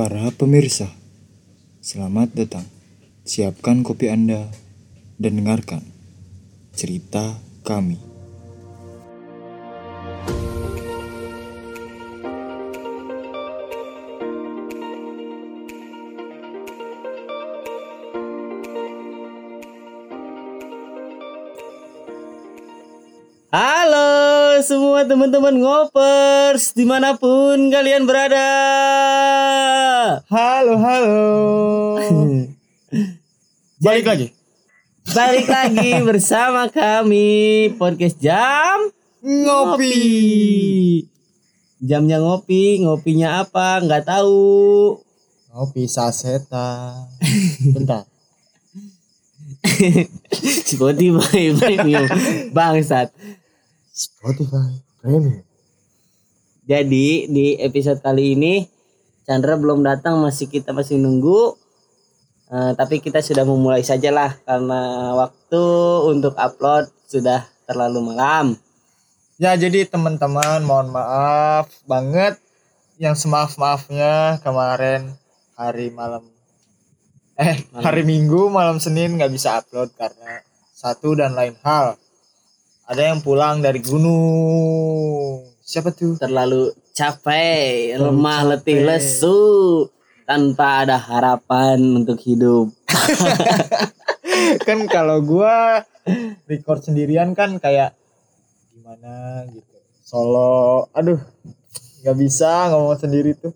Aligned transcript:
Para 0.00 0.32
pemirsa, 0.32 0.88
selamat 1.84 2.32
datang. 2.32 2.64
Siapkan 3.20 3.84
kopi 3.84 4.08
Anda 4.08 4.48
dan 5.20 5.36
dengarkan 5.36 5.84
cerita 6.72 7.36
kami. 7.68 8.00
Halo 23.52 24.10
semua 24.64 25.04
teman-teman 25.04 25.60
ngopers 25.60 26.72
di 26.72 26.88
mana 26.88 27.20
pun 27.20 27.68
kalian 27.68 28.08
berada. 28.08 28.48
Halo, 30.10 30.74
halo. 30.74 31.22
Balik 33.84 34.04
lagi. 34.10 34.26
Balik 35.06 35.46
lagi 35.46 36.02
bersama 36.02 36.66
kami 36.66 37.70
podcast 37.78 38.18
jam 38.18 38.90
Ngopi. 39.22 41.06
Jamnya 41.80 42.18
ngopi, 42.18 42.82
ngopinya 42.82 43.46
apa 43.46 43.78
nggak 43.86 44.10
tahu. 44.10 44.98
Ngopi 45.54 45.86
saseta. 45.86 47.06
Bentar. 47.70 48.02
Spotify 50.74 51.54
premium 51.54 52.10
bangsat. 52.50 53.14
Spotify 53.94 54.74
Premium. 54.98 55.46
Jadi 56.66 57.30
di 57.30 57.54
episode 57.62 58.02
kali 58.02 58.34
ini 58.34 58.79
Chandra 59.30 59.54
belum 59.54 59.86
datang 59.86 60.18
masih 60.18 60.50
kita 60.50 60.74
masih 60.74 60.98
nunggu. 60.98 61.54
Eh, 62.50 62.74
tapi 62.74 62.98
kita 62.98 63.22
sudah 63.22 63.46
memulai 63.46 63.86
saja 63.86 64.10
lah 64.10 64.34
karena 64.42 65.14
waktu 65.14 65.62
untuk 66.10 66.34
upload 66.34 66.90
sudah 67.06 67.46
terlalu 67.62 68.10
malam. 68.10 68.58
Ya 69.38 69.54
jadi 69.54 69.86
teman-teman 69.86 70.66
mohon 70.66 70.90
maaf 70.90 71.70
banget 71.86 72.42
yang 72.98 73.14
semaaf 73.14 73.54
maafnya 73.54 74.42
kemarin 74.42 75.14
hari 75.54 75.94
malam 75.94 76.26
eh 77.38 77.62
Malam. 77.70 77.82
hari 77.86 78.02
Minggu 78.02 78.50
malam 78.50 78.76
Senin 78.82 79.16
nggak 79.16 79.32
bisa 79.32 79.62
upload 79.62 79.94
karena 79.96 80.44
satu 80.76 81.16
dan 81.16 81.32
lain 81.32 81.56
hal 81.64 81.96
ada 82.84 83.02
yang 83.14 83.24
pulang 83.24 83.64
dari 83.64 83.80
gunung 83.80 85.48
siapa 85.64 85.94
tuh 85.94 86.20
Terlalu 86.20 86.74
capek, 86.92 87.94
Terlalu 87.94 88.04
lemah, 88.06 88.40
letih, 88.54 88.78
capek. 88.78 88.86
lesu 88.86 89.40
tanpa 90.24 90.84
ada 90.84 90.96
harapan 90.96 91.78
untuk 91.96 92.18
hidup. 92.20 92.70
kan 94.66 94.78
kalau 94.86 95.20
gua 95.20 95.84
record 96.46 96.80
sendirian 96.80 97.32
kan 97.32 97.56
kayak 97.56 97.92
gimana 98.72 99.44
gitu 99.46 99.76
solo 100.00 100.88
aduh 100.90 101.20
nggak 102.00 102.16
bisa 102.16 102.72
ngomong 102.72 102.96
sendiri 102.96 103.36
tuh 103.36 103.52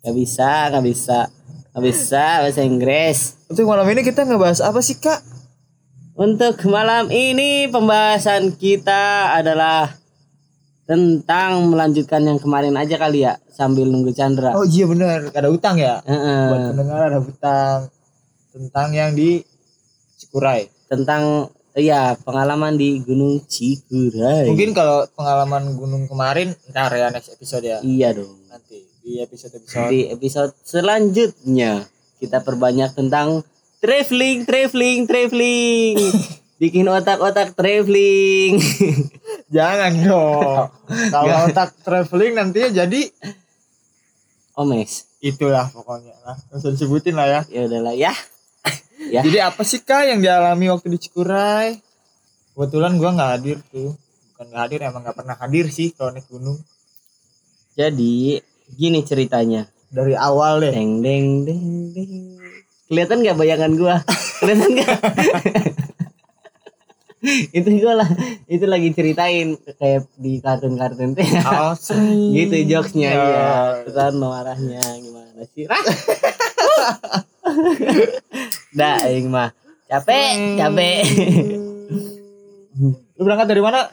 Gak 0.00 0.12
bisa, 0.12 0.68
gak 0.68 0.84
bisa, 0.84 1.32
gak 1.72 1.80
bisa 1.80 2.44
bahasa 2.44 2.60
Inggris. 2.60 3.40
untuk 3.48 3.64
malam 3.64 3.88
ini 3.88 4.04
kita 4.04 4.28
ngebahas 4.28 4.60
apa 4.60 4.84
sih 4.84 5.00
kak 5.00 5.16
Untuk 6.12 6.60
malam 6.68 7.08
ini 7.08 7.72
pembahasan 7.72 8.52
kita 8.52 9.32
adalah 9.32 9.96
tentang 10.84 11.72
melanjutkan 11.72 12.20
yang 12.20 12.36
kemarin 12.36 12.76
aja 12.76 13.00
kali 13.00 13.24
ya 13.24 13.40
sambil 13.48 13.88
nunggu 13.88 14.12
Chandra. 14.12 14.52
oh 14.52 14.68
iya 14.68 14.84
bener 14.84 15.32
ada 15.32 15.48
utang 15.48 15.80
ya 15.80 16.04
Heeh. 16.04 16.44
buat 16.52 16.62
pendengar 16.76 17.00
ada 17.08 17.18
hutang 17.24 17.78
tentang 18.52 18.88
yang 18.92 19.10
di 19.12 19.40
Cikuray. 20.14 20.70
Tentang 20.86 21.50
ya 21.74 22.14
pengalaman 22.22 22.78
di 22.78 23.02
Gunung 23.02 23.42
Cikuray. 23.48 24.46
Mungkin 24.46 24.70
kalau 24.70 25.08
pengalaman 25.10 25.74
gunung 25.74 26.06
kemarin 26.06 26.54
ntar 26.70 26.94
ya 26.94 27.10
next 27.10 27.34
episode 27.34 27.66
ya. 27.66 27.82
iya 27.82 28.14
dong. 28.14 28.44
Nanti 28.46 28.84
di 29.02 29.18
episode 29.18 29.58
episode. 29.58 29.90
Di 29.90 30.00
episode 30.08 30.52
selanjutnya 30.62 31.82
kita 32.20 32.46
perbanyak 32.46 32.94
tentang 32.94 33.42
traveling, 33.82 34.46
traveling, 34.46 35.04
traveling. 35.04 35.96
Bikin 36.54 36.86
otak-otak 36.86 37.58
traveling. 37.58 38.62
Jangan 39.54 39.92
dong. 40.06 40.70
kalau 41.10 41.36
otak 41.50 41.74
traveling 41.82 42.38
nantinya 42.38 42.84
jadi 42.84 43.10
Omes. 44.54 45.10
itulah 45.18 45.66
pokoknya 45.74 46.14
lah. 46.22 46.38
Usah 46.54 46.70
disebutin 46.70 47.18
lah 47.18 47.26
ya. 47.26 47.40
Ya 47.50 47.60
udahlah 47.66 47.94
ya. 47.94 48.14
Ya. 49.10 49.20
Jadi 49.26 49.38
apa 49.42 49.62
sih 49.66 49.82
kak 49.82 50.06
yang 50.06 50.22
dialami 50.22 50.70
waktu 50.70 50.94
di 50.94 50.98
Cikuray? 51.02 51.76
Kebetulan 52.54 52.96
gua 53.02 53.10
nggak 53.18 53.30
hadir 53.34 53.58
tuh. 53.68 53.98
Bukan 54.34 54.46
nggak 54.54 54.62
hadir 54.62 54.80
emang 54.86 55.02
nggak 55.02 55.16
pernah 55.18 55.36
hadir 55.36 55.66
sih 55.74 55.90
kalau 55.90 56.14
naik 56.14 56.30
gunung. 56.30 56.58
Jadi 57.74 58.38
gini 58.70 59.02
ceritanya. 59.02 59.66
Dari 59.90 60.14
awal 60.14 60.62
deh. 60.62 60.72
Deng 60.72 61.02
deng 61.02 61.42
deng 61.42 61.66
deng. 61.94 62.12
Kelihatan 62.86 63.26
nggak 63.26 63.36
bayangan 63.38 63.72
gua? 63.74 63.96
Kelihatan 64.38 64.70
nggak? 64.78 64.98
itu 67.56 67.68
gua 67.80 68.04
lah 68.04 68.10
itu 68.46 68.64
lagi 68.64 68.92
ceritain 68.92 69.56
kayak 69.74 70.04
di 70.14 70.38
kartun-kartun 70.38 71.12
teh 71.12 71.24
Oh, 71.42 71.72
gitu 72.36 72.54
jokesnya 72.68 73.10
Ya. 73.10 73.24
ya 73.24 73.52
terus 73.84 74.14
marahnya 74.14 74.82
gimana 74.98 75.42
sih 75.50 75.64
Rah. 75.64 75.80
dah 78.74 78.96
aing 79.04 79.28
mah 79.28 79.50
capek 79.86 80.58
capek 80.58 81.02
Lu 83.14 83.22
berangkat 83.22 83.46
dari 83.46 83.62
mana? 83.62 83.86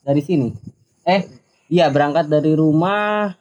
dari 0.00 0.22
sini 0.22 0.48
eh 1.02 1.28
iya 1.66 1.88
berangkat 1.88 2.26
dari 2.26 2.52
rumah 2.52 3.36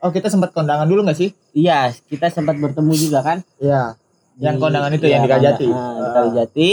Oh 0.00 0.10
kita 0.10 0.26
sempat 0.26 0.50
kondangan 0.50 0.82
dulu 0.84 1.04
nggak 1.04 1.14
sih? 1.14 1.30
iya 1.52 1.94
kita 2.08 2.26
sempat 2.26 2.56
bertemu 2.56 2.92
juga 2.96 3.20
kan 3.22 3.38
Iya. 3.58 3.94
Yang 4.34 4.56
kondangan 4.58 4.90
itu 4.90 5.04
iya, 5.04 5.14
yang 5.14 5.22
di 5.22 5.30
Kajati. 5.30 5.66
ah, 5.68 5.92
di 5.94 6.08
Kalijati 6.10 6.70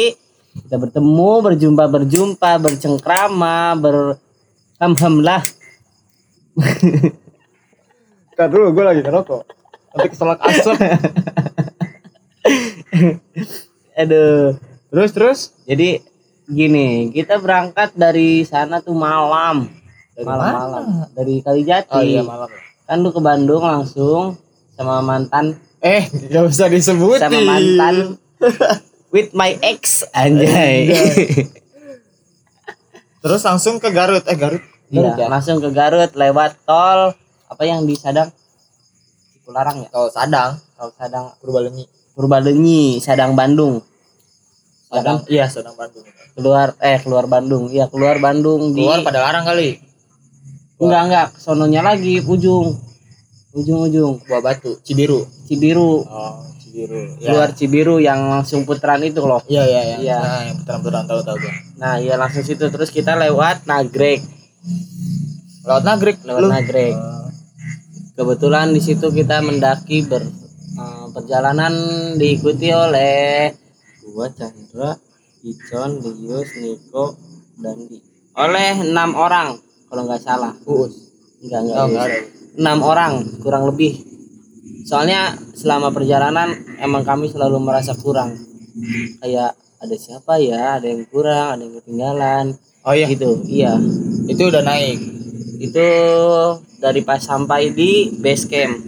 kita 0.66 0.76
bertemu 0.76 1.32
berjumpa 1.42 1.84
berjumpa 1.88 2.52
bercengkrama 2.60 3.76
ber 3.76 3.98
ham 4.80 5.16
lah 5.20 5.44
Ntar 8.34 8.48
dulu 8.48 8.72
gue 8.72 8.84
lagi 8.88 9.02
ngerokok. 9.04 9.42
Nanti 9.92 10.08
keselak 10.12 10.40
asap. 10.40 10.80
aduh 14.00 14.56
terus 14.90 15.12
terus. 15.12 15.40
jadi 15.68 16.00
gini 16.48 17.12
kita 17.12 17.36
berangkat 17.38 17.92
dari 17.94 18.48
sana 18.48 18.80
tuh 18.80 18.96
malam 18.96 19.68
malam-malam 20.18 21.04
dari 21.12 21.44
Kalijati 21.44 21.92
Oh 21.92 22.02
iya 22.02 22.24
malam. 22.24 22.48
kan 22.84 22.98
lu 23.00 23.12
ke 23.12 23.20
Bandung 23.20 23.62
langsung 23.62 24.40
sama 24.74 25.00
mantan 25.00 25.60
Eh 25.80 26.08
gak 26.28 26.44
usah 26.48 26.68
disebutin. 26.68 27.24
sama 27.24 27.40
mantan 27.40 27.96
with 29.10 29.34
my 29.34 29.58
ex 29.62 30.06
anjay 30.14 30.90
Terus 33.20 33.44
langsung 33.44 33.78
ke 33.78 33.90
Garut. 33.90 34.24
Eh 34.24 34.34
Garut. 34.34 34.64
iya 34.90 35.04
Garut 35.04 35.18
ya? 35.18 35.28
langsung 35.28 35.60
ke 35.60 35.70
Garut 35.70 36.12
lewat 36.14 36.56
tol 36.64 37.12
apa 37.46 37.64
yang 37.64 37.84
di 37.84 37.94
Sadang 37.94 38.32
Cipularang 39.34 39.84
ya 39.84 39.90
Tol 39.90 40.08
Sadang. 40.08 40.56
tol 40.74 40.90
Sadang 40.94 41.36
Purbalenyi. 41.38 41.84
Purbalenyi 42.14 42.98
Sadang 42.98 43.36
Bandung 43.36 43.84
Sadang. 44.88 45.28
Iya 45.28 45.46
Sadang 45.46 45.76
Bandung. 45.76 46.06
keluar 46.32 46.72
eh 46.80 46.96
keluar 46.98 47.28
Bandung 47.28 47.68
iya 47.68 47.86
keluar 47.86 48.16
Bandung 48.18 48.72
di 48.72 48.80
Keluar 48.80 49.04
pada 49.04 49.20
larang 49.20 49.44
kali. 49.44 49.76
enggak 50.80 51.02
enggak 51.06 51.28
sononya 51.36 51.84
lagi 51.84 52.24
ujung 52.24 52.72
ujung 53.52 53.80
ujung 53.84 54.14
Buah 54.24 54.40
Batu. 54.40 54.80
Cibiru. 54.80 55.28
Cibiru 55.44 56.08
Oh 56.08 56.49
Cibiru. 56.82 57.02
Ya. 57.18 57.28
keluar 57.28 57.50
Cibiru 57.52 57.96
yang 57.98 58.20
langsung 58.30 58.64
putaran 58.64 59.02
itu 59.02 59.20
loh 59.22 59.44
Iya 59.46 59.64
iya 59.64 59.82
iya. 59.84 59.98
Iya. 60.00 60.18
Nah, 60.18 60.42
yang 60.46 60.56
putaran-putaran 60.58 61.06
tahu 61.06 61.20
tahu 61.22 61.38
gue. 61.38 61.54
nah 61.76 61.96
iya 61.96 62.16
langsung 62.16 62.42
situ 62.42 62.64
terus 62.66 62.90
kita 62.90 63.14
lewat 63.14 63.64
Nagrek 63.64 64.24
Lewat 65.62 65.84
Nagrek. 65.84 66.18
lewat 66.24 66.40
lu? 66.40 66.48
Nagrek 66.48 66.94
Oh. 66.94 67.28
kebetulan 68.16 68.72
di 68.72 68.80
situ 68.80 69.08
kita 69.10 69.40
mendaki 69.40 70.04
ber 70.04 70.24
eh, 70.24 71.06
perjalanan 71.10 71.72
diikuti 72.16 72.68
oleh 72.70 73.52
gua 74.06 74.28
Chandra 74.30 74.96
Icon 75.42 75.92
Lius 76.00 76.52
Niko 76.58 77.16
dan 77.58 77.80
Di 77.82 78.00
oleh 78.34 78.72
enam 78.82 79.14
orang 79.14 79.56
kalau 79.86 80.04
nggak 80.04 80.20
salah 80.20 80.52
Uus. 80.64 81.12
enggak 81.40 81.60
enggak, 81.62 82.08
Oh, 82.08 82.12
enam 82.58 82.80
orang 82.82 83.14
kurang 83.40 83.64
lebih 83.66 84.04
soalnya 84.90 85.38
selama 85.54 85.94
perjalanan 85.94 86.66
emang 86.82 87.06
kami 87.06 87.30
selalu 87.30 87.62
merasa 87.62 87.94
kurang. 87.94 88.34
Kayak 89.22 89.54
ada 89.78 89.96
siapa 89.96 90.42
ya 90.42 90.82
ada 90.82 90.90
yang 90.90 91.06
kurang 91.06 91.54
ada 91.54 91.62
yang 91.62 91.78
ketinggalan. 91.78 92.46
Oh 92.82 92.98
iya. 92.98 93.06
gitu 93.06 93.46
iya. 93.46 93.78
Itu 94.26 94.50
udah 94.50 94.66
naik. 94.66 95.22
itu 95.60 95.84
dari 96.80 97.04
pas 97.04 97.20
sampai 97.20 97.76
di 97.76 98.16
base 98.18 98.48
camp. 98.48 98.80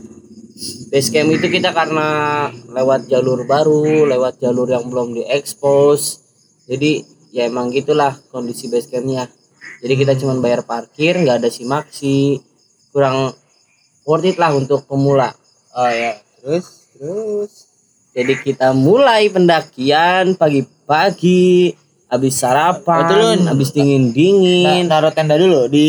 Base 0.88 1.12
camp 1.12 1.30
itu 1.36 1.52
kita 1.52 1.76
karena 1.76 2.48
lewat 2.72 3.12
jalur 3.12 3.44
baru 3.44 4.08
lewat 4.08 4.40
jalur 4.42 4.66
yang 4.72 4.88
belum 4.90 5.14
diekspos. 5.14 6.24
Jadi 6.66 7.04
ya 7.36 7.46
emang 7.52 7.70
gitulah 7.70 8.16
kondisi 8.32 8.72
base 8.72 8.88
campnya. 8.88 9.28
Jadi 9.84 9.94
kita 10.00 10.16
cuma 10.16 10.40
bayar 10.40 10.64
parkir 10.64 11.20
nggak 11.20 11.44
ada 11.44 11.52
simaksi 11.52 12.40
kurang 12.96 13.36
worth 14.08 14.26
it 14.32 14.40
lah 14.40 14.56
untuk 14.56 14.88
pemula 14.88 15.41
oh 15.74 15.90
ya. 15.90 16.14
Terus 16.42 16.66
terus. 16.94 17.52
Jadi 18.12 18.34
kita 18.44 18.76
mulai 18.76 19.32
pendakian 19.32 20.36
pagi-pagi. 20.36 21.76
Habis 22.12 22.44
sarapan 22.44 23.48
habis 23.48 23.72
dingin 23.72 24.12
Nah, 24.12 24.12
dingin 24.12 24.84
naruh 24.92 25.16
tenda 25.16 25.40
dulu 25.40 25.72
di 25.72 25.88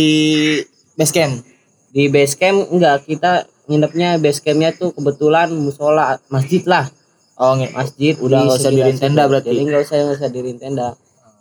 base 0.94 1.11
camp? 1.11 1.43
Di 1.90 2.06
base 2.06 2.38
camp 2.38 2.70
enggak. 2.70 3.11
Kita 3.11 3.43
nginepnya 3.67 4.23
base 4.23 4.38
campnya 4.38 4.70
tuh 4.70 4.94
kebetulan 4.94 5.50
musola 5.50 6.23
masjid 6.31 6.62
lah. 6.62 6.87
Oh 7.34 7.58
nge- 7.58 7.75
masjid 7.75 8.14
Udah 8.23 8.46
nggak 8.46 8.55
usah 8.55 8.70
diriin 8.70 8.99
tenda 9.02 9.26
berarti? 9.26 9.50
jadi 9.50 9.61
nggak 9.67 9.82
usah 9.82 9.94
nggak 9.99 10.19
usah 10.23 10.31
diriin 10.31 10.58
tenda. 10.62 10.88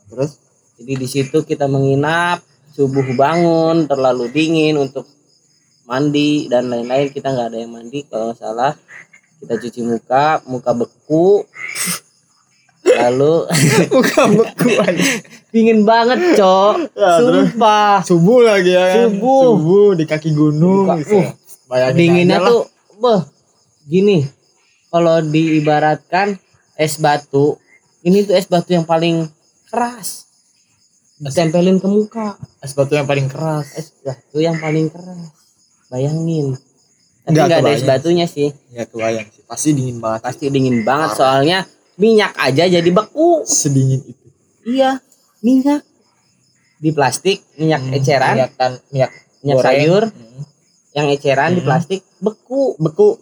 Terus? 0.10 0.32
Jadi 0.82 0.94
di 0.98 1.06
situ 1.06 1.38
kita 1.46 1.70
menginap 1.70 2.42
subuh 2.74 3.06
bangun 3.14 3.86
terlalu 3.86 4.34
dingin 4.34 4.82
untuk 4.82 5.06
mandi 5.92 6.48
dan 6.48 6.72
lain-lain. 6.72 7.12
Kita 7.12 7.36
nggak 7.36 7.48
ada 7.52 7.58
yang 7.60 7.76
mandi 7.76 8.08
kalau 8.08 8.32
nggak 8.32 8.40
salah. 8.40 8.74
Kita 9.44 9.60
cuci 9.60 9.82
muka 9.84 10.40
muka 10.48 10.72
beku. 10.72 11.44
Lalu 12.82 13.34
bukan 13.94 14.28
beku 14.40 14.70
aja 14.80 15.04
dingin 15.52 15.84
banget 15.84 16.40
cok. 16.40 16.96
Ya, 16.96 17.12
terus? 17.20 17.52
sumpah. 17.52 17.96
Subuh 18.08 18.40
lagi 18.42 18.72
ya 18.72 18.86
kan? 18.88 18.96
Subuh. 19.12 19.42
subuh 19.44 19.88
di 20.00 20.04
kaki 20.08 20.30
gunung 20.32 20.88
Buka- 20.88 20.98
gitu. 21.04 21.20
uh, 21.20 21.92
dinginnya 21.92 22.40
tuh 22.40 22.72
beh 23.04 23.22
gini. 23.86 24.24
Kalau 24.92 25.24
diibaratkan 25.24 26.36
es 26.76 27.00
batu 27.00 27.60
ini 28.04 28.26
tuh 28.26 28.34
es 28.40 28.48
batu 28.48 28.72
yang 28.72 28.88
paling 28.88 29.28
keras. 29.68 30.32
Ditempelin 31.22 31.78
ke 31.78 31.86
muka. 31.86 32.40
Es 32.66 32.74
batu 32.74 32.98
yang 32.98 33.06
paling 33.06 33.30
keras. 33.30 33.78
Es 33.78 33.94
batu 34.02 34.42
yang 34.42 34.58
paling 34.58 34.90
keras 34.90 35.41
bayangin. 35.92 36.56
Tapi 37.22 37.36
Nggak 37.36 37.60
ada 37.60 37.70
es 37.70 37.84
batunya 37.84 38.26
sih. 38.26 38.50
Ya 38.72 38.88
kebayang 38.88 39.28
sih. 39.28 39.44
Pasti 39.44 39.70
dingin 39.72 40.00
banget. 40.00 40.20
Pasti 40.24 40.46
dingin 40.48 40.82
banget 40.82 41.10
soalnya 41.14 41.68
minyak 41.96 42.34
aja 42.34 42.66
jadi 42.66 42.90
beku. 42.90 43.44
Sedingin 43.44 44.02
itu. 44.02 44.26
Iya 44.66 45.04
minyak. 45.40 45.84
Di 46.78 46.90
plastik 46.90 47.44
minyak 47.56 47.84
Hmm, 47.84 47.94
eceran. 47.94 48.34
minyak 48.34 48.52
tan 48.56 48.72
minyak, 48.90 49.12
minyak 49.42 49.56
goreng. 49.56 49.68
sayur. 49.70 50.04
Hmm. 50.08 50.30
yang 50.92 51.08
eceran 51.08 51.52
di 51.52 51.62
Hmm. 51.62 51.68
plastik 51.68 52.02
beku. 52.18 52.74
Beku. 52.76 53.16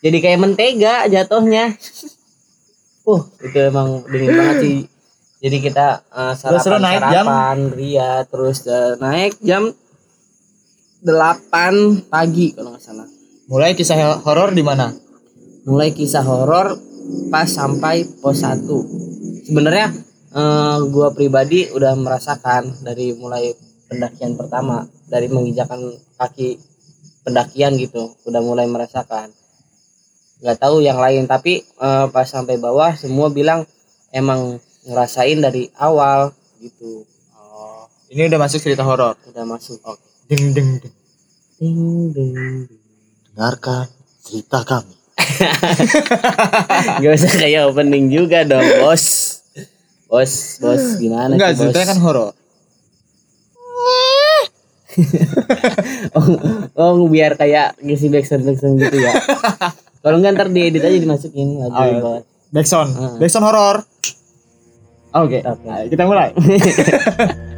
Jadi 0.00 0.16
kayak 0.18 0.38
mentega 0.38 1.06
jatuhnya. 1.06 1.70
Uh 3.02 3.16
itu 3.40 3.56
emang 3.58 4.04
dingin 4.06 4.30
banget 4.30 4.56
sih. 4.60 4.78
Jadi 5.40 5.56
kita 5.62 6.04
uh, 6.06 6.36
lu 6.52 6.60
sarapan 6.60 6.80
naik 6.84 7.00
jam? 7.00 7.24
sarapan 7.24 7.58
ria 7.72 8.10
terus 8.28 8.58
uh, 8.68 8.92
naik 9.00 9.40
jam 9.40 9.72
8 11.00 12.12
pagi 12.12 12.52
kalau 12.52 12.76
nggak 12.76 12.84
salah. 12.84 13.08
Mulai 13.48 13.72
kisah 13.72 14.20
horor 14.20 14.52
di 14.52 14.60
mana? 14.60 14.92
Mulai 15.64 15.96
kisah 15.96 16.20
horor 16.20 16.76
pas 17.32 17.48
sampai 17.48 18.04
pos 18.20 18.44
1 18.44 18.68
sebenarnya 19.48 19.88
eh, 20.36 20.78
gua 20.92 21.08
pribadi 21.16 21.72
udah 21.72 21.96
merasakan 21.96 22.84
dari 22.84 23.16
mulai 23.16 23.56
pendakian 23.88 24.36
pertama 24.36 24.86
dari 25.08 25.26
menginjakan 25.26 25.96
kaki 26.20 26.60
pendakian 27.24 27.80
gitu 27.80 28.12
udah 28.28 28.44
mulai 28.44 28.68
merasakan. 28.68 29.32
Nggak 30.44 30.58
tahu 30.60 30.84
yang 30.84 31.00
lain 31.00 31.24
tapi 31.24 31.64
eh, 31.64 32.06
pas 32.12 32.28
sampai 32.28 32.60
bawah 32.60 32.92
semua 32.92 33.32
bilang 33.32 33.64
emang 34.12 34.60
ngerasain 34.84 35.40
dari 35.40 35.72
awal 35.80 36.36
gitu. 36.60 37.08
Oh 37.32 37.88
ini 38.12 38.28
udah 38.28 38.36
masuk 38.36 38.60
cerita 38.60 38.84
horor? 38.84 39.16
Udah 39.32 39.48
masuk. 39.48 39.80
Oke 39.88 40.09
ding 40.30 40.54
ding 40.54 40.70
ding 40.78 40.94
ding 41.58 41.78
ding 42.08 42.30
ding. 42.32 42.56
dengarkan 43.28 43.90
cerita 44.22 44.62
kami 44.62 44.94
Gak 47.02 47.12
usah 47.12 47.32
kayak 47.36 47.66
opening 47.66 48.08
juga 48.08 48.42
dong 48.42 48.64
bos 48.80 49.04
Bos, 50.06 50.32
bos 50.58 50.84
gimana 50.96 51.30
enggak 51.30 51.52
sih 51.52 51.58
bos? 51.60 51.70
ceritanya 51.70 51.88
kan 51.88 51.98
horor 52.00 52.30
oh, 56.12 56.26
oh, 56.74 57.06
biar 57.06 57.34
kayak 57.34 57.78
ngisi 57.78 58.08
backsound 58.08 58.42
backsound 58.42 58.74
gitu 58.76 58.98
ya 58.98 59.14
Kalau 60.00 60.16
enggak 60.16 60.34
ntar 60.34 60.48
diedit 60.48 60.80
aja 60.80 60.96
dimasukin 60.96 61.58
lagu 61.58 61.72
Oh, 61.72 61.84
iya. 61.84 61.98
bawah 61.98 62.22
backsound 62.50 62.90
Hmm. 62.92 63.16
backsound 63.16 63.44
horor 63.44 63.76
oke 65.12 65.38
Oke. 65.40 65.66
Ayo, 65.68 65.86
kita 65.88 66.02
mulai 66.04 66.30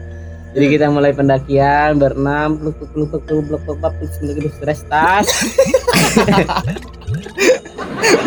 Jadi 0.52 0.66
kita 0.68 0.92
mulai 0.92 1.16
pendakian 1.16 1.96
berenam 1.96 2.60
peluk 2.60 2.76
peluk 2.92 3.08
peluk 3.08 3.24
peluk 3.24 3.44
peluk 3.48 3.60
peluk 3.64 3.80
peluk 3.80 4.32
terus 4.36 4.54
terus 4.60 4.80
tas 4.84 5.28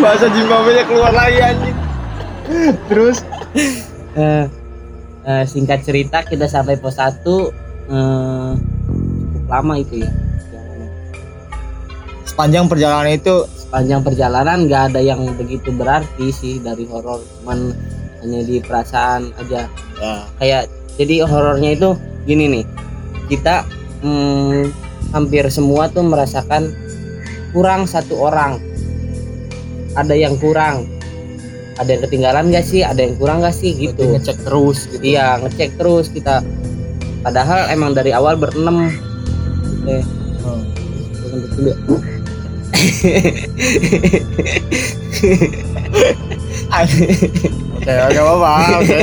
bahasa 0.01 0.25
Zimbabwe 0.33 0.81
keluar 0.89 1.13
lagi 1.13 1.39
anjing. 1.41 1.77
Terus? 2.89 3.21
Eh, 4.15 4.45
eh, 5.27 5.43
singkat 5.45 5.85
cerita 5.85 6.25
kita 6.25 6.49
sampai 6.49 6.81
pos 6.81 6.97
1 6.97 7.21
eh, 7.93 8.51
cukup 8.57 9.45
lama 9.45 9.73
itu 9.77 10.01
ya. 10.01 10.11
Sepanjang 12.25 12.65
perjalanan 12.65 13.13
itu? 13.13 13.45
Sepanjang 13.53 14.01
perjalanan 14.01 14.65
nggak 14.65 14.83
ada 14.93 15.01
yang 15.01 15.21
begitu 15.37 15.69
berarti 15.71 16.33
sih 16.33 16.57
dari 16.57 16.89
horor 16.89 17.21
cuman 17.41 17.71
hanya 18.25 18.39
di 18.41 18.57
perasaan 18.65 19.29
aja. 19.37 19.69
Ya. 20.01 20.13
Kayak 20.41 20.63
jadi 20.97 21.27
horornya 21.27 21.75
itu 21.75 21.93
gini 22.25 22.45
nih 22.49 22.65
kita 23.29 23.65
hmm, 24.01 24.69
hampir 25.13 25.47
semua 25.49 25.89
tuh 25.89 26.05
merasakan 26.05 26.73
kurang 27.55 27.87
satu 27.87 28.19
orang. 28.19 28.59
Ada 29.95 30.11
yang 30.11 30.35
kurang. 30.35 30.91
Ada 31.79 31.95
yang 31.95 32.01
ketinggalan 32.07 32.51
gak 32.51 32.67
sih? 32.67 32.83
Ada 32.83 32.99
yang 33.07 33.15
kurang 33.15 33.39
gak 33.39 33.55
sih? 33.55 33.71
Gitu. 33.71 33.95
Gitu 33.95 34.11
ngecek 34.11 34.37
terus 34.43 34.91
gitu. 34.91 35.15
Iya 35.15 35.39
ngecek 35.39 35.79
terus 35.79 36.11
kita. 36.11 36.43
Padahal 37.23 37.71
emang 37.71 37.95
dari 37.95 38.11
awal 38.11 38.35
berenam. 38.35 38.91
Eh 39.87 40.03
dulu 41.55 41.71
ya. 41.71 41.77
Oke, 46.75 47.93
oke 48.11 48.19
apa 48.19 48.51
oke. 48.83 49.01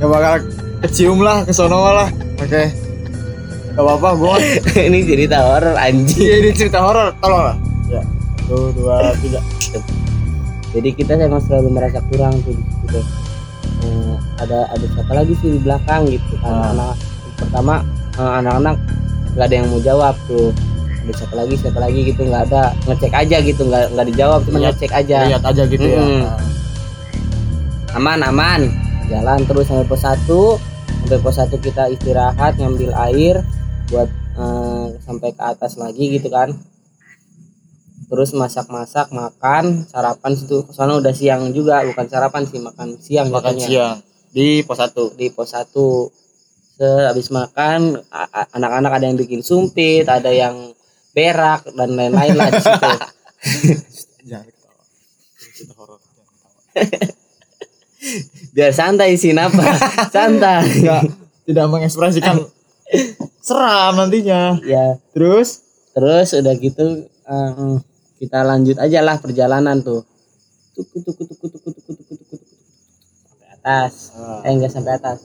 Gak 0.00 0.08
bakal 0.08 0.34
kecium 0.82 1.18
lah 1.18 1.42
ke 1.42 1.50
sono 1.50 1.78
lah. 1.80 2.08
Oke. 2.36 2.74
Gak 3.72 3.80
apa-apa, 3.80 4.08
gua 4.14 4.36
ini 4.82 5.00
cerita 5.02 5.40
horor 5.40 5.72
anjing 5.74 6.20
Iya, 6.20 6.34
ini 6.38 6.50
cerita 6.52 6.78
horor, 6.78 7.08
tolong 7.18 7.42
lah. 7.46 7.56
Ya. 7.88 8.02
Satu, 8.36 8.68
dua, 8.74 9.16
tiga. 9.16 9.40
jadi 10.70 10.88
kita 10.92 11.16
emang 11.16 11.40
selalu 11.40 11.68
merasa 11.70 12.00
kurang 12.06 12.36
tuh 12.42 12.52
tuh. 12.86 13.04
Eh, 13.82 14.14
ada 14.38 14.68
ada 14.68 14.86
siapa 14.86 15.12
lagi 15.12 15.32
sih 15.40 15.52
di 15.52 15.60
belakang 15.60 16.04
gitu 16.06 16.36
kan 16.38 16.52
Ah. 16.52 16.70
anak 16.70 16.94
pertama 17.34 17.74
eh, 18.12 18.32
anak-anak 18.38 18.76
nggak 19.32 19.46
ada 19.48 19.54
yang 19.54 19.66
mau 19.68 19.80
jawab 19.80 20.14
tuh 20.24 20.52
ada 21.02 21.12
siapa 21.12 21.34
lagi 21.34 21.54
siapa 21.56 21.78
lagi 21.78 22.00
gitu 22.06 22.20
nggak 22.22 22.42
ada 22.46 22.62
ngecek 22.86 23.10
aja 23.10 23.36
gitu 23.40 23.62
nggak 23.64 23.84
nggak 23.90 24.06
dijawab 24.06 24.40
cuma 24.44 24.58
Lihat. 24.58 24.68
ngecek 24.76 24.92
aja 24.92 25.16
Lihat 25.26 25.42
aja 25.42 25.62
gitu 25.66 25.82
ya. 25.82 25.98
Mm-mm. 25.98 26.20
Nah, 26.22 26.36
aman 27.94 28.20
aman 28.22 28.60
jalan 29.06 29.38
terus 29.44 29.64
sampai 29.66 29.84
pos 29.84 30.04
1 30.04 30.24
sampai 31.02 31.18
pos 31.18 31.34
1 31.34 31.50
kita 31.58 31.90
istirahat 31.90 32.62
ngambil 32.62 32.94
air 33.10 33.42
buat 33.90 34.06
eh, 34.38 34.86
sampai 35.02 35.34
ke 35.34 35.42
atas 35.42 35.74
lagi 35.74 36.14
gitu 36.14 36.30
kan 36.30 36.54
terus 38.06 38.30
masak-masak 38.38 39.10
makan 39.10 39.82
sarapan 39.90 40.32
situ 40.38 40.62
sana 40.70 41.02
udah 41.02 41.10
siang 41.10 41.50
juga 41.50 41.82
bukan 41.82 42.06
sarapan 42.06 42.46
sih 42.46 42.62
makan 42.62 43.00
siang 43.02 43.28
makan 43.34 43.58
jatuhnya. 43.58 43.68
siang 43.68 43.96
di 44.30 44.62
pos 44.62 44.78
1. 44.78 45.18
di 45.18 45.26
pos 45.34 45.50
1 45.50 45.68
sehabis 46.78 47.28
makan 47.34 47.98
anak-anak 48.54 48.92
ada 49.02 49.04
yang 49.10 49.18
bikin 49.18 49.42
sumpit 49.42 50.06
ada 50.06 50.30
yang 50.30 50.70
berak 51.12 51.66
dan 51.74 51.98
lain-lain 51.98 52.34
lah 52.38 52.48
di 52.48 52.60
situ 52.62 52.92
Jangan 54.22 54.46
ketawa. 54.46 54.82
Cerita 55.34 55.74
horor. 55.74 55.98
jangan 56.14 56.30
ketawa. 56.30 57.18
biar 58.52 58.70
santai 58.76 59.16
sih 59.16 59.32
napa 59.32 59.64
santai. 60.14 60.84
Enggak 60.84 61.02
tidak 61.46 61.66
mengekspresikan 61.68 62.46
seram 63.42 63.98
nantinya. 63.98 64.60
ya. 64.62 64.98
Terus? 65.14 65.62
Terus 65.92 66.28
udah 66.32 66.54
gitu 66.56 67.04
em, 67.28 67.82
kita 68.22 68.46
lanjut 68.46 68.76
aja 68.78 69.02
lah 69.02 69.18
perjalanan 69.18 69.82
tuh. 69.82 70.06
Tuku 70.72 70.98
tuku 71.04 71.22
tuku 71.28 71.44
tuku 71.44 71.68
tuku 71.68 71.92
tuku 71.92 71.92
tuku 71.98 72.14
tuku 72.16 72.24
tuku. 72.32 72.46
sampai 73.28 73.48
atas. 73.52 73.92
Ah, 74.16 74.40
eh 74.46 74.52
enggak 74.54 74.72
sampai 74.72 74.92
atas. 74.96 75.18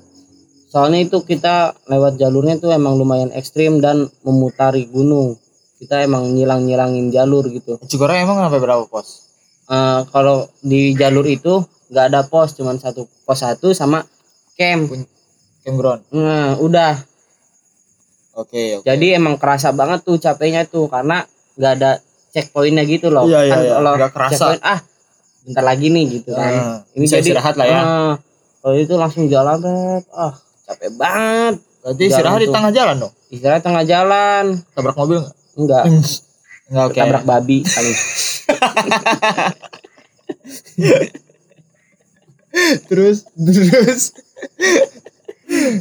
Soalnya 0.68 1.08
itu 1.08 1.24
kita 1.24 1.72
lewat 1.88 2.20
jalurnya 2.20 2.60
tuh 2.60 2.76
emang 2.76 3.00
lumayan 3.00 3.32
ekstrim 3.32 3.80
dan 3.80 4.12
memutari 4.28 4.84
gunung. 4.92 5.40
Kita 5.80 6.04
emang 6.04 6.34
nyilang-nyilangin 6.34 7.14
jalur 7.14 7.48
gitu. 7.54 7.80
Cikora 7.86 8.20
emang 8.20 8.42
sampai 8.42 8.60
berapa 8.60 8.84
pos? 8.90 9.30
Eh, 9.68 10.02
kalau 10.12 10.50
di 10.60 10.92
jalur 10.98 11.24
itu 11.24 11.64
nggak 11.88 12.04
ada 12.06 12.20
pos 12.24 12.52
cuman 12.52 12.76
satu 12.76 13.06
pos 13.22 13.38
satu 13.38 13.72
sama 13.72 14.02
camp 14.54 14.90
Campground. 15.62 16.00
nah 16.10 16.56
udah 16.58 16.94
Oke, 18.34 18.76
oke. 18.76 18.84
jadi 18.84 19.16
emang 19.16 19.36
kerasa 19.36 19.72
banget 19.72 20.02
tuh 20.02 20.16
capeknya 20.16 20.64
tuh 20.64 20.86
karena 20.86 21.24
nggak 21.56 21.72
ada 21.74 21.98
checkpointnya 22.30 22.84
gitu 22.84 23.08
loh 23.08 23.24
Iya, 23.24 23.40
iya, 23.42 23.50
kan 23.50 23.60
iya. 23.60 23.70
kalau 23.74 23.92
Nggak 23.94 24.10
kerasa. 24.12 24.32
checkpoint 24.32 24.62
ah 24.64 24.80
bentar 25.42 25.64
lagi 25.66 25.86
nih 25.88 26.04
gitu 26.14 26.30
kan 26.32 26.52
Ah, 26.54 26.78
bisa 26.94 27.16
istirahat 27.18 27.54
lah 27.54 27.66
ya. 27.66 27.80
eh, 27.80 28.12
kalau 28.60 28.74
itu 28.76 28.94
langsung 28.94 29.24
jalan 29.26 29.58
ah 30.12 30.34
capek 30.64 30.90
banget 30.94 31.54
Berarti 31.80 32.02
istirahat 32.06 32.38
di 32.38 32.48
tengah 32.48 32.70
jalan 32.70 32.96
dong. 33.00 33.12
istirahat 33.28 33.62
tengah 33.62 33.82
jalan 33.84 34.44
Tabrak 34.70 34.94
mobil 34.94 35.18
nggak? 35.18 35.34
enggak 35.56 35.84
Enggak 36.68 36.84
oke. 36.86 36.96
tabrak 36.96 37.24
babi 37.24 37.58
kali 37.64 37.92
terus 42.88 43.24
terus. 43.36 44.14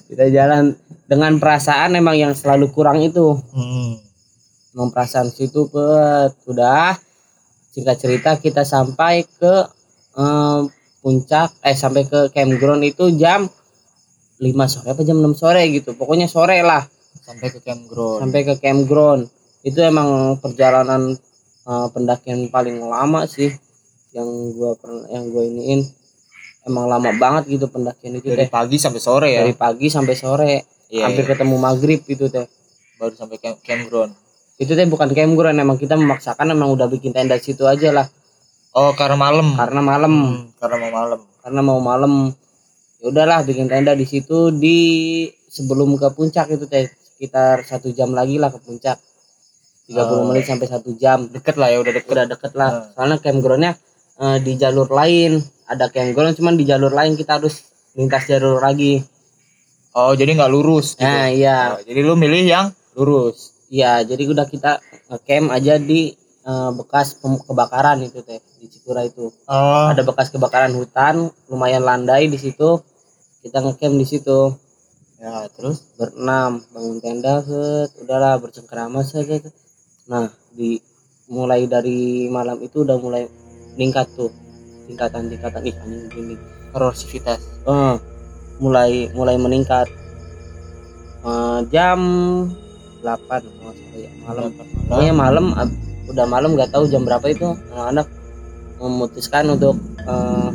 kita 0.06 0.26
jalan 0.28 0.74
dengan 1.04 1.36
perasaan 1.36 1.94
emang 1.94 2.14
yang 2.14 2.32
selalu 2.32 2.70
kurang 2.70 3.00
itu 3.00 3.34
Hmm. 3.50 3.98
emang 4.72 4.90
perasaan 4.90 5.28
situ 5.28 5.66
pet 5.66 6.32
udah 6.44 6.94
singkat 7.70 7.96
cerita 7.96 8.30
kita 8.36 8.62
sampai 8.62 9.26
ke 9.26 9.54
eh, 10.14 10.60
puncak 11.00 11.54
eh 11.60 11.74
sampai 11.74 12.04
ke 12.04 12.30
campground 12.30 12.82
itu 12.82 13.12
jam 13.12 13.46
5 14.36 14.42
sore 14.66 14.88
apa 14.90 15.02
jam 15.02 15.18
6 15.18 15.32
sore 15.34 15.62
gitu 15.70 15.94
pokoknya 15.94 16.26
sore 16.26 16.60
lah 16.60 16.84
Sampai 17.16 17.48
ke 17.48 17.58
campground. 17.58 18.20
sampai 18.22 18.40
ke 18.44 18.54
campground 18.56 19.22
itu 19.62 19.80
emang 19.80 20.08
perjalanan 20.38 21.14
eh, 21.62 21.86
pendakian 21.90 22.48
paling 22.48 22.78
lama 22.80 23.26
sih 23.26 23.50
yang 24.12 24.26
gua 24.54 24.72
pernah 24.74 25.04
yang 25.08 25.28
gua 25.28 25.42
iniin 25.42 25.80
emang 26.66 26.84
lama 26.84 27.10
banget 27.14 27.46
gitu 27.48 27.66
pendakian 27.66 28.14
itu 28.14 28.28
Dari 28.28 28.36
teh 28.36 28.48
pagi 28.48 28.76
sampai 28.76 28.98
sore 28.98 29.28
ya. 29.30 29.40
dari 29.40 29.54
pagi 29.54 29.86
sampai 29.86 30.14
sore 30.14 30.52
Iya, 30.86 31.02
hampir 31.04 31.22
iya. 31.22 31.30
ketemu 31.32 31.54
maghrib 31.56 32.00
itu 32.04 32.24
teh 32.26 32.46
baru 32.96 33.12
sampai 33.12 33.36
camp 33.36 33.58
campground. 33.60 34.12
itu 34.56 34.70
teh 34.70 34.84
bukan 34.84 35.10
campground 35.10 35.56
emang 35.56 35.76
kita 35.76 35.94
memaksakan 35.94 36.46
emang 36.48 36.70
udah 36.70 36.86
bikin 36.86 37.10
tenda 37.10 37.34
di 37.34 37.44
situ 37.44 37.64
aja 37.64 37.90
lah 37.92 38.06
Oh, 38.72 38.92
karena 38.92 39.16
malam. 39.16 39.54
karena 39.54 39.80
malam 39.80 40.12
Hmm, 40.12 40.52
karena 40.54 40.76
mau 40.76 40.90
malam. 40.92 41.20
karena 41.40 41.60
mau 41.62 41.80
malam 41.80 42.12
ya 42.96 43.06
udahlah 43.06 43.40
bikin 43.42 43.66
tenda 43.66 43.92
di 43.92 44.04
situ 44.04 44.50
di 44.50 44.78
sebelum 45.46 45.94
ke 45.94 46.08
puncak 46.10 46.50
itu 46.50 46.64
teh 46.64 46.84
sekitar 47.08 47.62
satu 47.62 47.88
jam 47.90 48.10
lagi 48.10 48.36
lah 48.36 48.48
ke 48.48 48.58
puncak 48.58 48.98
30 49.86 49.96
Oh. 49.96 50.26
menit 50.26 50.44
sampai 50.44 50.66
satu 50.66 50.92
jam 50.94 51.24
Deket 51.26 51.54
lah 51.54 51.68
ya, 51.68 51.78
udah 51.78 51.92
deket. 51.94 52.10
udah 52.10 52.26
deket 52.26 52.52
lah 52.52 52.70
Hmm. 52.70 52.86
soalnya 52.92 53.16
campgroundnya 53.18 53.72
eh, 54.20 54.38
di 54.40 54.52
jalur 54.56 54.88
lain. 54.88 55.40
Ada 55.66 55.90
campground 55.90 56.38
cuman 56.38 56.54
di 56.54 56.64
jalur 56.64 56.94
lain 56.94 57.18
kita 57.18 57.42
harus 57.42 57.66
lintas 57.96 58.28
jalur 58.28 58.62
lagi. 58.62 59.02
Oh, 59.96 60.12
jadi 60.12 60.36
nggak 60.36 60.52
lurus 60.52 60.92
gitu. 60.92 61.08
nah 61.08 61.32
iya. 61.32 61.72
Oh, 61.72 61.80
jadi 61.80 62.00
lu 62.04 62.14
milih 62.20 62.44
yang 62.44 62.66
lurus. 62.92 63.56
iya 63.66 63.98
jadi 64.06 64.30
udah 64.30 64.46
kita 64.46 64.78
camp 65.26 65.50
aja 65.50 65.80
di 65.80 66.14
eh, 66.46 66.70
bekas 66.76 67.18
kebakaran 67.18 68.04
itu 68.04 68.20
teh 68.20 68.38
di 68.60 68.68
Cikura 68.68 69.08
itu. 69.08 69.32
Oh, 69.48 69.86
ada 69.90 70.04
bekas 70.04 70.28
kebakaran 70.28 70.76
hutan 70.76 71.32
lumayan 71.48 71.82
landai 71.82 72.28
di 72.28 72.36
situ. 72.36 72.78
Kita 73.40 73.64
ngecamp 73.64 73.96
di 73.96 74.06
situ. 74.06 74.52
Ya 75.16 75.48
terus? 75.56 75.96
Berenam 75.96 76.60
bangun 76.76 77.00
tenda 77.00 77.40
set. 77.40 77.96
Udahlah 78.04 78.36
bercengkerama 78.36 79.00
set. 79.00 79.48
nah 80.06 80.30
di 80.54 80.78
mulai 81.26 81.66
dari 81.66 82.30
malam 82.30 82.62
itu 82.62 82.86
udah 82.86 83.00
mulai 83.00 83.26
meningkat 83.76 84.08
tuh. 84.16 84.32
Tingkatan 84.88 85.28
tingkatan 85.28 85.60
ih 85.68 85.76
anjing 85.76 86.08
gini 86.10 86.34
korosivitas. 86.72 87.38
Eh, 87.68 87.94
mulai 88.58 89.12
mulai 89.12 89.36
meningkat. 89.36 89.86
Eh, 91.22 91.58
jam 91.68 92.00
8 93.04 93.28
kalau 93.28 93.52
nggak 93.52 93.76
salah 93.76 94.00
ya 94.00 94.10
malam. 94.24 94.44
Pokoknya 94.88 95.14
malam 95.14 95.46
ab- 95.54 95.78
udah 96.06 96.26
malam 96.26 96.50
nggak 96.56 96.70
tahu 96.72 96.88
jam 96.88 97.02
berapa 97.04 97.26
itu 97.28 97.52
anak-anak 97.74 98.06
memutuskan 98.80 99.44
untuk 99.52 99.76
eh, 100.06 100.48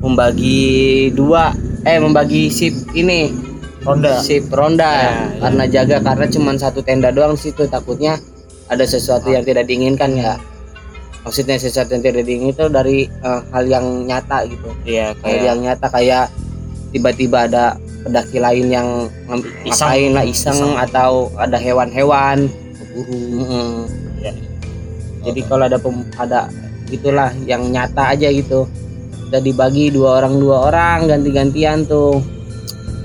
membagi 0.00 1.10
dua 1.12 1.52
eh 1.84 1.96
membagi 1.96 2.52
sip 2.52 2.74
ini. 2.92 3.48
Ronda. 3.80 4.20
sip 4.20 4.44
ronda. 4.52 4.84
Ya, 4.84 5.00
ya. 5.00 5.12
karena 5.40 5.64
jaga 5.64 5.96
karena 6.04 6.26
cuma 6.28 6.52
satu 6.60 6.84
tenda 6.84 7.08
doang 7.08 7.32
situ 7.32 7.64
takutnya 7.64 8.20
ada 8.68 8.84
sesuatu 8.84 9.32
yang 9.32 9.40
tidak 9.40 9.64
diinginkan 9.64 10.12
ya 10.20 10.36
maksudnya 11.20 11.56
sesuatu 11.56 11.92
yang 11.92 12.02
tidak 12.02 12.24
itu 12.24 12.64
dari 12.68 12.98
eh, 13.06 13.40
hal 13.52 13.64
yang 13.64 13.86
nyata 14.04 14.48
gitu 14.48 14.68
Iya, 14.82 15.12
hal 15.12 15.20
kayak 15.20 15.42
yang 15.44 15.58
nyata 15.60 15.86
kayak 15.88 16.24
tiba-tiba 16.90 17.46
ada 17.46 17.64
pendaki 18.00 18.40
lain 18.40 18.66
yang 18.66 18.88
Iseng. 19.62 19.68
ngapain 19.68 20.10
lah 20.10 20.24
iseng, 20.24 20.56
Iseng. 20.56 20.72
atau 20.74 21.28
ada 21.36 21.54
hewan-hewan 21.54 22.48
berburu. 22.80 23.44
Mm-mm. 23.44 23.70
Iya. 24.18 24.32
jadi 25.22 25.40
kalau 25.46 25.64
ada 25.68 25.76
pem- 25.76 26.08
ada 26.16 26.48
gitulah 26.88 27.30
yang 27.44 27.68
nyata 27.68 28.10
aja 28.10 28.32
gitu 28.32 28.64
udah 29.30 29.38
dibagi 29.38 29.94
dua 29.94 30.18
orang 30.18 30.40
dua 30.40 30.72
orang 30.72 31.06
ganti-gantian 31.06 31.86
tuh 31.86 32.18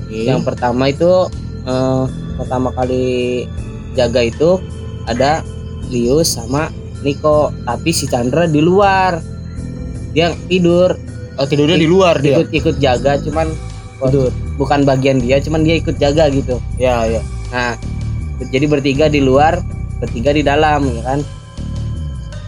Oke. 0.07 0.25
yang 0.25 0.41
pertama 0.41 0.89
itu 0.89 1.29
eh, 1.67 2.03
pertama 2.36 2.72
kali 2.72 3.45
jaga 3.93 4.24
itu 4.24 4.57
ada 5.05 5.45
Lius 5.88 6.34
sama 6.34 6.72
Niko 7.02 7.52
tapi 7.64 7.90
si 7.90 8.06
Chandra 8.06 8.46
di 8.46 8.60
luar 8.60 9.20
dia 10.12 10.32
tidur 10.48 10.96
oh, 11.36 11.46
tidurnya 11.46 11.75
di 11.75 11.86
luar 11.86 12.20
dia. 12.20 12.40
ikut 12.40 12.50
ikut 12.52 12.75
jaga 12.78 13.20
cuman 13.20 13.52
tidur 14.02 14.32
bukan 14.56 14.84
bagian 14.84 15.20
dia 15.20 15.40
cuman 15.40 15.62
dia 15.62 15.75
ikut 15.75 15.96
jaga 15.96 16.30
gitu 16.30 16.56
Ya, 16.75 17.04
ya. 17.04 17.22
nah 17.50 17.75
jadi 18.46 18.66
bertiga 18.66 19.06
di 19.08 19.20
luar 19.20 19.60
bertiga 19.98 20.32
di 20.32 20.42
dalam 20.42 20.88
ya 20.90 21.04
kan 21.06 21.20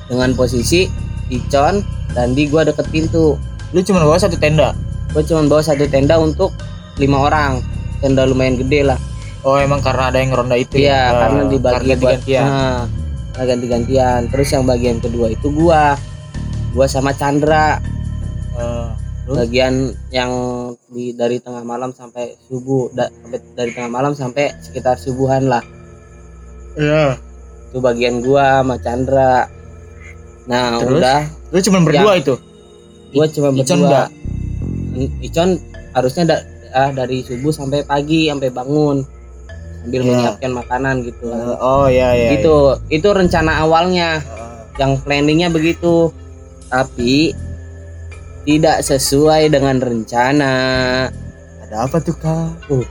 dengan 0.07 0.31
posisi 0.33 0.87
Icon 1.27 1.83
dan 2.11 2.31
di 2.31 2.47
gua 2.47 2.63
deket 2.63 2.87
pintu 2.87 3.35
Lu 3.75 3.83
cuma 3.83 3.99
bawa 3.99 4.15
satu 4.15 4.39
tenda. 4.39 4.71
gua 5.11 5.19
cuma 5.21 5.43
bawa 5.43 5.59
satu 5.59 5.83
tenda 5.85 6.15
untuk 6.15 6.55
lima 6.95 7.19
orang 7.21 7.59
tenda 7.99 8.23
lumayan 8.23 8.55
gede 8.57 8.83
lah 8.85 8.99
Oh, 9.43 9.55
emang 9.55 9.79
karena 9.79 10.11
ada 10.11 10.19
yang 10.19 10.33
ronda 10.33 10.55
itu. 10.55 10.75
iya 10.75 11.07
ya? 11.07 11.19
karena 11.21 11.41
Oh, 11.41 11.47
dibagi 11.47 11.87
karena 11.87 11.95
buat 11.97 12.19
nah, 12.41 12.79
karena 13.37 13.53
ganti-gantian 13.53 14.21
terus 14.27 14.49
yang 14.49 14.65
bagian 14.65 14.97
kedua 14.97 15.29
itu 15.29 15.53
gua 15.53 15.93
gua 16.73 16.89
sama 16.89 17.13
Chandra 17.13 17.77
Terus? 18.57 19.37
bagian 19.37 19.73
yang 20.09 20.31
di 20.87 21.11
dari 21.11 21.37
tengah 21.37 21.61
malam 21.61 21.91
sampai 21.91 22.33
subuh 22.41 22.89
da- 22.89 23.13
sampai 23.13 23.37
dari 23.53 23.71
tengah 23.71 23.91
malam 23.91 24.11
sampai 24.11 24.57
sekitar 24.57 24.97
subuhan 24.97 25.45
lah 25.45 25.61
Iya. 26.73 27.19
itu 27.69 27.77
bagian 27.77 28.21
gua 28.21 28.63
sama 28.63 28.75
Chandra 28.79 29.45
nah 30.47 30.79
Terus? 30.79 30.97
udah 30.97 31.19
Lu 31.47 31.59
cuma 31.61 31.79
berdua 31.83 32.13
itu. 32.15 32.33
gua 33.13 33.25
cuma 33.27 33.49
berdua? 33.51 34.09
Icon 35.21 35.61
harusnya 35.91 36.23
da- 36.25 36.45
ah, 36.71 36.89
dari 36.89 37.21
subuh 37.21 37.51
sampai 37.51 37.83
pagi 37.83 38.27
sampai 38.27 38.49
bangun 38.49 39.05
sambil 39.79 39.99
Iya. 39.99 40.07
menyiapkan 40.07 40.51
makanan 40.53 40.95
gitu 41.03 41.25
Eh, 41.27 41.55
oh, 41.57 41.85
iya 41.87 42.09
iya. 42.13 42.29
itu 42.33 42.55
itu 42.89 43.07
rencana 43.07 43.61
awalnya 43.61 44.19
Eh, 44.19 44.55
yang 44.77 44.97
planningnya 44.97 45.47
begitu 45.47 46.11
tapi 46.67 47.31
tidak 48.43 48.79
sesuai 48.81 49.47
dengan 49.47 49.77
rencana 49.77 50.53
ada 51.61 51.83
apa 51.83 51.99
tuh, 51.99 52.15
Kak? 52.15 52.69
Uh. 52.69 52.85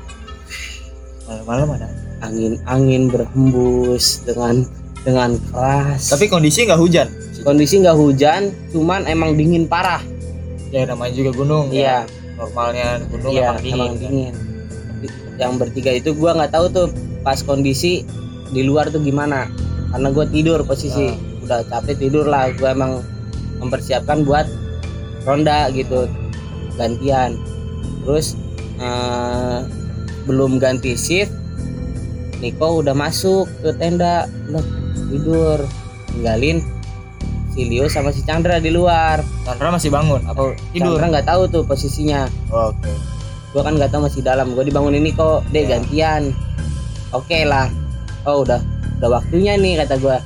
Malam-malam 1.26 1.68
ada. 1.74 1.88
angin-angin 2.18 3.08
berhembus 3.08 4.20
dengan 4.22 4.64
dengan 5.02 5.36
keras 5.44 6.08
Tapi 6.08 6.26
kondisi 6.26 6.64
nggak 6.64 6.76
hujan. 6.76 7.08
kondisi 7.42 7.78
nggak 7.78 7.94
hujan 7.94 8.42
cuman 8.68 9.04
emang 9.04 9.32
dingin 9.32 9.64
parah 9.64 10.00
Ya 10.66 10.82
namanya 10.82 11.12
juga 11.14 11.30
gunung. 11.32 11.70
iya 11.70 12.02
ya. 12.02 12.34
Normalnya 12.36 12.88
gunung 13.06 13.30
iya 13.30 13.46
emang 13.46 13.58
dingin. 13.58 13.76
emang 13.76 13.94
dingin 13.96 14.34
yang 15.36 15.56
bertiga 15.56 15.90
itu 15.90 16.12
gua 16.12 16.32
nggak 16.34 16.52
tahu 16.52 16.66
tuh 16.68 16.86
pas 17.20 17.38
kondisi 17.38 18.06
di 18.48 18.62
luar 18.62 18.88
tuh 18.88 19.00
gimana 19.00 19.50
karena 19.90 20.08
gua 20.10 20.24
tidur 20.24 20.62
posisi 20.62 21.06
Ah. 21.06 21.14
udah 21.42 21.60
capek 21.68 21.96
tidur 21.98 22.24
lah 22.24 22.50
gua 22.54 22.72
emang 22.72 22.92
mempersiapkan 23.58 24.22
buat 24.22 24.46
ronda 25.22 25.70
gitu 25.70 26.06
gantian 26.74 27.36
terus 28.02 28.34
eh, 28.76 29.58
belum 30.24 30.58
ganti 30.58 30.94
shift 30.94 31.32
Niko 32.36 32.84
udah 32.84 32.92
masuk 32.92 33.48
ke 33.60 33.72
tenda 33.74 34.28
loh 34.46 34.60
tidur 35.08 35.64
tinggalin 36.10 36.60
si 37.50 37.64
Leo 37.64 37.88
sama 37.88 38.12
si 38.12 38.20
Chandra 38.20 38.60
di 38.60 38.68
luar 38.68 39.24
Chandra 39.42 39.72
masih 39.72 39.88
bangun 39.88 40.20
atau 40.26 40.52
tidur? 40.70 40.94
Chandra 40.94 41.06
nggak 41.10 41.26
tahu 41.26 41.42
tuh 41.48 41.62
posisinya 41.64 42.28
Oh, 42.50 42.68
Oke. 42.70 42.92
Gua 43.56 43.64
kan 43.64 43.80
nggak 43.80 43.88
tahu 43.88 44.04
masih 44.04 44.20
dalam. 44.20 44.52
Gua 44.52 44.68
dibangunin 44.68 45.00
ini 45.00 45.16
kok 45.16 45.48
dek 45.48 45.64
Ya. 45.64 45.80
gantian. 45.80 46.36
Oke 47.16 47.48
lah. 47.48 47.72
Oh 48.28 48.44
udah 48.44 48.60
udah 49.00 49.08
waktunya 49.16 49.56
nih 49.56 49.80
kata 49.80 49.96
gue 49.96 50.16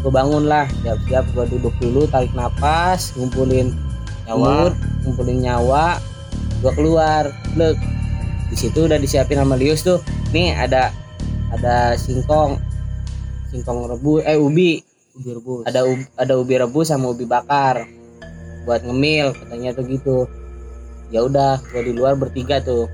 gue 0.00 0.08
bangun 0.08 0.48
lah. 0.48 0.64
Siap-siap 0.80 1.28
gue 1.36 1.44
duduk 1.52 1.76
dulu 1.76 2.08
tarik 2.08 2.32
napas 2.32 3.12
ngumpulin 3.20 3.76
Nyawa. 4.24 4.40
mood, 4.40 4.72
ngumpulin 5.04 5.44
nyawa. 5.44 6.00
Gue 6.64 6.72
keluar. 6.72 7.28
Blek. 7.52 7.76
di 8.50 8.56
situ 8.58 8.88
udah 8.88 8.98
disiapin 8.98 9.36
sama 9.36 9.60
Lius 9.60 9.84
tuh. 9.84 10.00
Nih 10.32 10.56
ada 10.56 10.88
ada 11.52 11.94
singkong. 12.00 12.56
Singkong 13.52 13.92
rebus 13.92 14.24
eh 14.24 14.40
ubi. 14.40 14.80
Ubi 15.20 15.30
rebus. 15.36 15.62
Ada 15.68 15.84
ubi, 15.84 16.02
ada 16.16 16.32
ubi 16.40 16.54
rebus 16.56 16.88
sama 16.88 17.12
ubi 17.12 17.28
bakar. 17.28 17.84
Buat 18.64 18.88
ngemil 18.88 19.36
katanya 19.36 19.76
tuh 19.76 19.84
gitu 19.84 20.16
ya 21.10 21.26
udah 21.26 21.58
gue 21.70 21.82
di 21.82 21.92
luar 21.92 22.14
bertiga 22.14 22.62
tuh. 22.62 22.86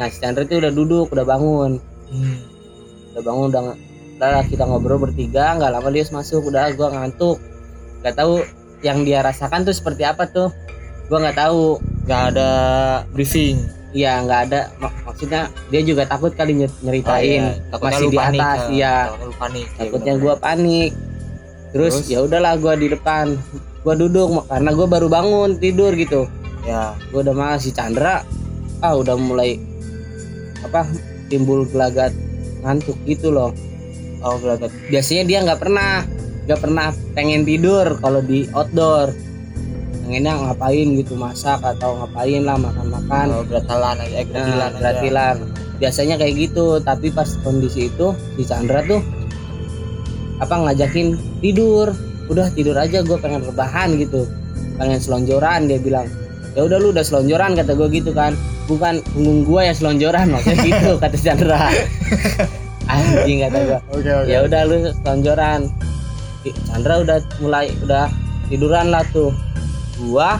Nah 0.00 0.10
si 0.10 0.18
Chandra 0.18 0.42
tuh 0.42 0.58
udah 0.58 0.72
duduk 0.72 1.06
udah 1.12 1.24
bangun. 1.24 1.78
Hmm. 2.10 2.38
udah 3.14 3.22
bangun 3.22 3.46
udah 3.54 3.62
udah 4.18 4.42
kita 4.50 4.66
ngobrol 4.66 4.98
bertiga 4.98 5.54
nggak 5.54 5.70
lama 5.70 5.88
dia 5.92 6.04
masuk 6.10 6.50
udah 6.50 6.72
gua 6.74 6.90
ngantuk. 6.90 7.38
Nggak 8.02 8.14
tahu 8.18 8.42
yang 8.82 9.06
dia 9.06 9.22
rasakan 9.22 9.62
tuh 9.62 9.76
seperti 9.76 10.02
apa 10.02 10.26
tuh. 10.26 10.50
Gua 11.06 11.22
nggak 11.22 11.38
tahu. 11.38 11.78
Nggak 12.04 12.22
ada 12.34 12.50
briefing? 13.14 13.60
Iya 13.94 14.24
nggak 14.26 14.40
ada. 14.50 14.60
Mak- 14.82 14.98
maksudnya 15.06 15.46
dia 15.70 15.80
juga 15.86 16.02
takut 16.10 16.34
kali 16.34 16.58
nyer- 16.58 16.80
nyeritain. 16.82 17.54
Oh, 17.70 17.78
iya. 17.78 17.78
Masih 17.78 18.08
di 18.10 18.18
panik, 18.18 18.40
atas 18.42 18.60
ya. 18.66 18.72
iya. 18.74 18.94
Takutnya 19.06 19.24
lu 19.24 19.34
panik 19.38 19.66
takutnya 19.78 20.12
bener. 20.16 20.22
gua 20.24 20.34
panik. 20.40 20.90
Terus, 21.74 21.94
Terus? 22.02 22.10
ya 22.10 22.18
udahlah 22.26 22.54
gua 22.58 22.74
di 22.74 22.86
depan. 22.90 23.38
Gua 23.86 23.94
duduk 23.94 24.48
karena 24.50 24.70
gua 24.74 24.86
baru 24.90 25.06
bangun 25.06 25.60
tidur 25.60 25.94
gitu 25.94 26.26
ya 26.64 26.96
gua 27.12 27.20
udah 27.24 27.34
malas 27.36 27.68
si 27.68 27.70
Chandra. 27.70 28.24
Ah 28.84 28.92
udah 28.96 29.16
mulai 29.16 29.56
apa 30.64 30.88
timbul 31.28 31.68
gelagat 31.68 32.12
ngantuk 32.64 32.96
gitu 33.04 33.32
loh. 33.32 33.52
Oh 34.24 34.40
gelagat. 34.40 34.72
Biasanya 34.88 35.24
dia 35.28 35.38
nggak 35.44 35.60
pernah 35.60 36.04
nggak 36.44 36.60
pernah 36.60 36.92
pengen 37.12 37.44
tidur 37.44 38.00
kalau 38.00 38.24
di 38.24 38.48
outdoor. 38.56 39.12
Pengennya 40.04 40.36
ngapain 40.36 41.00
gitu 41.00 41.16
masak 41.16 41.64
atau 41.64 41.96
ngapain 42.04 42.44
lah 42.44 42.60
makan-makan. 42.60 43.26
Oh, 43.40 43.44
gratilan 43.48 43.96
aja 44.04 44.16
eh, 44.20 44.26
gratilan 44.28 44.70
nah, 44.72 44.80
gratilan. 44.80 45.36
Biasanya 45.80 46.14
kayak 46.20 46.34
gitu 46.36 46.80
tapi 46.84 47.08
pas 47.08 47.28
kondisi 47.40 47.88
itu 47.88 48.12
si 48.36 48.44
Chandra 48.44 48.84
tuh 48.84 49.00
apa 50.40 50.54
ngajakin 50.60 51.16
tidur. 51.40 51.92
Udah 52.28 52.48
tidur 52.52 52.76
aja 52.76 53.00
gue 53.04 53.16
pengen 53.20 53.44
rebahan 53.44 53.96
gitu. 53.96 54.28
Pengen 54.76 55.00
selonjoran 55.00 55.68
dia 55.68 55.80
bilang 55.80 56.08
ya 56.54 56.66
udah 56.66 56.78
lu 56.78 56.94
udah 56.94 57.04
selonjoran 57.04 57.58
kata 57.58 57.74
gue 57.74 57.88
gitu 57.90 58.10
kan. 58.14 58.34
Bukan 58.64 59.04
punggung 59.12 59.44
gue 59.44 59.60
ya 59.60 59.74
selonjoran 59.76 60.32
maksudnya 60.32 60.58
gitu 60.64 60.90
kata 61.02 61.16
Chandra 61.20 61.68
anjing 62.88 63.38
kata 63.44 63.58
gue 63.64 63.78
oke 63.92 64.10
oke. 64.24 64.28
Ya 64.30 64.38
udah 64.44 64.60
lu 64.66 64.76
selonjoran. 65.02 65.60
Chandra 66.68 66.94
udah 67.00 67.18
mulai 67.40 67.72
udah 67.84 68.12
tiduran 68.52 68.92
lah 68.92 69.04
tuh. 69.12 69.32
Gua 70.04 70.36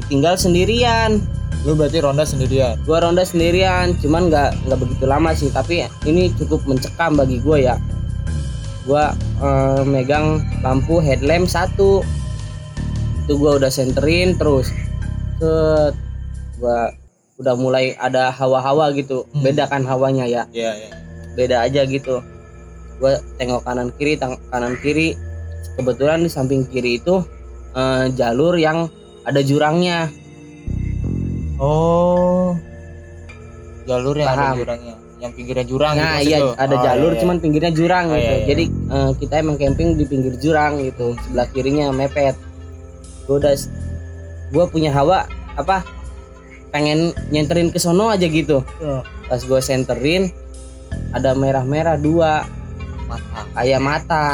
ditinggal 0.00 0.36
sendirian. 0.36 1.22
Lu 1.64 1.76
berarti 1.76 2.00
ronda 2.00 2.24
sendirian? 2.24 2.80
Gua 2.84 3.04
ronda 3.04 3.24
sendirian 3.24 3.96
cuman 4.00 4.32
nggak 4.32 4.50
nggak 4.68 4.78
begitu 4.80 5.04
lama 5.08 5.30
sih. 5.32 5.48
Tapi 5.48 5.88
ini 6.04 6.32
cukup 6.36 6.64
mencekam 6.68 7.16
bagi 7.16 7.40
gua 7.40 7.56
ya. 7.56 7.76
Gua 8.84 9.16
eh, 9.40 9.82
megang 9.88 10.44
lampu 10.60 11.00
headlamp 11.00 11.48
satu. 11.48 12.04
Itu 13.24 13.40
gua 13.40 13.56
udah 13.56 13.72
senterin 13.72 14.36
terus 14.36 14.68
set 15.40 15.94
gua 16.56 16.92
udah 17.36 17.54
mulai 17.56 17.96
ada 17.96 18.28
hawa-hawa 18.30 18.92
gitu. 18.92 19.24
Hmm. 19.26 19.40
beda 19.40 19.64
kan 19.64 19.80
hawanya 19.82 20.28
ya? 20.28 20.44
Iya 20.52 20.70
iya. 20.76 20.90
Beda 21.32 21.64
aja 21.64 21.82
gitu. 21.82 22.20
Gue 22.96 23.16
tengok 23.34 23.64
kanan 23.64 23.88
kiri 23.96 24.14
tang- 24.14 24.36
kanan 24.46 24.76
kiri. 24.76 25.16
Kebetulan 25.72 26.20
di 26.20 26.28
samping 26.28 26.68
kiri 26.68 27.00
itu 27.00 27.24
eh, 27.72 28.12
jalur 28.12 28.54
yang 28.54 28.92
ada 29.24 29.40
jurangnya. 29.40 30.12
Oh. 31.56 32.52
Jalur 33.86 34.12
yang 34.14 34.28
ada 34.28 34.44
Paham. 34.46 34.56
jurangnya. 34.60 34.94
Yang 35.20 35.32
pinggirnya 35.34 35.66
jurang 35.66 35.94
nah 35.94 36.16
gitu 36.18 36.32
iya 36.32 36.38
ada 36.56 36.74
Oh, 36.74 36.80
jalur 36.82 37.04
iya, 37.06 37.12
iya. 37.12 37.20
cuman 37.20 37.36
pinggirnya 37.38 37.72
jurang 37.72 38.04
Oh, 38.06 38.16
gitu. 38.16 38.20
iya, 38.22 38.32
iya. 38.34 38.46
jadi 38.48 38.64
eh, 38.68 39.10
kita 39.16 39.34
emang 39.38 39.56
camping 39.56 39.88
di 39.94 40.04
pinggir 40.04 40.34
jurang 40.36 40.80
gitu. 40.80 41.16
Sebelah 41.18 41.48
kirinya 41.48 41.88
mepet. 41.90 42.36
Gue 43.24 43.36
udah 43.38 43.52
gue 44.50 44.64
punya 44.66 44.90
hawa 44.90 45.30
apa 45.54 45.86
pengen 46.70 47.10
nyenterin 47.34 47.70
ke 47.70 47.78
sono 47.82 48.10
aja 48.10 48.26
gitu. 48.30 48.62
Oh, 48.82 49.02
pas 49.26 49.42
gue 49.42 49.60
senterin 49.62 50.30
ada 51.14 51.34
merah-merah 51.34 51.98
dua. 51.98 52.46
Mata. 53.10 53.46
Kayak 53.58 53.82
mata. 53.82 54.26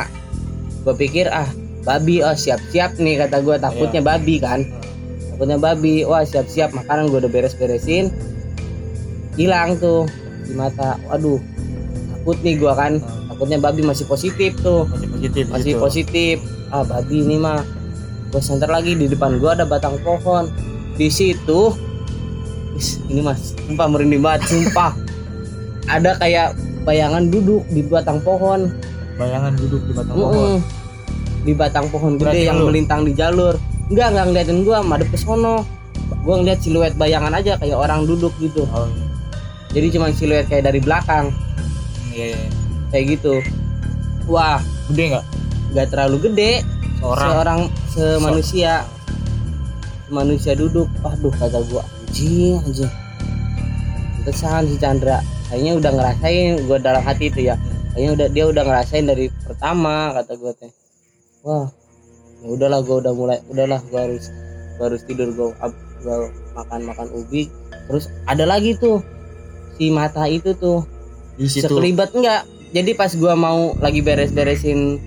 Gue 0.85 0.94
pikir 0.96 1.33
ah 1.33 1.48
babi 1.83 2.20
oh 2.20 2.37
siap-siap 2.37 3.00
nih 3.00 3.24
kata 3.24 3.40
gue 3.40 3.57
takutnya 3.57 4.05
Iya. 4.05 4.09
babi 4.09 4.35
kan. 4.40 4.61
Takutnya 5.33 5.59
babi. 5.61 6.05
Wah 6.05 6.24
siap-siap. 6.24 6.76
Makanan 6.76 7.09
gue 7.09 7.18
udah 7.24 7.33
beres-beresin. 7.33 8.12
Hilang 9.37 9.81
tuh 9.81 10.05
di 10.44 10.52
mata. 10.52 11.00
Waduh 11.09 11.40
takut 12.12 12.37
nih 12.44 12.61
gue 12.61 12.72
kan. 12.76 13.00
Takutnya 13.33 13.59
babi 13.61 13.81
masih 13.81 14.05
positif 14.05 14.52
tuh. 14.61 14.85
Masih 14.88 15.09
positif 15.09 15.44
masih 15.48 15.72
gitu. 15.72 15.81
positif. 15.81 16.37
Ah 16.68 16.85
babi 16.85 17.24
ini 17.24 17.37
mah 17.40 17.64
gue 18.33 18.41
center 18.43 18.69
lagi 18.69 18.99
di 18.99 19.07
depan 19.07 19.39
gue 19.39 19.51
ada 19.51 19.65
batang 19.65 19.97
pohon. 20.03 20.51
Di 20.97 21.12
situ 21.12 21.77
Is, 22.77 23.01
ini 23.09 23.25
mas 23.25 23.57
sumpah 23.57 23.89
merinding 23.89 24.21
banget 24.21 24.53
sumpah. 24.53 24.93
Ada 25.97 26.21
kayak 26.21 26.53
bayangan 26.85 27.33
duduk 27.33 27.65
di 27.73 27.81
batang 27.81 28.21
pohon. 28.21 28.69
Bayangan 29.17 29.57
duduk 29.57 29.81
di 29.89 29.93
batang 29.97 30.17
pohon. 30.17 30.61
Mm-mm. 30.61 30.85
di 31.47 31.55
batang 31.55 31.87
pohon 31.95 32.19
gede 32.19 32.27
Berarti 32.27 32.43
yang 32.43 32.59
lu? 32.59 32.67
melintang 32.69 33.07
di 33.07 33.15
jalur. 33.15 33.55
Enggak 33.89 34.12
enggak 34.12 34.25
ngeliatin 34.29 34.59
gua 34.67 34.83
madep 34.83 35.09
ke 35.15 35.19
sono 35.19 35.62
gua 36.27 36.43
ngeliat 36.43 36.59
siluet 36.59 36.95
bayangan 36.99 37.33
aja 37.39 37.55
kayak 37.57 37.79
orang 37.79 38.03
duduk 38.05 38.35
gitu. 38.43 38.67
Oh 38.75 38.91
iya. 38.91 39.07
jadi 39.71 39.87
cuma 39.95 40.11
siluet 40.12 40.45
kayak 40.51 40.69
dari 40.69 40.83
belakang. 40.83 41.31
Iya 42.12 42.35
iya. 42.35 42.49
kayak 42.93 43.05
gitu. 43.17 43.41
Wah. 44.29 44.59
Gede 44.93 45.17
nggak? 45.17 45.25
Nggak 45.73 45.87
terlalu 45.95 46.17
gede 46.29 46.53
seorang. 47.07 47.31
Seorang 47.31 47.61
semanusia. 47.95 48.73
Manusia 50.11 50.53
duduk. 50.59 50.90
Waduh 51.03 51.35
kata 51.35 51.62
gua. 51.71 51.83
Anjing 52.07 52.59
anjing. 52.62 52.92
Kesan 54.27 54.66
si 54.66 54.77
Chandra. 54.83 55.23
Kayaknya 55.47 55.73
udah 55.79 55.90
ngerasain 55.95 56.51
gua 56.66 56.79
dalam 56.83 57.03
hati 57.07 57.31
itu 57.31 57.47
ya. 57.47 57.55
Kayaknya 57.95 58.11
udah 58.12 58.27
dia 58.35 58.45
udah 58.51 58.62
ngerasain 58.66 59.07
dari 59.07 59.27
pertama 59.47 60.11
kata 60.14 60.33
gua 60.38 60.53
teh. 60.59 60.71
Wah 61.47 61.71
ya 62.42 62.49
udahlah 62.53 62.83
gua 62.83 62.97
udah 63.03 63.12
mulai 63.14 63.38
udahlah 63.51 63.81
gua 63.88 64.11
harus 64.11 64.29
gua 64.77 64.92
harus 64.92 65.03
tidur 65.07 65.31
gua, 65.33 65.55
gua 66.03 66.31
makan 66.59 66.81
makan 66.87 67.07
ubi. 67.14 67.49
Terus 67.87 68.11
ada 68.27 68.42
lagi 68.47 68.75
tuh 68.75 69.03
si 69.79 69.90
mata 69.95 70.27
itu 70.27 70.55
tuh. 70.59 70.83
Di 71.38 71.47
situ. 71.47 71.71
Sekelibat 71.71 72.14
enggak? 72.14 72.47
Jadi 72.75 72.95
pas 72.99 73.14
gua 73.14 73.38
mau 73.38 73.75
lagi 73.79 74.03
beres-beresin 74.03 74.99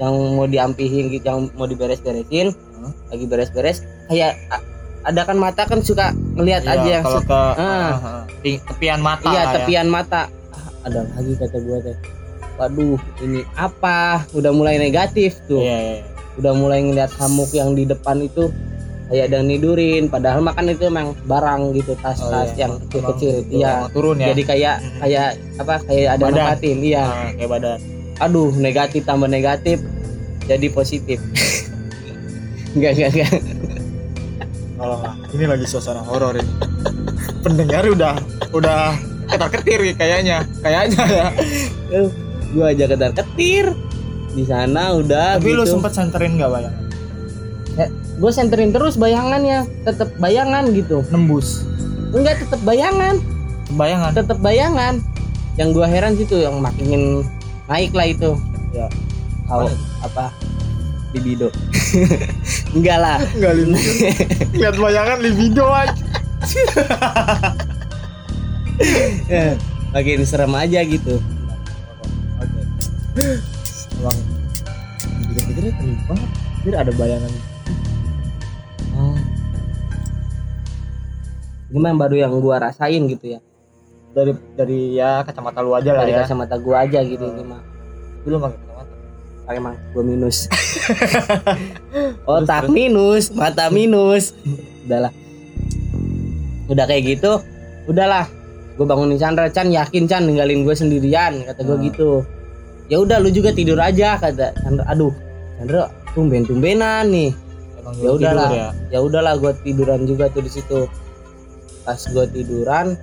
yang 0.00 0.14
mau 0.32 0.46
diampihin 0.46 1.12
gitu 1.12 1.22
yang 1.22 1.52
mau 1.54 1.64
diberes-beresin 1.64 2.56
Hah? 2.74 2.92
lagi 3.08 3.24
beres-beres 3.24 3.78
kayak 4.08 4.40
ada 5.00 5.22
kan 5.22 5.36
mata 5.36 5.64
kan 5.64 5.80
suka 5.80 6.10
ngelihat 6.34 6.60
Iya, 6.62 6.72
aja 6.74 6.88
yang 6.90 7.04
kalau 7.04 7.20
ke 7.22 7.40
ah, 7.56 8.24
ti- 8.40 8.60
tepian 8.62 9.00
mata 9.00 9.28
iya 9.28 9.42
ya. 9.42 9.52
tepian 9.54 9.86
mata 9.86 10.28
Ah, 10.50 10.66
ada 10.82 11.04
lagi 11.06 11.32
kata 11.36 11.56
gua 11.60 11.78
teh 11.80 11.96
waduh 12.56 12.96
ini 13.20 13.40
apa 13.54 14.24
udah 14.32 14.50
mulai 14.50 14.76
negatif 14.76 15.36
tuh 15.46 15.60
iya, 15.60 15.76
iya. 15.78 15.96
udah 16.36 16.52
mulai 16.52 16.80
ngeliat 16.82 17.12
hamuk 17.16 17.48
yang 17.50 17.72
di 17.72 17.84
depan 17.84 18.20
itu 18.20 18.52
kayak 19.06 19.26
ada 19.26 19.40
nidurin 19.40 20.06
padahal 20.06 20.40
makan 20.40 20.70
itu 20.70 20.86
emang 20.86 21.16
barang 21.24 21.72
gitu 21.72 21.92
Oh, 21.92 22.00
tas-tas 22.00 22.52
iya. 22.52 22.60
yang 22.62 22.72
kecil-kecil 22.82 23.32
iya 23.48 23.88
turun 23.90 24.16
ya 24.16 24.30
jadi 24.30 24.42
kayak 24.46 24.76
kayak 24.98 25.28
apa 25.56 25.74
kayak 25.82 26.08
ada 26.14 26.24
Badan. 26.26 26.56
iya 26.78 27.04
Ah, 27.04 27.28
kayak 27.34 27.50
badan 27.50 27.78
aduh 28.20 28.52
negatif 28.54 29.08
tambah 29.08 29.26
negatif 29.26 29.80
jadi 30.44 30.66
positif. 30.70 31.18
Enggak 32.76 32.92
enggak 32.94 33.10
enggak 33.10 33.30
nggak 34.80 35.14
ini 35.36 35.44
lagi 35.44 35.66
suasana 35.68 36.00
horor 36.04 36.38
ini. 36.40 36.52
Pendengar 37.44 37.84
udah 37.88 38.16
udah 38.52 38.96
ketar 39.28 39.48
ketir 39.52 39.80
kayaknya 39.96 40.44
kayaknya 40.64 41.02
ya. 41.04 41.26
Gua 42.54 42.72
aja 42.72 42.84
ketar 42.88 43.12
ketir. 43.12 43.72
Di 44.30 44.46
sana 44.46 44.94
udah 44.94 45.42
tapi 45.42 45.50
lu 45.52 45.66
gitu. 45.66 45.74
sempet 45.74 45.92
senterin 45.92 46.38
nggak 46.38 46.50
bayangan? 46.50 46.84
Gue 48.20 48.30
senterin 48.30 48.70
terus 48.70 48.94
bayangannya 49.00 49.64
tetap 49.82 50.12
bayangan 50.20 50.70
gitu. 50.70 51.02
Nembus? 51.10 51.66
Enggak 52.14 52.44
tetap 52.44 52.60
bayangan. 52.62 53.18
Bayangan? 53.74 54.12
Tetap 54.14 54.38
bayangan. 54.38 55.02
Yang 55.58 55.68
gua 55.74 55.86
heran 55.90 56.14
situ 56.14 56.38
yang 56.40 56.62
makin 56.62 57.26
naik 57.70 57.94
lah 57.94 58.06
itu. 58.10 58.34
Ya. 58.74 58.90
Kalau 59.46 59.70
apa? 60.02 60.34
Libido 61.14 61.50
enggak 62.76 62.98
lah. 63.02 63.18
Nggak 63.34 63.54
libido 63.58 63.90
lihat 64.58 64.74
bayangan 64.78 65.18
libido 65.18 65.66
aja 65.70 65.94
makin 69.94 70.22
serem 70.22 70.54
aja 70.54 70.80
gitu. 70.86 71.18
Emang 73.98 74.18
dipikir-pikir 75.18 75.74
keren 75.74 75.98
banget. 76.06 76.30
Pikir 76.62 76.74
ada 76.78 76.92
bayangan. 76.94 77.32
Oh. 78.94 79.18
ini 81.70 81.78
mah 81.78 81.90
yang 81.94 82.00
baru 82.02 82.16
yang 82.18 82.32
gua 82.42 82.70
rasain 82.70 83.06
gitu 83.06 83.38
ya 83.38 83.40
dari 84.10 84.32
dari 84.54 84.78
ya 84.94 85.22
kacamata 85.22 85.60
lu 85.60 85.72
aja 85.72 85.90
lah 85.92 86.02
dari 86.02 86.12
ya. 86.12 86.22
kacamata 86.22 86.54
gua 86.56 86.82
aja 86.82 86.98
gitu 87.00 87.24
ini 87.26 87.44
mah 87.44 87.62
belum 88.22 88.38
pakai 88.40 88.58
kacamata? 88.58 88.94
Pakai 89.42 89.60
mah 89.60 89.74
gua 89.90 90.02
minus. 90.02 90.38
Otak 92.26 92.68
minus 92.68 93.30
mata 93.30 93.68
minus. 93.68 94.34
Udahlah. 94.84 95.12
Udah 96.66 96.84
kayak 96.84 97.02
gitu 97.08 97.38
udahlah. 97.86 98.26
Gue 98.74 98.86
bangunin 98.86 99.14
Chandra. 99.14 99.46
Chan 99.46 99.68
yakin 99.68 100.06
Chan 100.06 100.24
ninggalin 100.24 100.62
gue 100.62 100.72
sendirian 100.72 101.44
kata 101.44 101.60
gue 101.60 101.76
Hmm. 101.76 101.86
gitu. 101.86 102.10
Ya 102.86 102.96
udah 102.96 103.18
lu 103.18 103.28
juga 103.28 103.50
tidur 103.50 103.76
aja 103.76 104.16
kata 104.16 104.54
Chandra. 104.56 104.84
Aduh 104.88 105.12
Chandra 105.56 105.86
tumben 106.12 106.42
tumbenan 106.42 107.06
nih. 107.06 107.30
Emang 107.76 107.94
Ya 107.94 108.00
belum 108.00 108.16
udahlah. 108.16 108.50
ya? 108.50 108.68
Ya 108.88 108.98
udahlah 108.98 109.34
gue 109.36 109.52
tiduran 109.62 110.02
juga 110.04 110.26
tuh 110.28 110.40
di 110.40 110.50
situ. 110.50 110.86
Pas 111.82 111.98
gue 111.98 112.24
tiduran 112.28 112.94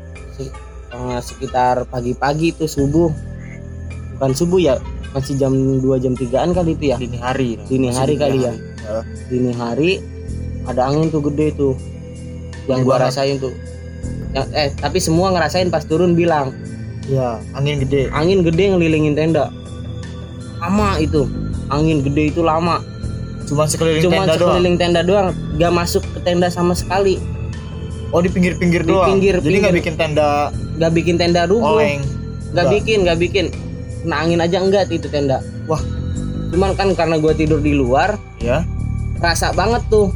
eh, 0.94 1.20
sekitar 1.20 1.88
pagi-pagi 1.90 2.56
tuh 2.56 2.70
subuh. 2.70 3.10
Bukan 4.18 4.32
subuh 4.34 4.60
ya 4.60 4.76
masih 5.16 5.34
jam 5.40 5.54
2 5.54 6.04
jam 6.04 6.14
3an 6.14 6.52
kali 6.54 6.78
itu 6.78 6.94
ya. 6.94 6.98
Dini 7.00 7.18
hari. 7.18 7.50
Dini 7.66 7.88
hari 7.90 8.14
dini 8.14 8.22
kali 8.22 8.38
ya. 8.44 8.54
hari. 8.54 8.86
Ya. 8.88 9.00
dini 9.28 9.52
hari 9.52 9.92
ada 10.68 10.88
angin 10.88 11.12
tuh 11.12 11.22
gede 11.32 11.56
tuh. 11.56 11.74
Yang 12.68 12.80
gua 12.84 12.98
rasain 13.08 13.36
tuh. 13.40 13.54
Yang- 14.36 14.52
eh 14.54 14.70
tapi 14.78 15.00
semua 15.00 15.32
ngerasain 15.32 15.72
pas 15.72 15.84
turun 15.88 16.14
bilang. 16.14 16.52
Iya, 17.08 17.40
angin 17.56 17.80
gede. 17.80 18.12
Angin 18.12 18.44
gede 18.44 18.76
ngelilingin 18.76 19.16
tenda. 19.16 19.48
Lama 20.60 21.00
itu. 21.00 21.24
Angin 21.72 22.04
gede 22.04 22.36
itu 22.36 22.44
lama. 22.44 22.84
Cuma 23.48 23.64
sekeliling 23.64 24.04
cuma 24.04 24.28
tenda 24.28 24.36
doang? 24.36 24.40
sekeliling 24.40 24.76
tenda 24.76 25.02
doang. 25.08 25.28
Gak 25.56 25.72
masuk 25.72 26.04
ke 26.04 26.20
tenda 26.28 26.52
sama 26.52 26.76
sekali. 26.76 27.16
Oh 28.12 28.20
di 28.20 28.28
pinggir-pinggir 28.28 28.84
doang? 28.84 29.08
pinggir- 29.08 29.40
jadi 29.40 29.68
nggak 29.68 29.76
bikin 29.84 29.96
tenda 30.00 30.52
gak 30.78 30.92
bikin 30.94 31.18
tenda 31.18 31.50
rubuh 31.50 31.82
oleng. 31.82 32.02
Gak 32.54 32.70
Enggak. 32.70 32.74
bikin 32.80 32.98
gak 33.04 33.20
bikin. 33.20 33.46
Kena 34.06 34.16
angin 34.24 34.40
aja 34.40 34.58
enggak 34.64 34.88
itu 34.88 35.10
tenda. 35.12 35.44
Wah. 35.68 35.82
cuman 36.48 36.80
kan 36.80 36.96
karena 36.96 37.20
gua 37.20 37.36
tidur 37.36 37.60
di 37.60 37.76
luar 37.76 38.16
ya. 38.40 38.64
rasa 39.20 39.52
banget 39.52 39.84
tuh. 39.92 40.16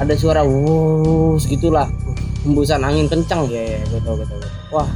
Ada 0.00 0.16
suara 0.16 0.40
wuus 0.40 1.44
gitulah. 1.44 1.92
Hembusan 2.40 2.80
angin 2.80 3.04
kencang 3.10 3.50
iya 3.52 3.76
iya 3.76 3.78
gue 3.90 4.00
tau 4.06 4.14
gue 4.14 4.26
tau 4.30 4.38
wah 4.70 4.88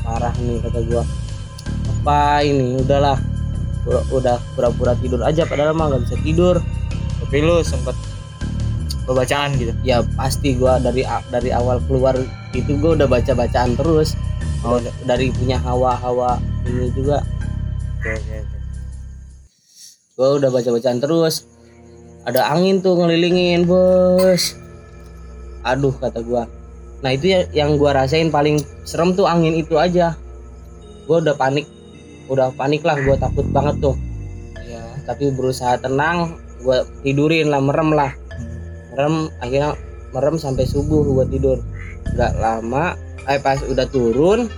parah 0.00 0.32
nih 0.40 0.64
kata 0.64 0.80
gua. 0.88 1.04
Apa 2.00 2.40
ini? 2.40 2.80
Udahlah. 2.80 3.20
Udah 4.14 4.40
pura-pura 4.56 4.96
tidur 4.96 5.20
aja 5.26 5.44
padahal 5.44 5.76
mah 5.76 5.92
nggak 5.92 6.02
bisa 6.08 6.16
tidur. 6.24 6.56
Tapi 7.20 7.36
lu 7.44 7.60
sempet 7.60 7.92
bacaan 9.16 9.56
gitu. 9.58 9.72
Ya 9.82 10.02
pasti 10.14 10.54
gua 10.54 10.78
dari 10.78 11.02
dari 11.32 11.50
awal 11.50 11.82
keluar 11.88 12.14
itu 12.54 12.72
gua 12.78 12.94
udah 12.94 13.08
baca 13.08 13.32
bacaan 13.34 13.74
terus. 13.74 14.14
Oh. 14.60 14.78
Dari 15.08 15.32
punya 15.32 15.56
hawa-hawa 15.56 16.36
ini 16.68 16.92
juga. 16.92 17.24
Oke 18.00 18.10
oke 18.12 18.34
oke. 18.44 18.58
Gua 20.14 20.28
udah 20.36 20.50
baca 20.52 20.68
bacaan 20.70 20.98
terus. 21.00 21.48
Ada 22.28 22.52
angin 22.52 22.84
tuh 22.84 23.00
ngelilingin 23.00 23.64
bos. 23.64 24.54
Aduh 25.64 25.96
kata 25.96 26.20
gua. 26.20 26.44
Nah 27.00 27.16
itu 27.16 27.32
ya 27.32 27.48
yang 27.56 27.80
gua 27.80 27.96
rasain 27.96 28.28
paling 28.28 28.60
serem 28.84 29.16
tuh 29.16 29.24
angin 29.24 29.56
itu 29.56 29.80
aja. 29.80 30.14
Gua 31.08 31.24
udah 31.24 31.34
panik. 31.34 31.64
Udah 32.28 32.52
panik 32.52 32.84
lah 32.84 33.00
gua 33.00 33.16
takut 33.16 33.48
banget 33.48 33.80
tuh. 33.80 33.96
Ya 34.68 34.84
tapi 35.08 35.32
berusaha 35.32 35.80
tenang 35.80 36.36
gua 36.60 36.84
tidurin 37.00 37.48
lah 37.48 37.64
merem 37.64 37.96
lah 37.96 38.19
merem 38.90 39.14
akhirnya 39.38 39.70
merem 40.10 40.36
sampai 40.36 40.64
subuh 40.64 41.02
gua 41.02 41.24
tidur. 41.24 41.58
Nggak 42.10 42.32
lama 42.36 42.96
eh 43.24 43.36
pas 43.36 43.60
udah 43.60 43.84
turun 43.86 44.48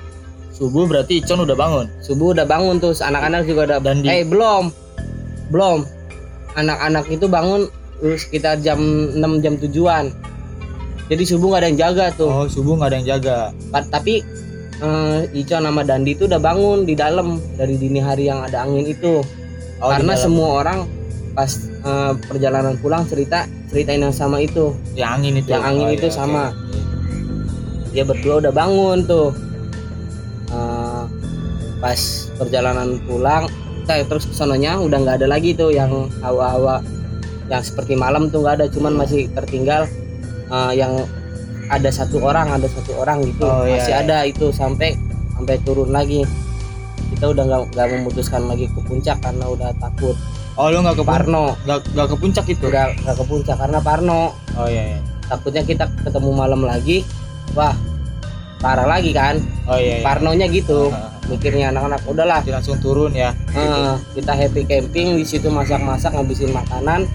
subuh 0.51 0.85
berarti 0.85 1.18
Icon 1.18 1.42
udah 1.42 1.55
bangun? 1.55 1.87
subuh 1.99 2.31
udah 2.31 2.45
bangun 2.45 2.79
tuh 2.79 2.95
anak-anak 2.95 3.42
juga 3.45 3.61
udah 3.66 3.79
Dan 3.81 4.01
di- 4.01 4.09
eh 4.09 4.23
belum. 4.23 4.71
Belum. 5.49 5.85
Anak-anak 6.53 7.09
itu 7.09 7.27
bangun 7.27 7.66
uh, 8.01 8.16
sekitar 8.16 8.61
jam 8.61 8.79
6 9.12 9.18
jam 9.40 9.57
tujuan. 9.59 10.12
Jadi 11.09 11.25
subuh 11.25 11.53
nggak 11.53 11.61
ada 11.61 11.68
yang 11.68 11.81
jaga 11.81 12.05
tuh. 12.14 12.31
Oh 12.31 12.47
subuh 12.47 12.77
nggak 12.77 12.88
ada 12.88 12.97
yang 12.97 13.09
jaga. 13.11 13.37
Pa- 13.68 13.85
tapi 13.85 14.21
eh, 14.79 15.18
Ico 15.35 15.55
sama 15.55 15.83
Dandi 15.83 16.12
itu 16.12 16.25
udah 16.25 16.38
bangun 16.38 16.85
di 16.85 16.95
dalam 16.95 17.37
dari 17.55 17.77
dini 17.77 17.99
hari 17.99 18.27
yang 18.27 18.40
ada 18.40 18.64
angin 18.64 18.87
itu. 18.87 19.21
Oh, 19.83 19.90
karena 19.90 20.14
semua 20.14 20.62
orang 20.62 20.87
pas 21.33 21.51
eh, 21.62 22.12
perjalanan 22.23 22.77
pulang 22.77 23.05
cerita 23.05 23.45
ceritain 23.66 24.01
yang 24.01 24.12
sama 24.12 24.38
itu 24.38 24.77
yang 24.92 25.16
angin 25.16 25.37
itu 25.37 25.49
yang 25.49 25.64
angin 25.64 25.88
Oh, 25.88 25.95
itu 25.95 26.07
iya, 26.07 26.14
sama. 26.14 26.45
oke. 26.51 26.79
dia 27.90 28.05
berdua 28.05 28.35
udah 28.38 28.53
bangun 28.53 28.99
tuh 29.03 29.31
Eh, 30.49 31.05
pas 31.81 32.01
perjalanan 32.37 33.01
pulang 33.03 33.49
saya 33.83 34.05
terus 34.05 34.29
kesononya 34.29 34.77
udah 34.79 35.01
nggak 35.01 35.16
ada 35.18 35.27
lagi 35.27 35.51
tuh 35.53 35.73
yang 35.73 35.90
hawa-hawa 36.21 36.85
yang 37.49 37.59
seperti 37.59 37.97
malam 37.97 38.29
tuh 38.29 38.45
nggak 38.45 38.61
ada 38.61 38.66
cuman 38.68 38.95
masih 38.95 39.33
tertinggal 39.33 39.88
eh, 40.47 40.73
yang 40.77 40.92
ada 41.66 41.88
satu 41.88 42.21
orang 42.21 42.53
ada 42.53 42.68
satu 42.68 43.01
orang 43.01 43.25
gitu 43.25 43.42
Oh, 43.42 43.64
iya, 43.64 43.81
masih 43.81 43.95
iya. 43.95 44.03
ada 44.05 44.16
itu 44.23 44.53
sampai 44.53 44.92
sampai 45.33 45.57
turun 45.64 45.88
lagi 45.88 46.23
kita 47.11 47.33
udah 47.33 47.45
nggak 47.66 47.88
memutuskan 47.90 48.45
lagi 48.45 48.68
ke 48.68 48.81
puncak 48.83 49.16
karena 49.18 49.49
udah 49.49 49.73
takut 49.81 50.14
oh 50.57 50.67
lu 50.69 50.79
nggak 50.85 50.97
ke 51.01 51.05
Parno. 51.05 51.57
nggak 51.65 51.79
nggak 51.95 52.09
ke 52.12 52.17
puncak 52.21 52.47
itu? 52.49 52.65
Udah 52.69 52.93
nggak 52.93 53.17
ke 53.17 53.25
puncak 53.25 53.57
karena 53.57 53.79
Parno. 53.81 54.23
Oh 54.57 54.69
iya, 54.69 54.97
iya. 54.97 55.01
takutnya 55.31 55.65
kita 55.65 55.88
ketemu 56.05 56.31
malam 56.37 56.61
lagi 56.61 57.09
wah 57.57 57.73
parah 58.62 58.87
lagi 58.87 59.11
kan? 59.11 59.43
Oh 59.67 59.75
iya, 59.75 59.99
iya. 60.01 60.05
Parnonya 60.07 60.47
gitu 60.47 60.95
ah, 60.95 61.11
mikirnya 61.27 61.75
anak-anak 61.75 62.01
udahlah. 62.07 62.41
Jadi 62.47 62.55
langsung 62.55 62.79
turun 62.79 63.11
ya. 63.11 63.35
Eh, 63.57 63.93
kita 64.15 64.33
happy 64.38 64.62
camping 64.71 65.19
di 65.19 65.27
situ 65.27 65.51
masak-masak 65.51 66.15
ngabisin 66.15 66.55
makanan 66.55 67.11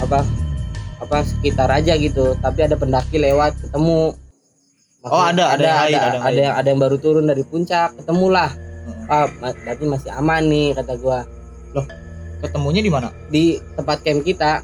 apa 0.00 0.24
apa 1.04 1.16
sekitar 1.26 1.68
aja 1.68 1.98
gitu. 2.00 2.32
Tapi 2.40 2.64
ada 2.64 2.80
pendaki 2.80 3.20
lewat 3.20 3.60
ketemu. 3.60 4.16
Oh, 5.04 5.20
ada- 5.20 5.52
ada 5.52 5.60
yang 5.60 5.76
ada 5.76 5.84
ada, 5.84 5.92
yang 5.92 6.00
ada 6.00 6.18
lain. 6.24 6.44
yang 6.48 6.54
ada 6.56 6.68
yang 6.72 6.80
baru 6.80 6.96
turun 6.96 7.24
dari 7.28 7.44
puncak 7.44 7.92
ketemulah. 8.00 8.48
Heeh. 8.84 9.08
ah 9.12 9.28
berarti 9.64 9.84
masih 9.84 10.10
aman 10.16 10.44
nih 10.48 10.72
kata 10.76 10.96
gua 10.96 11.24
ketemunya 12.44 12.84
di 12.84 12.92
mana? 12.92 13.08
Di 13.26 13.56
tempat 13.74 14.04
camp 14.04 14.20
kita. 14.20 14.60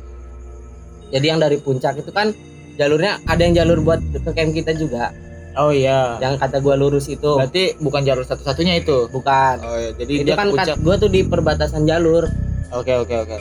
Jadi 1.10 1.26
yang 1.26 1.40
dari 1.40 1.56
puncak 1.58 1.98
itu 1.98 2.12
kan 2.12 2.30
jalurnya 2.76 3.18
ada 3.24 3.40
yang 3.40 3.56
jalur 3.56 3.80
buat 3.80 3.98
ke 3.98 4.30
camp 4.30 4.52
kita 4.52 4.76
juga. 4.76 5.10
Oh 5.58 5.74
iya. 5.74 6.20
Yang 6.22 6.38
kata 6.38 6.62
gua 6.62 6.78
lurus 6.78 7.10
itu. 7.10 7.26
Berarti 7.34 7.74
bukan 7.82 8.06
jalur 8.06 8.22
satu-satunya 8.22 8.78
itu? 8.78 9.10
Bukan. 9.10 9.54
Oh 9.64 9.74
iya 9.74 9.90
jadi 9.96 10.12
itu 10.22 10.24
dia 10.28 10.36
kan 10.38 10.54
kat- 10.54 10.78
gua 10.78 10.94
tuh 10.94 11.10
di 11.10 11.26
perbatasan 11.26 11.88
jalur. 11.88 12.28
Oke 12.70 12.94
oke 12.94 13.14
oke. 13.26 13.36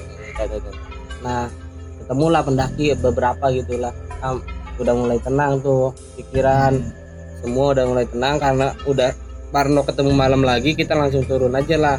Nah 1.22 1.52
ketemulah 2.02 2.42
pendaki 2.42 2.98
beberapa 2.98 3.54
gitulah. 3.54 3.94
Am- 4.26 4.42
udah 4.80 4.94
mulai 4.96 5.20
tenang 5.22 5.62
tuh 5.62 5.94
pikiran. 6.18 6.80
Semua 7.40 7.72
udah 7.78 7.86
mulai 7.86 8.06
tenang 8.10 8.36
karena 8.42 8.74
udah 8.84 9.12
Parno 9.50 9.82
ketemu 9.82 10.14
malam 10.14 10.46
lagi 10.46 10.78
kita 10.78 10.94
langsung 10.94 11.26
turun 11.26 11.58
aja 11.58 11.74
lah 11.74 11.98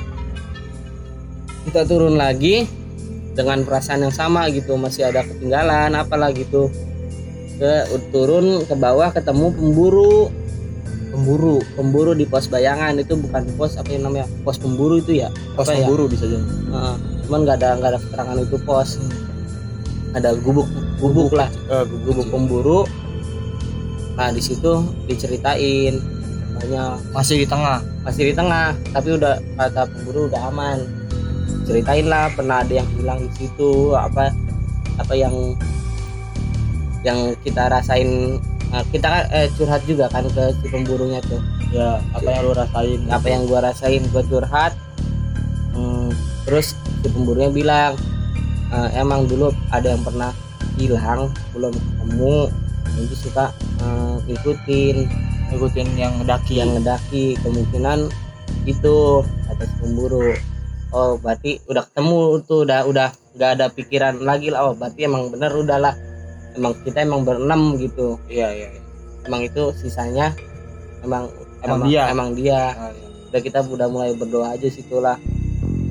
kita 1.68 1.84
turun 1.84 2.16
lagi 2.16 2.64
dengan 3.36 3.62
perasaan 3.62 4.04
yang 4.08 4.14
sama 4.14 4.50
gitu 4.50 4.74
masih 4.74 5.06
ada 5.06 5.22
ketinggalan 5.22 5.94
apalah 5.94 6.32
gitu 6.34 6.68
ke 7.60 7.72
turun 8.10 8.64
ke 8.64 8.74
bawah 8.74 9.12
ketemu 9.12 9.52
pemburu. 9.52 10.32
Pemburu 11.10 11.58
pemburu 11.74 12.14
di 12.14 12.22
pos 12.22 12.46
bayangan 12.46 12.94
itu 13.02 13.18
bukan 13.18 13.42
pos 13.58 13.74
apa 13.74 13.90
yang 13.90 14.06
namanya? 14.06 14.30
Pos 14.46 14.62
pemburu 14.62 15.02
itu 15.02 15.18
ya? 15.18 15.28
Pos 15.58 15.66
Apa 15.66 15.74
ya? 15.74 15.84
pemburu 15.84 16.06
bisa 16.06 16.24
jadi. 16.24 16.38
Heeh. 16.40 16.96
cuman 17.26 17.38
nggak 17.46 17.56
ada 17.62 17.68
nggak 17.78 17.90
ada 17.94 17.98
keterangan 17.98 18.36
itu 18.38 18.56
pos. 18.62 18.90
Ada 20.14 20.38
gubuk 20.38 20.70
gubuk 21.02 21.34
lah. 21.34 21.50
Eh, 21.66 21.84
gubuk 22.06 22.30
pemburu. 22.30 22.86
Nah 24.14 24.30
di 24.30 24.38
situ 24.38 24.86
diceritain. 25.10 25.98
Banyak 26.62 27.10
masih 27.12 27.42
di 27.42 27.46
tengah. 27.46 27.82
masih 28.00 28.32
di 28.32 28.34
tengah 28.34 28.72
tapi 28.96 29.12
udah 29.12 29.36
kata 29.60 29.84
pemburu 29.92 30.24
udah 30.32 30.40
aman 30.48 30.78
ceritain 31.70 32.06
lah 32.10 32.26
pernah 32.34 32.66
ada 32.66 32.82
yang 32.82 32.88
hilang 32.98 33.22
di 33.30 33.46
situ 33.46 33.94
apa 33.94 34.34
apa 34.98 35.14
yang 35.14 35.54
yang 37.06 37.32
kita 37.40 37.70
rasain 37.70 38.42
Nah, 38.70 38.86
kita 38.86 39.26
eh, 39.34 39.50
curhat 39.58 39.82
juga 39.82 40.06
kan 40.06 40.22
ke 40.30 40.54
si 40.62 40.66
pemburunya 40.70 41.18
tuh. 41.26 41.42
Ya 41.74 41.98
apa 42.14 42.26
yang 42.30 42.42
lu 42.46 42.54
rasain? 42.54 43.00
Apa 43.10 43.26
yang 43.26 43.42
gua 43.50 43.66
rasain 43.66 44.02
gua 44.14 44.22
curhat. 44.22 44.72
Hmm, 45.74 46.14
terus 46.46 46.78
si 47.02 47.08
pemburunya 47.10 47.50
bilang 47.50 47.98
"Eh, 48.70 48.88
emang 48.94 49.26
dulu 49.26 49.50
ada 49.74 49.90
yang 49.90 50.02
pernah 50.06 50.30
hilang 50.78 51.34
belum 51.50 51.74
ketemu 51.74 52.36
itu 53.02 53.14
suka 53.26 53.50
eh, 53.82 54.14
ngikutin. 54.30 54.96
Ngikutin 55.50 55.88
yang 55.98 56.14
ngedaki. 56.22 56.62
Yang 56.62 56.70
ngedaki 56.78 57.24
kemungkinan 57.42 58.06
itu 58.70 59.26
kata 59.50 59.66
si 59.66 59.74
pemburu 59.82 60.30
oh 60.90 61.18
berarti 61.18 61.62
udah 61.70 61.86
ketemu 61.90 62.42
tuh 62.46 62.66
udah 62.66 62.80
udah 62.86 63.08
nggak 63.36 63.50
ada 63.58 63.66
pikiran 63.70 64.22
lagi 64.22 64.50
lah. 64.50 64.70
Oh 64.70 64.74
berarti 64.74 65.06
emang 65.06 65.30
bener 65.30 65.50
udahlah 65.54 65.94
emang 66.58 66.74
kita 66.82 67.02
emang 67.06 67.22
berenam 67.22 67.78
gitu. 67.78 68.18
Iya 68.26 68.48
iya 68.52 68.68
iya. 68.74 68.82
emang 69.28 69.44
itu 69.44 69.70
sisanya 69.76 70.32
emang 71.04 71.28
Emang 71.60 71.80
dia? 71.84 72.08
emang 72.08 72.32
dia. 72.32 72.72
Oh, 72.72 72.88
iya. 72.92 73.06
udah 73.30 73.40
kita 73.44 73.58
udah 73.62 73.88
mulai 73.92 74.16
berdoa 74.16 74.56
aja 74.56 74.68
situ 74.72 74.96
lah. 74.98 75.20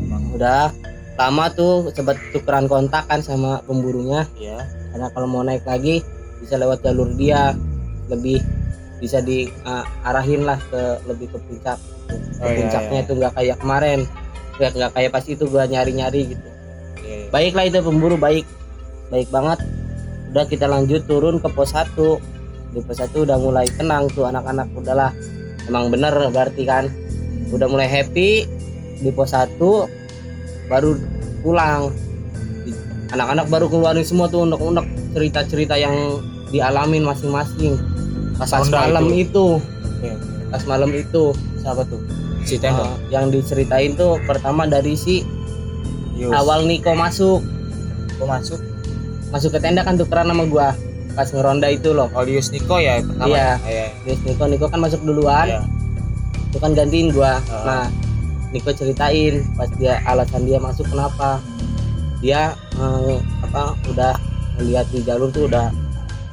Emang 0.06 0.34
udah 0.34 0.74
lama 1.20 1.46
tuh 1.54 1.92
sempat 1.94 2.18
tukeran 2.34 2.66
kontak 2.66 3.06
kan 3.06 3.22
sama 3.22 3.62
pemburunya. 3.70 4.26
Iya. 4.34 4.66
Karena 4.90 5.08
kalau 5.14 5.28
mau 5.30 5.46
naik 5.46 5.64
lagi 5.70 6.02
bisa 6.42 6.58
lewat 6.58 6.82
jalur 6.82 7.14
dia. 7.14 7.54
Lebih 8.10 8.42
bisa 8.98 9.22
diarahin 9.22 10.44
lah 10.44 10.58
ke 10.74 10.82
lebih 11.06 11.30
ke 11.30 11.38
puncak. 11.38 11.78
Ke 12.10 12.42
Oh, 12.42 12.50
iya, 12.50 12.66
puncaknya 12.66 13.00
iya. 13.00 13.06
itu 13.06 13.14
nggak 13.14 13.34
kayak 13.38 13.58
kemarin 13.62 14.00
nggak 14.60 14.72
nggak 14.76 14.92
kayak 14.92 15.12
pas 15.16 15.24
itu 15.24 15.44
gua 15.48 15.64
nyari 15.64 15.96
nyari 15.96 16.36
gitu. 16.36 16.48
Iya. 17.00 17.32
baiklah 17.32 17.66
itu 17.72 17.80
pemburu 17.80 18.20
baik. 18.20 18.44
Baik 19.10 19.32
banget. 19.32 19.64
Udah 20.30 20.46
kita 20.46 20.68
lanjut 20.70 21.08
turun 21.08 21.40
ke 21.42 21.48
pos 21.50 21.74
1 21.74 21.96
di 22.76 22.84
pos 22.86 23.00
1 23.02 23.16
udah 23.16 23.40
mulai 23.40 23.66
tenang 23.72 24.12
tuh 24.12 24.28
anak-anak 24.28 24.68
udahlah. 24.76 25.16
Emang 25.66 25.90
bener 25.90 26.14
berarti 26.30 26.68
kan? 26.68 26.92
Udah 27.50 27.66
mulai 27.66 27.88
happy 27.90 28.46
di 29.00 29.10
pos 29.16 29.34
1 29.34 29.58
baru 30.70 31.00
pulang. 31.42 31.90
Anak-anak 33.10 33.50
baru 33.50 33.66
keluarin 33.72 34.06
semua 34.06 34.30
tuh 34.30 34.46
unek-unek 34.46 34.86
cerita-cerita 35.18 35.80
yang 35.80 36.22
dialamin 36.54 37.02
masing-masing. 37.02 37.80
Pas, 38.38 38.54
pas 38.54 38.70
malam 38.70 39.10
itu. 39.16 39.58
Iya. 40.00 40.16
pas 40.50 40.64
malam 40.66 40.90
itu 40.96 41.36
siapa 41.62 41.86
tuh 41.86 42.02
si 42.50 42.58
tenda 42.58 42.82
uh, 42.84 42.98
yang 43.08 43.30
diceritain 43.30 43.94
tuh 43.94 44.18
pertama 44.26 44.66
dari 44.66 44.98
si 44.98 45.22
Yus. 46.18 46.34
awal 46.34 46.66
Niko 46.66 46.92
masuk? 46.94 47.40
Gua 48.18 48.28
masuk? 48.36 48.60
Masuk 49.30 49.54
ke 49.54 49.60
tenda 49.62 49.86
kan 49.86 49.96
tukeran 49.96 50.28
sama 50.28 50.44
gua. 50.46 50.74
Pas 51.14 51.30
ngeronda 51.30 51.68
itu 51.68 51.92
loh. 51.92 52.10
Oh 52.12 52.24
Lius 52.24 52.50
Niko 52.50 52.76
ya 52.76 53.00
pertama 53.00 53.30
Iya. 53.30 53.38
ya? 53.38 53.54
iya. 53.66 53.88
Terus 54.04 54.20
Niko 54.26 54.44
Niko 54.46 54.66
kan 54.68 54.80
masuk 54.80 55.02
duluan. 55.02 55.46
Iya. 55.48 55.62
Itu 56.50 56.58
kan 56.58 56.72
gantiin 56.74 57.14
gua. 57.14 57.38
Ah. 57.46 57.64
nah 57.64 57.86
Niko 58.50 58.74
ceritain 58.74 59.46
pas 59.54 59.70
dia 59.78 60.02
alasan 60.04 60.44
dia 60.44 60.58
masuk 60.58 60.90
kenapa. 60.90 61.38
Dia 62.20 62.52
eh, 62.76 63.18
apa 63.42 63.78
udah 63.88 64.12
ngeliat 64.58 64.90
di 64.90 65.00
jalur 65.02 65.30
tuh 65.30 65.48
udah 65.48 65.72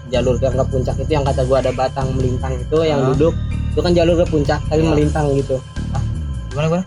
jalur 0.07 0.35
yang 0.39 0.55
ke 0.55 0.65
puncak 0.67 0.97
itu 0.99 1.11
yang 1.13 1.23
kata 1.23 1.43
gua 1.45 1.59
ada 1.61 1.71
batang 1.71 2.11
melintang 2.15 2.57
itu 2.57 2.79
yang 2.83 3.01
Ah. 3.01 3.13
duduk. 3.13 3.35
Itu 3.71 3.81
kan 3.81 3.93
jalur 3.93 4.19
ke 4.19 4.27
puncak 4.27 4.59
tapi 4.67 4.83
Ah. 4.83 4.91
melintang 4.91 5.31
gitu 5.37 5.61
gimana 6.57 6.67
gimana? 6.73 6.85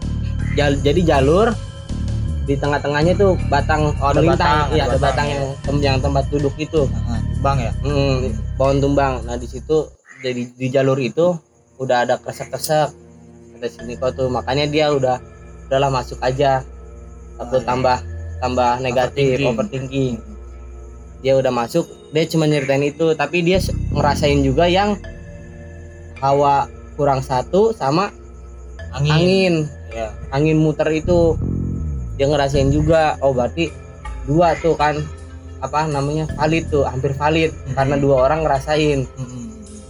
Jal- 0.57 0.81
jadi 0.81 1.01
jalur 1.05 1.53
di 2.43 2.57
tengah-tengahnya 2.57 3.13
tuh 3.13 3.37
batang 3.47 3.93
Oh, 4.01 4.09
ada 4.09 4.17
melintang 4.17 4.33
batang, 4.65 4.67
iya 4.73 4.83
ada 4.83 4.89
ada 4.89 4.97
batang 4.97 5.05
batang, 5.05 5.27
yang 5.29 5.43
tem- 5.61 5.83
yang 5.85 5.97
tempat 6.01 6.23
duduk 6.27 6.55
itu. 6.57 6.89
Nah, 6.89 7.21
bang 7.39 7.57
ya? 7.61 7.71
Hmm, 7.85 8.17
pohon 8.57 8.81
tumbang. 8.81 9.21
Nah 9.21 9.37
di 9.37 9.45
situ 9.45 9.85
jadi 10.19 10.41
di 10.49 10.67
jalur 10.67 10.97
itu 10.97 11.37
udah 11.77 12.03
ada 12.03 12.17
kresek-kresek 12.17 12.89
ada 13.55 13.67
sini 13.69 13.93
kok 13.93 14.17
tuh 14.17 14.27
makanya 14.27 14.65
dia 14.65 14.89
udah 14.89 15.21
udahlah 15.69 15.93
masuk 15.93 16.17
aja. 16.19 16.65
Takut 17.37 17.53
Ah, 17.53 17.61
iya. 17.61 17.67
tambah 17.69 17.97
tambah 18.41 18.71
negatif 18.81 19.37
Overthinking. 19.37 19.53
overthinking. 19.53 20.15
Dia 21.21 21.33
udah 21.37 21.53
masuk 21.53 21.85
dia 22.09 22.25
cuma 22.25 22.49
nyeritain 22.49 22.81
itu. 22.81 23.13
Tapi 23.13 23.45
dia 23.45 23.61
ngerasain 23.93 24.41
juga 24.41 24.65
yang 24.65 24.97
hawa 26.17 26.65
kurang 26.97 27.21
satu 27.21 27.71
sama 27.71 28.09
angin, 28.91 29.13
angin 29.13 29.53
Iya. 29.89 30.07
angin 30.29 30.57
muter 30.57 30.85
itu 30.91 31.33
dia 32.13 32.29
ngerasain 32.29 32.69
juga 32.69 33.17
oh 33.19 33.31
berarti 33.31 33.73
dua 34.23 34.53
tuh 34.59 34.77
kan 34.77 35.01
apa 35.59 35.87
namanya 35.87 36.29
valid 36.37 36.69
tuh 36.69 36.85
hampir 36.85 37.11
valid 37.13 37.49
Hmm. 37.51 37.73
karena 37.73 37.95
dua 37.97 38.29
orang 38.29 38.45
ngerasain 38.45 39.09
Mm-mm. 39.09 39.45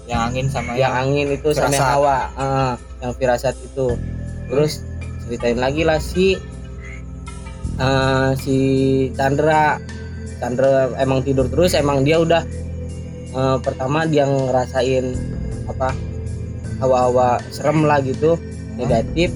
yang 0.08 0.32
angin 0.32 0.48
sama 0.48 0.74
yang 0.74 0.94
angin 0.96 1.30
itu 1.30 1.52
sama 1.52 1.70
yang 1.70 1.76
Firasat. 1.76 1.94
hawa 1.94 2.18
ah, 2.34 2.74
yang 3.00 3.12
firasat 3.14 3.56
itu 3.60 3.88
terus 4.48 4.82
ceritain 5.22 5.60
lagi 5.60 5.84
lah 5.84 6.00
si 6.00 6.40
eh, 7.78 8.30
si 8.40 8.58
Chandra 9.14 9.78
Chandra 10.40 10.90
emang 10.98 11.22
tidur 11.22 11.46
terus 11.48 11.76
emang 11.76 12.02
dia 12.02 12.18
udah 12.18 12.42
eh, 13.30 13.58
pertama 13.60 14.08
dia 14.08 14.26
ngerasain 14.26 15.14
apa 15.68 15.94
hawa-hawa 16.80 17.38
serem 17.52 17.84
lah 17.84 18.00
gitu 18.00 18.40
negatif 18.80 19.30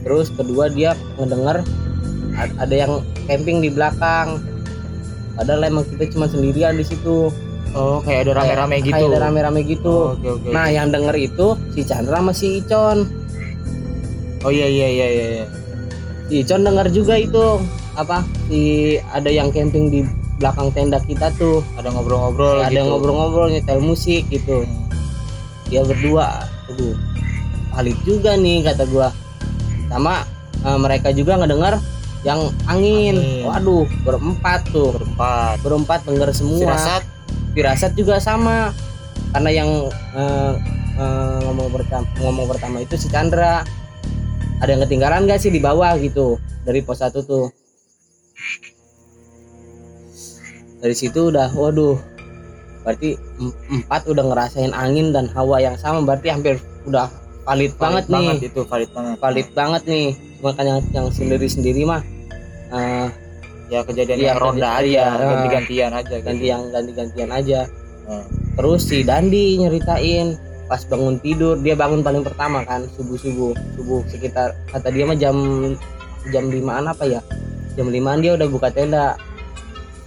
terus 0.00 0.30
kedua 0.30 0.66
dia 0.68 0.90
ngedenger 1.14 1.60
a- 2.32 2.54
ada 2.58 2.74
yang 2.74 2.92
camping 3.26 3.60
di 3.60 3.68
belakang 3.68 4.40
padahal 5.32 5.62
emang 5.62 5.84
kita 5.86 6.08
cuma 6.08 6.26
sendirian 6.26 6.74
di 6.74 6.82
situ 6.82 7.28
oh 7.72 7.98
kayak 8.00 8.24
ada 8.24 8.32
rame-rame 8.38 8.80
gitu 8.80 8.94
kayak 8.94 9.10
ada 9.10 9.18
rame-rame 9.22 9.60
gitu 9.62 9.92
Oh, 10.08 10.14
oke 10.14 10.28
oke 10.32 10.48
Nah, 10.48 10.66
yang 10.68 10.88
denger 10.88 11.12
itu 11.14 11.46
si 11.70 11.82
Chandra 11.82 12.16
sama 12.16 12.32
si 12.32 12.58
Icon. 12.58 13.04
oh 14.40 14.50
iya 14.50 14.64
iya 14.64 14.86
iya 14.88 15.06
iya 15.10 15.26
iya. 15.34 15.46
Si 16.26 16.40
Icon 16.40 16.62
denger 16.62 16.88
juga 16.88 17.18
itu 17.18 17.60
apa? 17.92 18.22
Si 18.46 18.60
ada 19.10 19.28
yang 19.28 19.50
camping 19.50 19.88
di 19.88 20.00
belakang 20.36 20.68
tenda 20.70 21.00
kita 21.00 21.32
tuh. 21.34 21.60
ada 21.74 21.88
ngobrol-ngobrol 21.90 22.60
ada 22.60 22.70
gitu 22.70 22.80
ngobrol-ngobrol 22.86 23.48
nyetel 23.50 23.80
musik 23.80 24.24
gitu. 24.28 24.62
Hmm. 24.62 24.88
Dia 25.66 25.82
berdua. 25.82 26.46
Aduh. 26.70 26.94
Valid 27.76 27.98
juga 28.08 28.32
nih 28.40 28.64
kata 28.64 28.88
gua. 28.88 29.12
Sama 29.92 30.24
eh, 30.64 30.78
mereka 30.80 31.12
juga 31.12 31.36
ngedenger 31.36 31.76
yang 32.24 32.48
angin. 32.64 33.20
Angin. 33.20 33.44
Waduh, 33.44 33.84
berempat 34.02 34.64
tuh. 34.72 34.96
berempat 34.96 35.60
Berempat 35.60 36.00
denger 36.08 36.32
semua. 36.32 36.72
firasat 36.72 37.02
Firasat 37.52 37.92
juga 37.92 38.16
sama. 38.16 38.72
Karena 39.36 39.50
yang 39.52 39.70
eh, 40.16 40.52
eh, 40.96 41.38
ngomong 41.44 41.68
pertama 41.68 42.08
ngomong 42.24 42.46
pertama 42.48 42.76
itu 42.80 42.96
si 42.96 43.12
Chandra. 43.12 43.60
Ada 44.64 44.72
yang 44.72 44.82
ketinggalan 44.88 45.28
gak 45.28 45.44
sih 45.44 45.52
di 45.52 45.60
bawah 45.60 45.92
gitu 46.00 46.40
dari 46.64 46.80
pos 46.80 47.04
satu 47.04 47.20
tuh. 47.20 47.52
Dari 50.80 50.96
situ 50.96 51.28
udah 51.28 51.52
waduh. 51.52 52.00
Berarti 52.80 53.20
em- 53.36 53.56
empat 53.68 54.08
udah 54.08 54.24
ngerasain 54.24 54.72
angin 54.72 55.12
dan 55.12 55.28
hawa 55.36 55.60
yang 55.60 55.76
sama 55.76 56.00
berarti 56.06 56.32
hampir 56.32 56.56
udah 56.88 57.12
valid, 57.46 57.72
banget, 57.78 58.04
nih. 58.10 58.50
itu 58.50 58.60
valid 58.66 58.90
banget 58.90 59.16
Valid 59.22 59.48
banget 59.54 59.82
nih. 59.86 60.06
Cuma 60.42 60.50
kan 60.52 60.64
yang, 60.66 60.80
yang 60.90 61.06
sendiri-sendiri 61.14 61.86
mah 61.86 62.02
eh, 62.74 63.06
ya 63.70 63.80
kejadian 63.86 64.18
Iya, 64.18 64.26
yang 64.34 64.38
ronda 64.38 64.70
iya. 64.82 65.06
aja 65.14 65.22
ganti-gantian 65.22 65.90
aja 65.94 66.14
gitu. 66.18 66.26
ganti 66.26 66.44
yang 66.46 66.62
ganti-gantian 66.74 67.30
aja. 67.30 67.60
Hmm. 68.06 68.26
Terus 68.58 68.80
si 68.86 68.98
Dandi 69.02 69.58
nyeritain 69.62 70.38
pas 70.66 70.82
bangun 70.82 71.22
tidur 71.22 71.54
dia 71.62 71.78
bangun 71.78 72.02
paling 72.02 72.26
pertama 72.26 72.66
kan 72.66 72.82
subuh 72.98 73.14
subuh 73.14 73.54
subuh 73.78 74.02
sekitar 74.10 74.50
kata 74.74 74.90
dia 74.90 75.06
mah 75.06 75.14
jam 75.14 75.38
jam 76.34 76.50
limaan 76.50 76.90
apa 76.90 77.06
ya 77.06 77.22
jam 77.78 77.86
limaan 77.86 78.18
dia 78.18 78.34
udah 78.34 78.50
buka 78.50 78.74
tenda 78.74 79.14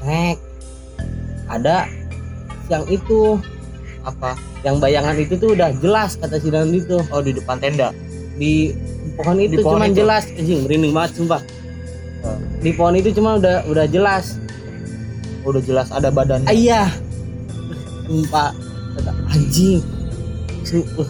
Nek 0.04 0.36
ada 1.48 1.88
yang 2.68 2.84
itu 2.92 3.40
apa 4.08 4.36
yang 4.64 4.80
bayangan 4.80 5.16
itu 5.20 5.36
tuh 5.36 5.56
udah 5.56 5.76
jelas 5.80 6.16
kata 6.16 6.40
si 6.40 6.52
Dandi 6.52 6.84
tuh. 6.84 7.04
Oh 7.12 7.20
di 7.24 7.36
depan 7.36 7.60
tenda? 7.60 7.92
Di 8.40 8.72
pohon 9.20 9.36
itu 9.40 9.60
Di 9.60 9.64
pohon 9.64 9.80
cuman 9.80 9.90
itu? 9.92 9.98
jelas. 10.04 10.24
Anjing 10.36 10.60
merinding 10.64 10.94
banget 10.96 11.12
sumpah. 11.20 11.42
Oh. 12.20 12.36
di 12.60 12.76
pohon 12.76 13.00
itu 13.00 13.16
cuma 13.16 13.40
udah 13.40 13.64
udah 13.72 13.86
jelas. 13.88 14.36
Udah 15.48 15.64
jelas 15.64 15.88
ada 15.92 16.12
badannya. 16.12 16.52
Ah, 16.52 16.56
iya. 16.56 16.92
Sumpah. 18.08 18.52
Kata 19.00 19.12
anjing. 19.32 19.80
Su- 20.68 20.88
uh, 21.00 21.10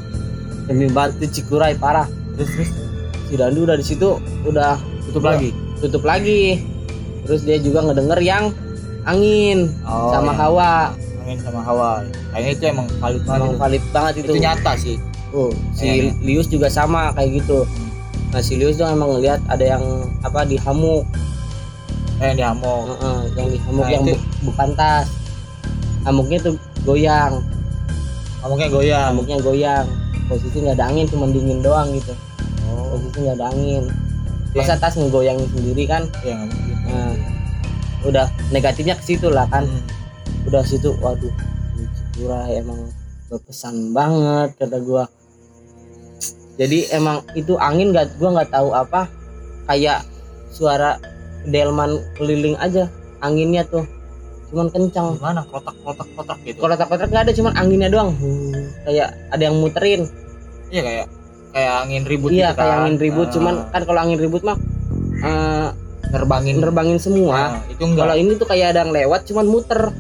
demi 0.70 0.86
bantu 0.90 1.26
Cikurai 1.26 1.74
parah. 1.74 2.06
Terus 2.38 2.50
terus 2.54 2.70
si 3.30 3.34
Dandu 3.38 3.66
udah 3.66 3.78
di 3.78 3.86
situ 3.86 4.22
udah 4.46 4.78
tutup 5.10 5.26
lagi? 5.26 5.50
Tutup 5.82 6.04
lagi. 6.06 6.62
Terus 7.26 7.42
dia 7.46 7.58
juga 7.62 7.86
ngedenger 7.90 8.20
yang 8.22 8.54
angin 9.10 9.74
oh, 9.86 10.14
sama 10.14 10.34
yang 10.34 10.40
hawa 10.42 10.74
angin 11.30 11.40
sama 11.40 11.62
hawa 11.62 12.02
kayaknya 12.34 12.52
itu 12.52 12.64
emang 12.68 12.88
valid 12.98 13.22
banget 13.22 13.38
emang 13.38 13.52
itu. 13.52 13.62
valid 13.62 13.84
banget 13.88 14.14
itu, 14.16 14.26
itu. 14.26 14.42
nyata 14.42 14.72
sih. 14.76 14.98
Oh, 15.30 15.54
si 15.72 15.86
Iya, 15.86 15.94
iya. 15.94 16.12
Lius 16.20 16.50
juga 16.50 16.66
sama 16.68 17.14
kayak 17.14 17.38
gitu. 17.38 17.70
Nah 18.34 18.42
si 18.42 18.58
Lius 18.58 18.76
tuh 18.76 18.90
emang 18.90 19.14
ngeliat 19.14 19.38
ada 19.46 19.62
yang 19.62 19.84
apa 20.20 20.42
di 20.44 20.58
hamuk. 20.58 21.06
Eh, 22.18 22.26
yang 22.26 22.36
di 22.36 22.44
hamok 22.44 22.82
Heeh, 22.92 23.20
yang 23.32 23.48
di 23.48 23.58
hamuk 23.62 23.80
Nah, 23.80 23.90
yang 23.92 24.04
itu- 24.04 24.18
bu- 24.18 24.26
bukan 24.50 24.70
tas. 24.74 25.08
Hamuknya 26.02 26.38
tuh 26.42 26.54
goyang. 26.82 27.46
Hamoknya 28.42 28.68
goyang. 28.68 29.08
Hamuknya 29.14 29.38
goyang. 29.38 29.86
Posisi 30.26 30.58
nggak 30.60 30.76
ada 30.76 30.86
angin 30.88 31.06
cuma 31.06 31.30
dingin 31.30 31.62
doang 31.62 31.94
gitu. 31.94 32.14
Oh. 32.66 32.98
Posisi 32.98 33.18
nggak 33.22 33.38
ada 33.38 33.48
angin. 33.48 33.86
Iya. 34.50 34.66
masa 34.66 34.82
tas 34.82 34.98
ngegoyangin 34.98 35.46
sendiri 35.48 35.86
kan? 35.86 36.10
Ya 36.26 36.42
Nah. 36.90 37.14
udah 38.02 38.26
negatifnya 38.50 38.98
ke 38.98 39.06
situ 39.06 39.30
lah 39.30 39.46
kan. 39.46 39.62
Hmm. 39.64 39.86
Udah 40.50 40.66
situ 40.66 40.98
waduh 40.98 41.30
Cikura 41.94 42.50
emang 42.52 42.90
berpesan 43.30 43.94
banget 43.94 44.58
kata 44.58 44.82
gua. 44.82 45.06
Jadi 46.60 46.92
emang 46.92 47.24
itu 47.38 47.56
angin 47.56 47.96
gak 47.96 48.20
gua 48.20 48.36
nggak 48.36 48.52
tahu 48.52 48.76
apa 48.76 49.08
kayak 49.70 50.04
suara 50.52 51.00
delman 51.48 52.04
keliling 52.18 52.58
aja 52.60 52.90
anginnya 53.24 53.64
tuh 53.64 53.86
cuman 54.50 54.68
kencang. 54.74 55.22
Gimana? 55.22 55.46
Kotak 55.46 55.78
kotak 55.86 56.10
kotak 56.18 56.38
gitu? 56.44 56.58
Kalau 56.66 56.76
kotak 56.76 57.08
nggak 57.14 57.24
ada 57.30 57.34
cuman 57.38 57.54
anginnya 57.56 57.90
doang. 57.94 58.12
Hmm, 58.18 58.74
kayak 58.90 59.14
ada 59.30 59.44
yang 59.46 59.56
muterin. 59.62 60.02
Iya 60.74 60.82
kayak 60.82 61.06
kayak 61.54 61.74
angin 61.86 62.04
ribut 62.10 62.30
iya 62.34 62.52
gitu 62.52 62.58
kayak 62.60 62.74
kan. 62.74 62.82
angin 62.84 62.96
ribut 62.98 63.28
Ah, 63.30 63.34
cuman 63.38 63.56
kan 63.70 63.82
kalau 63.86 64.00
angin 64.02 64.20
ribut 64.20 64.42
mah 64.42 64.58
eh, 65.22 65.68
nerbangin 66.10 66.56
nerbangin 66.58 66.98
semua. 66.98 67.38
Ah, 67.38 67.52
itu 67.70 67.82
enggak 67.86 68.04
kalau 68.04 68.16
ini 68.18 68.32
tuh 68.36 68.48
kayak 68.50 68.74
ada 68.74 68.80
yang 68.84 68.92
lewat 68.92 69.30
cuman 69.30 69.46
muter 69.46 69.94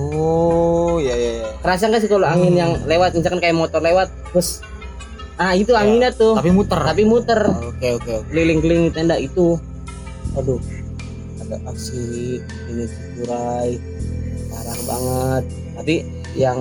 oh 0.00 0.96
iya 0.96 1.12
iya 1.14 1.32
kerasa 1.60 1.86
nggak 1.86 2.00
sih 2.00 2.08
kalau 2.08 2.24
angin 2.24 2.52
Hmm. 2.52 2.60
yang 2.60 2.72
lewat? 2.84 3.12
Misalkan 3.12 3.38
kayak 3.38 3.52
motor 3.54 3.80
lewat 3.80 4.08
terus 4.32 4.64
ah 5.36 5.52
itu 5.52 5.72
anginnya 5.72 6.08
tuh. 6.10 6.36
tapi 6.36 6.48
muter. 6.50 6.76
Tapi 6.76 7.02
muter. 7.04 7.40
Oke 7.50 7.96
oke 7.96 8.10
oke. 8.16 8.26
Keliling-keliling 8.28 8.88
di 8.88 8.92
tenda 8.92 9.16
itu. 9.16 9.56
Aduh 10.34 10.60
ada 11.40 11.56
aksi 11.66 12.38
ini 12.40 12.84
cikurai 12.86 13.76
parah 14.48 14.78
banget. 14.86 15.44
Tapi 15.76 15.94
yang 16.32 16.58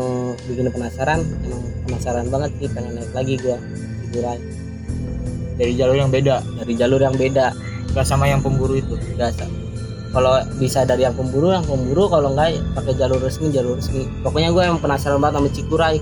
bikin 0.48 0.68
penasaran 0.68 1.22
emang 1.44 1.62
penasaran 1.86 2.26
banget 2.28 2.50
sih 2.58 2.68
pengen 2.72 2.98
naik 2.98 3.12
lagi 3.14 3.34
gua 3.38 3.58
cikurai 4.04 4.40
dari 5.56 5.74
jalur 5.76 5.96
yang 5.96 6.10
beda. 6.10 6.36
Dari 6.60 6.74
jalur 6.76 7.00
yang 7.00 7.16
beda. 7.16 7.52
Gak 7.90 8.06
sama 8.06 8.26
yang 8.26 8.40
pemburu 8.40 8.78
itu? 8.78 8.96
Biasa 9.18 9.44
kalau 10.10 10.42
bisa 10.58 10.82
dari 10.90 11.06
yang 11.06 11.14
pemburu 11.14 11.54
yang 11.54 11.62
pemburu 11.62 12.10
kalau 12.10 12.34
enggak 12.34 12.58
pakai 12.74 12.98
jalur 12.98 13.22
resmi 13.22 13.54
jalur 13.54 13.78
resmi. 13.78 14.10
Pokoknya 14.26 14.50
gue 14.50 14.64
yang 14.66 14.82
penasaran 14.82 15.22
banget 15.22 15.38
sama 15.38 15.50
Cikuray 15.54 15.96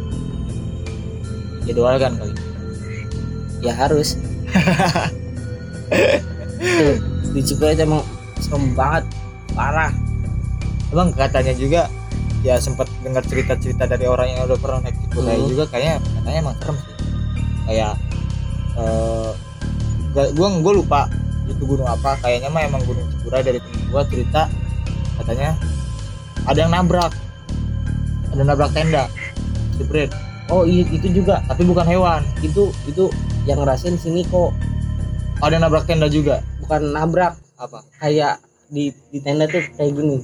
jadwalkan 1.67 2.15
kali 2.15 2.33
ya 3.59 3.73
harus. 3.75 4.15
Tuh, 6.57 6.95
di 7.35 7.41
Cikuray 7.43 7.75
itu 7.75 7.83
emang 7.83 8.03
serem 8.39 8.71
banget. 8.73 9.03
Parah. 9.51 9.91
Emang 10.93 11.11
katanya 11.11 11.51
juga 11.51 11.91
ya 12.45 12.55
sempat 12.61 12.87
dengar 13.03 13.25
cerita-cerita 13.27 13.89
dari 13.89 14.07
orang 14.07 14.31
yang 14.31 14.47
udah 14.47 14.55
pernah 14.61 14.87
naik 14.87 14.95
Cipurai 15.03 15.35
Hmm. 15.35 15.49
juga 15.51 15.63
kayaknya 15.67 15.95
katanya 15.99 16.39
emang 16.47 16.55
serem 16.63 16.77
sih. 16.79 16.95
Kayak 17.67 17.93
eh 18.77 19.29
gak, 20.15 20.27
gua 20.39 20.47
gua 20.63 20.73
lupa 20.79 21.01
itu 21.57 21.63
gunung 21.65 21.89
apa 21.89 22.21
kayaknya 22.21 22.53
mah 22.53 22.61
emang 22.69 22.85
gunung 22.85 23.09
Cipurai 23.17 23.41
dari 23.41 23.57
temen 23.57 23.81
gua 23.89 24.05
cerita 24.05 24.45
katanya 25.17 25.57
ada 26.45 26.59
yang 26.61 26.71
nabrak 26.71 27.11
ada 28.31 28.39
yang 28.39 28.49
nabrak 28.53 28.69
tenda 28.71 29.09
jebret. 29.77 30.11
Oh 30.47 30.63
iya 30.63 30.85
itu 30.89 31.09
juga 31.11 31.43
tapi 31.49 31.65
bukan 31.67 31.85
hewan. 31.85 32.21
Itu 32.39 32.69
itu 32.87 33.09
yang 33.49 33.61
ngerasain 33.63 33.97
sini 33.97 34.23
kok 34.27 34.53
ada 35.41 35.57
yang 35.57 35.63
nabrak 35.65 35.85
tenda 35.89 36.07
juga. 36.09 36.41
Bukan 36.61 36.93
nabrak 36.93 37.37
apa? 37.57 37.81
kayak 37.97 38.37
di 38.69 38.93
di 39.09 39.19
tenda 39.23 39.49
tuh 39.49 39.63
kayak 39.75 39.97
gini. 39.97 40.21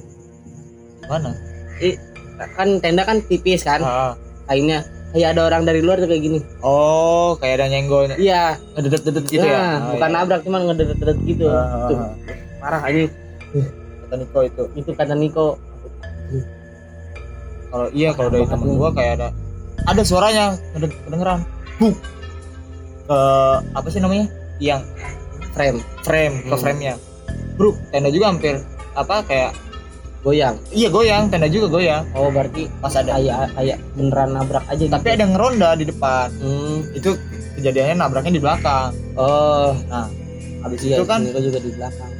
Mana? 1.10 1.34
Ih, 1.82 1.98
kan 2.54 2.78
tenda 2.78 3.02
kan 3.02 3.18
tipis 3.26 3.66
kan 3.66 3.82
Ah. 3.82 4.14
kainnya 4.46 4.86
kayak 5.14 5.28
ada 5.30 5.46
orang 5.46 5.62
dari 5.62 5.78
luar 5.78 5.96
tuh 5.96 6.10
kayak 6.10 6.22
gini. 6.22 6.38
Oh 6.60 7.38
kayak 7.38 7.62
ada 7.62 7.66
nyenggol 7.70 8.10
iya. 8.18 8.58
Ngededet-dedet 8.74 9.24
gitu 9.24 9.40
nah, 9.40 9.48
ya 9.48 9.62
Oh, 9.80 9.90
bukan 9.94 10.10
iya. 10.10 10.16
nabrak 10.16 10.40
cuman 10.42 10.60
ngededet-dedet 10.66 11.18
gitu. 11.22 11.44
Ah, 11.46 11.86
Tuh, 11.86 11.96
ah, 11.96 12.02
ah. 12.02 12.12
parah 12.58 12.82
ini 12.90 13.02
kata 14.04 14.14
Niko 14.18 14.38
itu. 14.42 14.62
Itu 14.74 14.90
kata 14.92 15.14
Niko. 15.14 15.46
Kalau 17.70 17.86
iya 17.90 18.10
kalau 18.10 18.30
dari 18.30 18.46
temen 18.46 18.74
gua 18.74 18.90
kayak 18.90 19.12
ada 19.16 19.28
ada 19.86 20.02
suaranya 20.02 20.58
keden- 20.74 20.98
kedengeran. 21.04 21.40
Buk. 21.78 21.94
Ke 23.04 23.18
apa 23.70 23.86
sih 23.86 23.98
namanya? 23.98 24.26
Yang 24.58 24.82
frame. 25.50 25.78
frame 26.02 26.34
ke 26.42 26.50
Hmm. 26.50 26.58
frame 26.58 26.80
nya 26.80 26.94
bro 27.54 27.70
tenda 27.88 28.10
juga 28.10 28.26
hampir 28.28 28.58
apa 28.92 29.22
kayak 29.22 29.54
goyang. 30.24 30.56
Iya 30.72 30.88
goyang. 30.88 31.28
Tenda 31.28 31.46
juga 31.52 31.78
goyang. 31.78 32.02
Oh 32.16 32.32
berarti 32.32 32.66
pas 32.80 32.96
ada 32.96 33.20
kayak 33.20 33.52
kayak 33.54 33.78
beneran 33.94 34.30
nabrak 34.32 34.64
aja 34.72 34.84
tapi 34.88 35.12
gitu. 35.12 35.16
ada 35.20 35.24
ngeronda 35.28 35.70
di 35.76 35.84
depan. 35.84 36.28
Hmm. 36.40 36.78
itu 36.96 37.10
kejadiannya 37.60 37.94
nabraknya 38.00 38.32
di 38.34 38.42
belakang. 38.42 38.90
Oh. 39.14 39.76
Habis 40.64 40.80
iya 40.80 40.96
itu 40.98 41.04
kan 41.04 41.20
juga 41.22 41.60
di 41.60 41.72
belakang. 41.76 42.10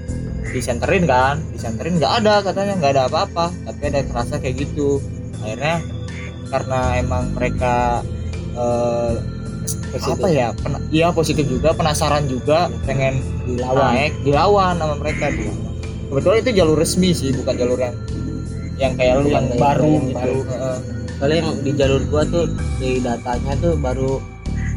disenterin 0.55 1.03
kan? 1.09 1.43
Disenterin 1.51 1.99
nggak 1.99 2.13
ada 2.23 2.35
katanya 2.45 2.73
nggak 2.79 2.93
ada 2.95 3.03
apa-apa. 3.11 3.51
Tapi 3.51 3.83
ada 3.91 4.01
kerasa 4.07 4.39
kayak 4.39 4.69
gitu. 4.69 5.03
Akhirnya 5.43 5.83
karena 6.53 6.81
emang 7.01 7.35
mereka 7.35 8.05
eh, 8.55 9.13
Positif. 9.95 10.19
apa 10.19 10.29
ya 10.29 10.49
iya 10.91 11.09
positif 11.15 11.47
juga 11.47 11.71
penasaran 11.71 12.27
juga 12.27 12.67
pengen 12.83 13.23
dilawan. 13.47 13.95
naik 13.95 14.13
dilawan 14.27 14.75
sama 14.75 14.95
mereka 14.99 15.31
kebetulan 16.15 16.39
itu 16.47 16.51
jalur 16.63 16.79
resmi 16.79 17.11
sih 17.11 17.35
bukan 17.35 17.55
jalur 17.59 17.79
yang 17.83 17.95
yang 18.79 18.93
kayak 18.95 19.19
lu 19.19 19.35
yang 19.35 19.51
kayak 19.51 19.59
baru 19.59 19.91
yang 19.91 20.07
gitu. 20.07 20.15
baru. 20.15 20.39
Soalnya 21.19 21.37
yang 21.43 21.51
di 21.63 21.73
jalur 21.75 22.03
gua 22.07 22.23
tuh 22.23 22.45
di 22.79 23.03
datanya 23.03 23.53
tuh 23.59 23.75
baru 23.75 24.23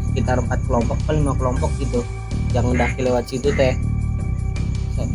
sekitar 0.09 0.41
empat 0.41 0.59
kelompok 0.65 0.97
atau 1.05 1.13
lima 1.13 1.33
kelompok 1.37 1.69
gitu. 1.77 2.01
Yang 2.57 2.65
mendaki 2.73 2.99
lewat 3.05 3.23
situ 3.29 3.53
teh. 3.53 3.77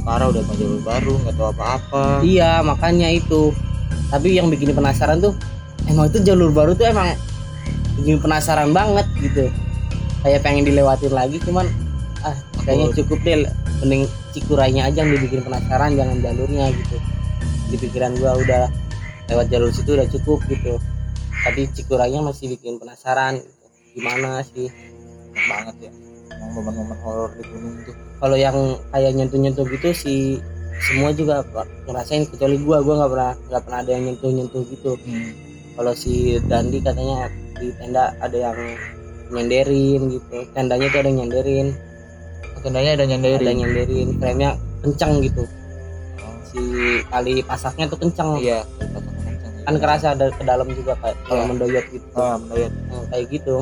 Parah 0.06 0.30
udah 0.30 0.46
mau 0.46 0.54
jalur 0.54 0.80
baru 0.86 1.14
nggak 1.26 1.34
tahu 1.34 1.48
apa-apa. 1.58 2.04
Iya 2.22 2.62
makanya 2.62 3.10
itu. 3.10 3.50
Tapi 4.14 4.38
yang 4.38 4.46
bikin 4.46 4.70
penasaran 4.78 5.18
tuh 5.18 5.34
emang 5.90 6.06
itu 6.06 6.22
jalur 6.22 6.54
baru 6.54 6.78
tuh 6.78 6.86
emang 6.86 7.18
bikin 7.98 8.22
penasaran 8.22 8.70
banget 8.70 9.06
gitu. 9.18 9.50
Kayak 10.22 10.46
pengen 10.46 10.70
dilewatin 10.70 11.10
lagi 11.10 11.42
cuman 11.42 11.66
ah 12.22 12.38
kayaknya 12.62 12.94
cukup 13.02 13.18
deh 13.26 13.42
mending 13.82 14.06
cikurainya 14.32 14.88
aja 14.88 15.04
yang 15.04 15.12
dibikin 15.14 15.44
penasaran 15.44 15.94
jangan 15.94 16.18
jalurnya 16.20 16.72
gitu. 16.72 16.96
Di 17.72 17.76
pikiran 17.80 18.12
gua 18.20 18.36
udah 18.36 18.64
lewat 19.32 19.46
jalur 19.48 19.70
situ 19.72 19.96
udah 19.96 20.08
cukup 20.08 20.40
gitu. 20.48 20.76
Tapi 21.42 21.68
cikurainya 21.72 22.20
masih 22.24 22.52
bikin 22.56 22.80
penasaran 22.80 23.40
gitu. 23.40 23.66
gimana 23.92 24.40
sih? 24.40 24.72
Enak 25.32 25.44
banget 25.48 25.76
ya 25.88 25.92
emang 26.42 26.50
momen-momen 26.58 26.98
horor 27.04 27.30
di 27.38 27.44
gunung 27.46 27.76
tuh. 27.86 27.94
Kalau 28.18 28.36
yang 28.38 28.56
kayak 28.90 29.12
nyentuh-nyentuh 29.14 29.66
gitu 29.70 29.88
sih 29.94 30.22
semua 30.82 31.14
juga 31.14 31.46
ngerasain 31.86 32.26
kecuali 32.26 32.56
gua. 32.58 32.82
Gua 32.82 33.04
nggak 33.04 33.10
pernah 33.12 33.32
nggak 33.52 33.62
pernah 33.62 33.78
ada 33.84 33.90
yang 33.94 34.04
nyentuh-nyentuh 34.10 34.62
gitu. 34.68 34.92
Hmm. 35.06 35.32
kalau 35.72 35.96
si 35.96 36.36
Dandi 36.52 36.84
katanya 36.84 37.32
di 37.56 37.72
tenda 37.80 38.12
ada 38.20 38.36
yang 38.36 38.58
nyenderin 39.32 40.12
gitu. 40.12 40.44
Tendanya 40.52 40.92
tuh 40.92 41.00
ada 41.00 41.08
yang 41.08 41.18
nyenderin 41.24 41.72
tendanya 42.60 42.90
ada 43.00 43.04
nyanderi 43.08 43.34
ada 43.40 43.52
nyenderin 43.56 44.08
frame-nya 44.20 44.50
kenceng 44.84 45.24
gitu. 45.24 45.42
Oh, 46.20 46.36
si 46.44 46.60
tali 47.08 47.40
pasaknya 47.40 47.88
tuh 47.88 47.98
kenceng. 47.98 48.38
Iya 48.42 48.62
kan 49.62 49.74
kerasa 49.78 50.06
ada 50.14 50.26
ke 50.34 50.42
dalam 50.42 50.66
juga 50.74 50.98
kayak 50.98 51.16
kalau 51.26 51.42
Iya. 51.46 51.50
mendoyot 51.54 51.86
gitu. 51.94 52.06
Ah 52.18 52.36
mendoyot. 52.38 52.72
Nah, 52.90 53.04
kayak 53.14 53.24
gitu. 53.30 53.56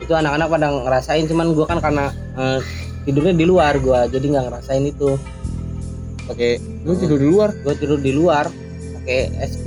Itu 0.00 0.12
anak-anak 0.16 0.48
pada 0.48 0.66
ngerasain 0.72 1.24
cuman 1.28 1.46
gua 1.56 1.66
kan 1.68 1.78
karena 1.80 2.12
eh, 2.36 2.58
tidurnya 3.08 3.34
di 3.36 3.44
luar 3.48 3.80
gua 3.80 4.04
jadi 4.08 4.26
nggak 4.28 4.44
ngerasain 4.52 4.84
itu. 4.84 5.16
Pakai 6.28 6.60
lu 6.84 6.92
tidur 6.94 7.18
di 7.18 7.28
luar? 7.28 7.50
Gua 7.64 7.74
tidur 7.74 7.98
di 7.98 8.12
luar 8.12 8.44
pakai 9.00 9.20
SB 9.40 9.64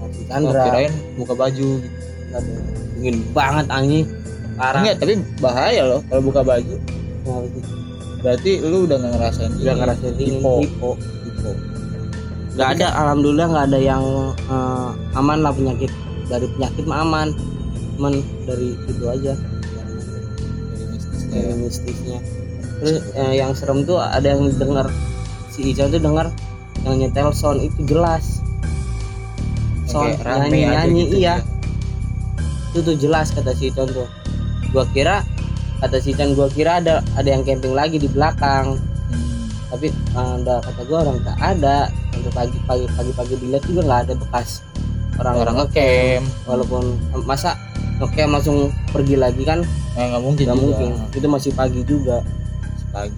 masih 0.00 0.22
oh, 0.22 0.26
Chandra 0.28 0.62
kirain 0.68 0.92
buka 1.16 1.32
baju. 1.32 1.70
Gitu. 1.80 2.52
Dingin 3.00 3.16
banget 3.32 3.66
anjing. 3.72 4.06
Parah. 4.54 4.80
Enggak 4.86 4.96
tapi 5.02 5.14
bahaya 5.42 5.82
loh 5.82 6.00
kalau 6.06 6.22
buka 6.22 6.44
baju 6.44 6.76
Nah, 7.24 7.40
itu. 7.40 7.58
berarti 8.20 8.50
lu 8.60 8.84
udah 8.84 8.96
nggak 9.00 9.12
ngerasain 9.16 9.52
udah 9.54 9.64
ini. 9.72 9.80
ngerasain 9.80 10.14
dingin 10.16 10.40
Hipo. 10.40 10.52
hipo 10.60 10.90
Hipo. 11.24 11.50
nggak 12.54 12.68
ada 12.78 12.86
alhamdulillah 12.94 13.46
nggak 13.50 13.66
ada 13.72 13.78
yang 13.80 14.04
eh, 14.46 14.88
aman 15.16 15.38
lah 15.40 15.52
penyakit 15.52 15.90
dari 16.28 16.46
penyakit 16.52 16.84
mah 16.84 17.00
aman 17.02 17.28
cuman 17.96 18.14
dari 18.44 18.74
itu 18.86 19.04
aja 19.06 19.32
Dari 20.74 20.84
mistisnya 20.90 21.30
dari 21.32 21.48
ya. 21.48 21.54
mistisnya 21.56 22.18
terus 22.74 22.96
eh, 23.14 23.32
yang 23.38 23.52
serem 23.52 23.84
tuh 23.84 23.98
ada 23.98 24.24
yang 24.24 24.48
dengar 24.54 24.86
si 25.48 25.72
Ican 25.72 25.88
tuh 25.88 26.00
dengar 26.00 26.28
yang 26.84 27.00
nyetel 27.00 27.32
sound 27.32 27.60
itu 27.60 27.80
jelas 27.88 28.42
sound 29.88 30.16
nyanyi 30.20 30.60
nyanyi 30.68 31.02
gitu 31.06 31.16
iya 31.18 31.34
ya. 31.40 31.44
itu 32.72 32.78
tuh 32.82 32.96
jelas 32.98 33.30
kata 33.32 33.54
si 33.54 33.70
Ican 33.70 33.88
tuh 33.88 34.08
gua 34.74 34.84
kira 34.90 35.22
kata 35.78 35.96
si 35.98 36.10
Ican 36.10 36.32
gua 36.32 36.46
kira 36.46 36.78
ada 36.78 37.02
ada 37.14 37.28
yang 37.28 37.42
camping 37.42 37.72
lagi 37.72 37.96
di 37.96 38.06
belakang. 38.06 38.78
Hmm. 39.10 39.46
tapi 39.68 39.90
eh, 39.90 40.32
udah 40.38 40.58
kata 40.60 40.80
gua 40.84 40.98
orang 41.02 41.18
tak 41.22 41.38
ada. 41.38 41.90
Untuk 42.14 42.30
pagi 42.30 42.58
pagi 42.62 42.86
pagi 42.88 43.12
pagi 43.12 43.34
dilihat 43.36 43.64
juga 43.64 43.80
nggak 43.82 44.00
ada 44.06 44.14
bekas 44.14 44.62
orang 45.14 45.34
orang 45.36 45.56
ngecamp. 45.62 46.24
walaupun 46.44 46.84
masa 47.22 47.54
oke 47.98 48.18
langsung 48.18 48.70
pergi 48.90 49.14
lagi 49.14 49.42
kan? 49.42 49.62
Eh, 49.94 50.04
nggak 50.04 50.22
mungkin 50.22 50.44
nggak 50.46 50.60
mungkin. 50.60 50.88
Itu 51.10 51.26
masih 51.26 51.50
pagi 51.54 51.82
juga. 51.82 52.22
Pagi. 52.90 53.14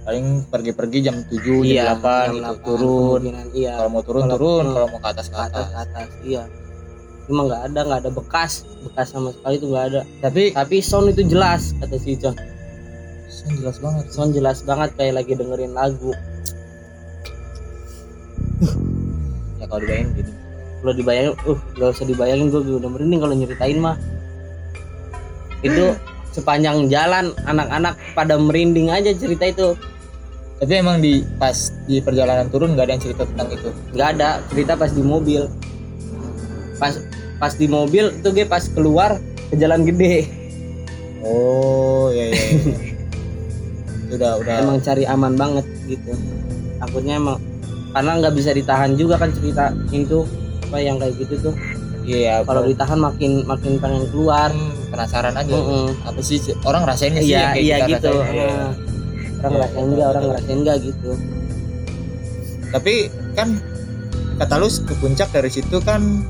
Paling 0.00 0.48
pergi-pergi 0.48 0.98
jam 1.04 1.16
7 1.22 1.60
jam 1.70 2.00
8 2.00 2.02
jam 2.02 2.34
gitu 2.34 2.50
8, 2.56 2.66
turun. 2.66 3.20
iya. 3.52 3.78
Kalau 3.78 3.90
mau 3.92 4.02
turun 4.02 4.22
Kalau- 4.24 4.34
turun 4.34 4.66
kalau 4.72 4.86
mau 4.90 4.98
ke 4.98 5.08
atas 5.12 5.26
ke 5.28 5.34
ke 5.34 5.38
atas 5.38 5.54
atas. 5.54 5.66
ke 5.68 5.78
atas 5.78 6.08
iya 6.24 6.42
cuma 7.30 7.46
nggak 7.46 7.62
ada 7.70 7.80
nggak 7.86 8.00
ada 8.02 8.10
bekas. 8.10 8.66
Bekas 8.82 9.14
sama 9.14 9.30
sekali 9.30 9.62
itu 9.62 9.66
nggak 9.70 9.86
ada. 9.94 10.00
Tapi 10.18 10.42
tapi 10.50 10.82
sound 10.82 11.14
itu 11.14 11.22
jelas 11.30 11.70
kata 11.78 11.94
si 11.96 12.18
John 12.18 12.34
Sound 13.30 13.62
jelas 13.62 13.78
banget. 13.78 14.04
Sound 14.10 14.30
jelas 14.34 14.58
banget 14.66 14.90
kayak 14.98 15.22
lagi 15.22 15.32
dengerin 15.38 15.72
lagu. 15.72 16.12
Ya 19.62 19.64
kalau 19.70 19.80
dibayangin 19.86 20.10
gini. 20.18 20.32
Kalau 20.80 20.94
dibayangin 20.96 21.34
uh 21.44 21.60
gak 21.76 21.88
usah 21.92 22.06
dibayangin 22.08 22.48
gue 22.50 22.60
udah 22.60 22.90
merinding 22.90 23.20
kalau 23.22 23.34
nyeritain 23.38 23.78
mah. 23.78 23.96
Itu 25.62 25.94
sepanjang 26.34 26.90
jalan 26.90 27.32
anak-anak 27.46 27.94
pada 28.12 28.34
merinding 28.36 28.90
aja 28.90 29.14
cerita 29.14 29.46
itu. 29.48 29.68
Tapi 30.60 30.72
emang 30.76 31.00
di 31.00 31.24
pas 31.40 31.72
di 31.88 32.04
perjalanan 32.04 32.52
turun 32.52 32.76
nggak 32.76 32.84
ada 32.84 32.92
yang 32.92 33.04
cerita 33.04 33.22
tentang 33.24 33.48
itu? 33.56 33.70
Nggak 33.96 34.08
ada 34.16 34.28
cerita 34.52 34.72
pas 34.76 34.92
di 34.92 35.00
mobil. 35.00 35.48
Pas 36.76 36.96
pas 37.40 37.56
di 37.56 37.66
mobil 37.66 38.12
itu 38.12 38.28
gue 38.30 38.44
pas 38.44 38.60
keluar 38.68 39.16
ke 39.48 39.56
jalan 39.56 39.88
gede. 39.88 40.28
Oh 41.24 42.12
ya 42.12 42.28
ya, 42.30 42.36
ya. 42.36 42.76
udah 44.14 44.32
udah. 44.44 44.54
Emang 44.60 44.78
cari 44.84 45.08
aman 45.08 45.34
banget 45.34 45.64
gitu. 45.88 46.12
Takutnya 46.76 47.16
emang 47.16 47.40
karena 47.90 48.12
nggak 48.22 48.34
bisa 48.36 48.50
ditahan 48.52 48.94
juga 48.94 49.18
kan 49.18 49.32
cerita 49.32 49.72
itu 49.90 50.22
apa 50.68 50.76
yang 50.78 51.00
kayak 51.00 51.16
gitu 51.16 51.50
tuh. 51.50 51.54
Iya 52.04 52.44
kalau 52.44 52.64
ditahan 52.64 53.00
makin 53.00 53.44
makin 53.48 53.80
pengen 53.80 54.04
keluar. 54.12 54.52
Kan 54.52 54.76
penasaran 54.92 55.34
aja. 55.36 55.54
Mm-mm. 55.54 55.96
apa 56.04 56.20
sih 56.20 56.38
orang 56.66 56.82
rasain 56.84 57.14
sih 57.16 57.30
iya 57.32 57.56
iya 57.56 57.76
kita 57.88 58.04
gitu. 58.04 58.20
rasain? 58.20 58.36
Iya. 58.36 58.48
Orang 59.40 59.40
Iya, 59.40 59.48
ngerasain 59.48 59.72
betul, 59.72 59.88
enggak 59.88 60.06
orang 60.12 60.24
ngerasain 60.28 60.58
enggak 60.60 60.76
gitu. 60.84 61.10
Tapi 62.70 62.94
kan 63.32 63.48
kata 64.36 64.54
lu 64.56 64.68
ke 64.68 64.94
puncak 65.00 65.28
dari 65.32 65.50
situ 65.52 65.76
kan 65.80 66.24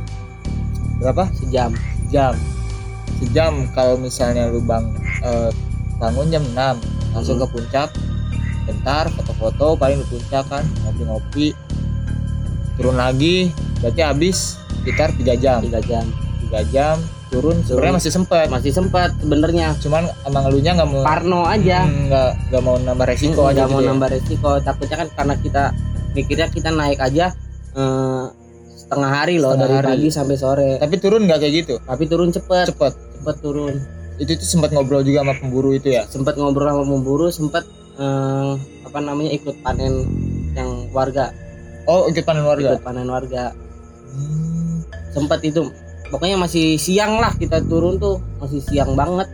berapa? 1.01 1.25
Sejam. 1.35 1.73
Jam 2.09 2.35
sejam 3.19 3.69
kalau 3.71 3.97
misalnya 3.97 4.49
lu 4.49 4.61
bang 4.61 4.97
eh, 5.21 5.51
bangun 5.97 6.29
jam 6.29 6.45
6 6.47 6.81
langsung 7.13 7.37
Hmm. 7.37 7.45
ke 7.45 7.53
puncak. 7.53 7.89
Bentar 8.65 9.11
foto-foto 9.11 9.75
paling 9.75 9.99
di 9.99 10.07
puncak 10.07 10.45
kan 10.47 10.65
ngopi-ngopi. 10.85 11.53
Turun 12.77 12.97
lagi 12.97 13.51
berarti 13.81 14.01
habis 14.01 14.57
sekitar 14.81 15.13
tiga 15.15 15.35
jam. 15.35 15.61
Tiga 15.61 15.81
jam. 15.83 16.05
Tiga 16.41 16.61
jam 16.69 16.97
turun 17.31 17.63
sebenarnya 17.63 17.95
masih 17.95 18.11
sempet. 18.11 18.47
Masih 18.49 18.73
sempat 18.73 19.15
sebenarnya. 19.17 19.77
Cuman 19.79 20.03
emang 20.25 20.43
elunya 20.47 20.75
nggak 20.75 20.89
mau 20.89 21.03
Parno 21.03 21.45
aja. 21.45 21.85
Hmm, 21.85 22.09
nggak 22.09 22.31
nggak 22.51 22.63
mau 22.63 22.77
nambah 22.77 23.07
resiko 23.07 23.41
nggak 23.45 23.53
aja 23.53 23.63
mau 23.67 23.79
gitu 23.79 23.85
ya. 23.85 23.89
nambah 23.91 24.09
resiko. 24.11 24.51
Takutnya 24.61 24.97
kan 24.97 25.09
karena 25.15 25.35
kita 25.37 25.65
mikirnya 26.11 26.49
kita 26.49 26.71
naik 26.71 26.99
aja 26.99 27.27
eh, 27.71 28.25
setengah 28.91 29.11
hari 29.23 29.39
loh 29.39 29.55
Setengah 29.55 29.71
dari 29.71 29.77
hari. 29.79 29.89
pagi 29.95 30.09
sampai 30.11 30.35
sore. 30.35 30.71
Tapi 30.83 30.95
turun 30.99 31.23
nggak 31.31 31.39
kayak 31.39 31.55
gitu? 31.63 31.75
Tapi 31.87 32.05
turun 32.11 32.29
cepet. 32.35 32.67
Cepet. 32.75 32.93
Cepet 33.23 33.37
turun. 33.39 33.75
Itu 34.19 34.35
tuh 34.35 34.49
sempat 34.51 34.75
ngobrol 34.75 35.07
juga 35.07 35.23
sama 35.23 35.39
pemburu 35.39 35.71
itu 35.71 35.95
ya? 35.95 36.03
Sempat 36.11 36.35
ngobrol 36.35 36.67
sama 36.67 36.83
pemburu 36.83 37.31
sempat 37.31 37.63
eh, 37.97 38.53
apa 38.83 38.99
namanya 38.99 39.31
ikut 39.31 39.55
panen 39.63 39.95
yang 40.59 40.91
warga. 40.91 41.31
Oh 41.87 42.11
ikut 42.11 42.27
panen 42.27 42.43
warga? 42.43 42.75
Ikut 42.75 42.83
panen 42.83 43.07
warga. 43.07 43.55
Hmm. 44.11 44.83
sempat 45.15 45.39
itu. 45.47 45.71
Pokoknya 46.11 46.35
masih 46.35 46.75
siang 46.75 47.23
lah 47.23 47.31
kita 47.39 47.63
turun 47.71 47.95
tuh. 48.03 48.19
Masih 48.43 48.59
siang 48.59 48.99
banget. 48.99 49.31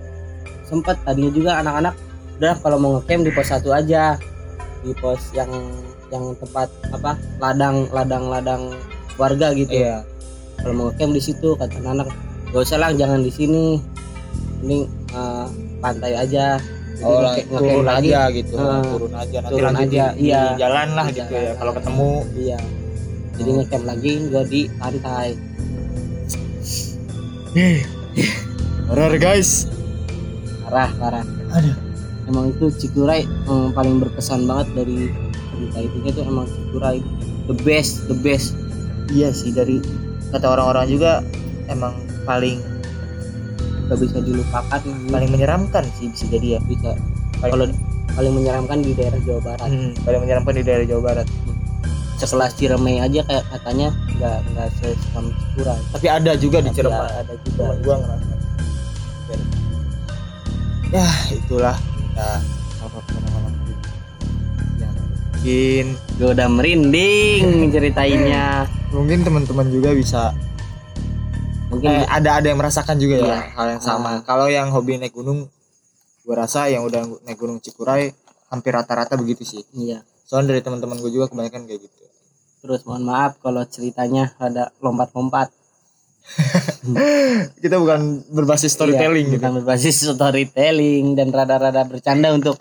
Sempat 0.69 1.01
tadinya 1.01 1.33
juga 1.33 1.51
anak-anak 1.65 1.97
udah 2.37 2.55
kalau 2.61 2.77
mau 2.77 2.91
ngecamp 3.01 3.25
di 3.25 3.33
pos 3.33 3.49
satu 3.49 3.73
aja. 3.73 4.21
Di 4.85 4.93
pos 5.01 5.33
yang 5.33 5.49
yang 6.13 6.37
tempat 6.37 6.69
apa 6.93 7.17
ladang 7.41 7.89
ladang 7.91 8.29
ladang 8.29 8.63
warga 9.17 9.53
gitu. 9.57 9.73
Iya. 9.73 10.05
Kalau 10.61 10.73
mau 10.73 10.85
ngecamp 10.89 11.13
di 11.13 11.23
situ 11.23 11.49
kata 11.57 11.79
anak 11.85 12.09
gak 12.53 12.63
usah 12.63 12.79
lah 12.81 12.91
jangan 12.93 13.21
di 13.21 13.33
sini. 13.33 13.81
Mending 14.63 14.85
eh, 15.13 15.47
pantai 15.81 16.13
aja. 16.17 16.61
Jadi 16.97 17.13
oh 17.53 17.61
turun 17.61 17.85
lagi 17.85 18.09
aja 18.09 18.23
gitu 18.33 18.55
Ah, 18.57 18.81
turun 18.81 19.13
aja. 19.13 19.39
Nanti 19.45 19.53
turun 19.53 19.75
aja, 19.77 20.05
di, 20.17 20.33
iya. 20.33 20.43
di 20.57 20.61
jalan 20.65 20.89
lah 20.97 21.07
Di 21.13 21.17
gitu 21.21 21.33
ya 21.37 21.43
jalan. 21.45 21.57
kalau 21.61 21.73
ketemu. 21.77 22.13
Iya. 22.41 22.59
Jadi 23.37 23.51
ngecamp 23.53 23.85
lagi 23.85 24.13
gua 24.33 24.43
di 24.49 24.61
pantai. 24.81 25.29
Horor 28.89 29.15
guys. 29.21 29.69
Parah 30.65 30.91
parah. 30.97 31.25
Aduh. 31.57 31.77
emang 32.27 32.51
itu 32.51 32.75
Cikuray 32.75 33.23
yang 33.47 33.71
paling 33.71 34.03
berkesan 34.03 34.51
banget 34.51 34.67
dari 34.75 35.13
cerita 35.53 35.79
itu. 35.85 35.97
Itu 36.11 36.21
emang 36.27 36.49
Cikuray 36.49 36.99
the 37.47 37.55
best 37.63 38.09
the 38.11 38.17
best 38.19 38.57
iya 39.13 39.31
sih 39.31 39.55
dari 39.55 39.79
kata 40.35 40.47
orang-orang 40.47 40.87
juga 40.91 41.23
emang 41.71 41.95
paling 42.27 42.59
gak 43.87 43.99
bisa 44.03 44.19
dilupakan 44.19 44.81
paling 45.11 45.31
menyeramkan 45.31 45.87
sih 45.95 46.11
bisa 46.11 46.27
jadi 46.27 46.59
ya. 46.59 46.61
Bisa. 46.67 46.99
Paling- 47.39 47.53
kalau 47.55 47.67
paling 48.17 48.33
menyeramkan 48.35 48.79
di 48.83 48.93
daerah 48.97 49.21
Jawa 49.23 49.41
Barat. 49.45 49.69
Hmm, 49.69 49.93
paling 50.03 50.21
menyeramkan 50.27 50.55
di 50.57 50.63
daerah 50.67 50.87
Jawa 50.89 51.03
Barat. 51.13 51.27
Sekelas 52.17 52.57
Ciremai 52.57 52.97
aja 53.05 53.21
kayak 53.29 53.45
katanya 53.53 53.93
nggak 54.17 54.39
nggak 54.57 54.69
seseram 54.81 55.29
Cikuray 55.37 55.81
tapi 55.93 56.07
ada 56.09 56.33
juga 56.41 56.65
di 56.65 56.73
Tapi 56.73 56.77
Cirebon 56.81 57.05
ada 57.13 57.35
juga. 57.45 57.65
Gua 57.85 57.97
ngerasa. 58.01 58.35
Ya 60.95 61.09
itulah. 61.29 61.77
Yang 62.17 62.41
mungkin. 65.37 65.85
Gue 66.17 66.29
udah 66.33 66.49
merinding 66.49 67.45
ceritainnya 67.75 68.65
mungkin 68.89 69.21
teman-teman 69.21 69.69
juga 69.69 69.93
bisa. 69.93 70.33
Mungkin 71.69 71.91
eh, 71.93 72.07
ada 72.09 72.41
ada 72.41 72.47
yang 72.47 72.57
merasakan 72.57 72.97
juga 72.97 73.21
ya 73.21 73.27
Iya. 73.27 73.39
hal 73.53 73.67
yang 73.77 73.83
sama. 73.83 74.09
Ah. 74.09 74.17
kalau 74.23 74.47
yang 74.47 74.71
hobi 74.71 74.97
naik 74.97 75.13
gunung 75.13 75.51
gua 76.23 76.47
rasa 76.47 76.67
yang 76.67 76.83
udah 76.83 77.05
naik 77.23 77.37
gunung 77.37 77.59
Cikuray 77.59 78.15
hampir 78.49 78.73
rata-rata 78.73 79.19
begitu 79.19 79.43
sih. 79.45 79.63
Iya. 79.75 80.01
Soalnya 80.25 80.57
dari 80.57 80.63
teman-teman 80.63 80.99
gue 80.99 81.11
juga 81.13 81.29
kebanyakan 81.29 81.69
kayak 81.69 81.87
gitu. 81.87 82.03
Terus 82.63 82.83
mohon 82.83 83.07
maaf 83.07 83.39
kalau 83.39 83.63
ceritanya 83.63 84.35
ada 84.41 84.75
lompat-lompat. 84.81 85.51
Kita 87.63 87.79
bukan 87.79 88.27
berbasis 88.31 88.75
storytelling 88.75 89.27
Iya, 89.27 89.33
gitu. 89.37 89.43
bukan 89.43 89.53
berbasis 89.63 90.03
storytelling 90.03 91.15
dan 91.15 91.31
rada-rada 91.31 91.83
bercanda 91.85 92.35
untuk 92.35 92.59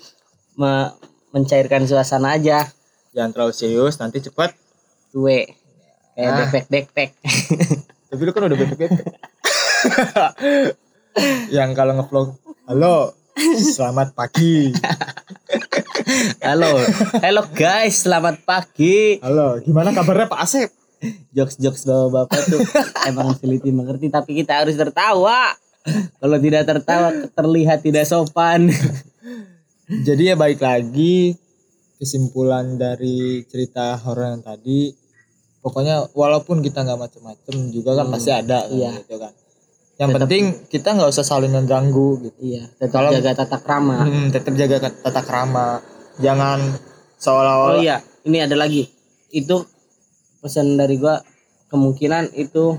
me- 0.54 0.94
mencairkan 1.36 1.84
suasana 1.84 2.40
aja. 2.40 2.64
Jangan 3.12 3.36
terlalu 3.36 3.52
serius 3.52 4.00
nanti 4.00 4.24
cepat. 4.24 4.56
Gue 5.12 5.52
kayak 6.16 6.32
Ah. 6.32 6.36
backpack 6.48 6.66
backpack 6.72 7.10
tapi 8.08 8.22
lu 8.24 8.32
kan 8.32 8.48
udah 8.48 8.56
bebek 8.56 8.88
yang 11.52 11.76
kalau 11.76 12.00
ngevlog 12.00 12.40
halo 12.72 13.12
selamat 13.76 14.16
pagi. 14.16 14.72
Halo. 16.40 16.80
Halo 17.20 17.42
guys 17.52 18.08
selamat 18.08 18.48
pagi. 18.48 19.20
Halo 19.20 19.60
gimana 19.60 19.92
kabarnya 19.92 20.32
Pak 20.32 20.40
Asep? 20.40 20.72
Jokes 21.36 21.60
jokes 21.60 21.84
bapak 21.84 22.32
bapak 22.32 22.42
tuh 22.48 22.64
emang 23.12 23.36
sulit 23.36 23.60
dimengerti 23.60 24.08
tapi 24.08 24.40
kita 24.40 24.64
harus 24.64 24.80
tertawa. 24.80 25.52
Kalau 26.16 26.38
tidak 26.40 26.64
tertawa 26.64 27.12
terlihat 27.36 27.84
tidak 27.84 28.08
sopan 28.08 28.72
jadi 29.88 30.34
ya 30.34 30.36
balik 30.36 30.60
lagi 30.60 31.38
kesimpulan 31.96 32.76
dari 32.76 33.46
cerita 33.46 33.96
horor 33.98 34.36
yang 34.36 34.44
tadi 34.44 34.92
pokoknya 35.62 36.12
walaupun 36.12 36.60
kita 36.60 36.82
nggak 36.82 37.00
macem-macem 37.00 37.56
juga 37.70 37.96
kan 37.96 38.06
Hmm, 38.10 38.14
pasti 38.14 38.30
ada 38.30 38.66
kan, 38.66 38.74
iya. 38.74 38.92
gitu 39.00 39.16
kan. 39.18 39.34
Yang 39.96 40.10
Tetap- 40.12 40.22
penting 40.28 40.44
kita 40.68 40.88
nggak 40.92 41.10
usah 41.10 41.26
saling 41.26 41.50
mengganggu 41.50 42.10
gitu. 42.22 42.40
Iya 42.44 42.64
tetap 42.76 43.00
Kalau- 43.00 43.14
jaga 43.16 43.32
tata 43.34 43.58
krama. 43.58 43.96
Hmm, 44.04 44.28
tetap 44.30 44.54
jaga 44.54 44.78
tata 44.92 45.22
krama. 45.22 45.68
Jangan 46.20 46.60
oh 46.60 46.82
seolah-olah 47.18 47.82
iya 47.82 47.98
ini 48.24 48.38
ada 48.42 48.54
lagi. 48.54 48.86
Itu 49.30 49.64
pesan 50.40 50.76
dari 50.76 51.00
gua 51.00 51.22
kemungkinan 51.68 52.36
itu 52.36 52.76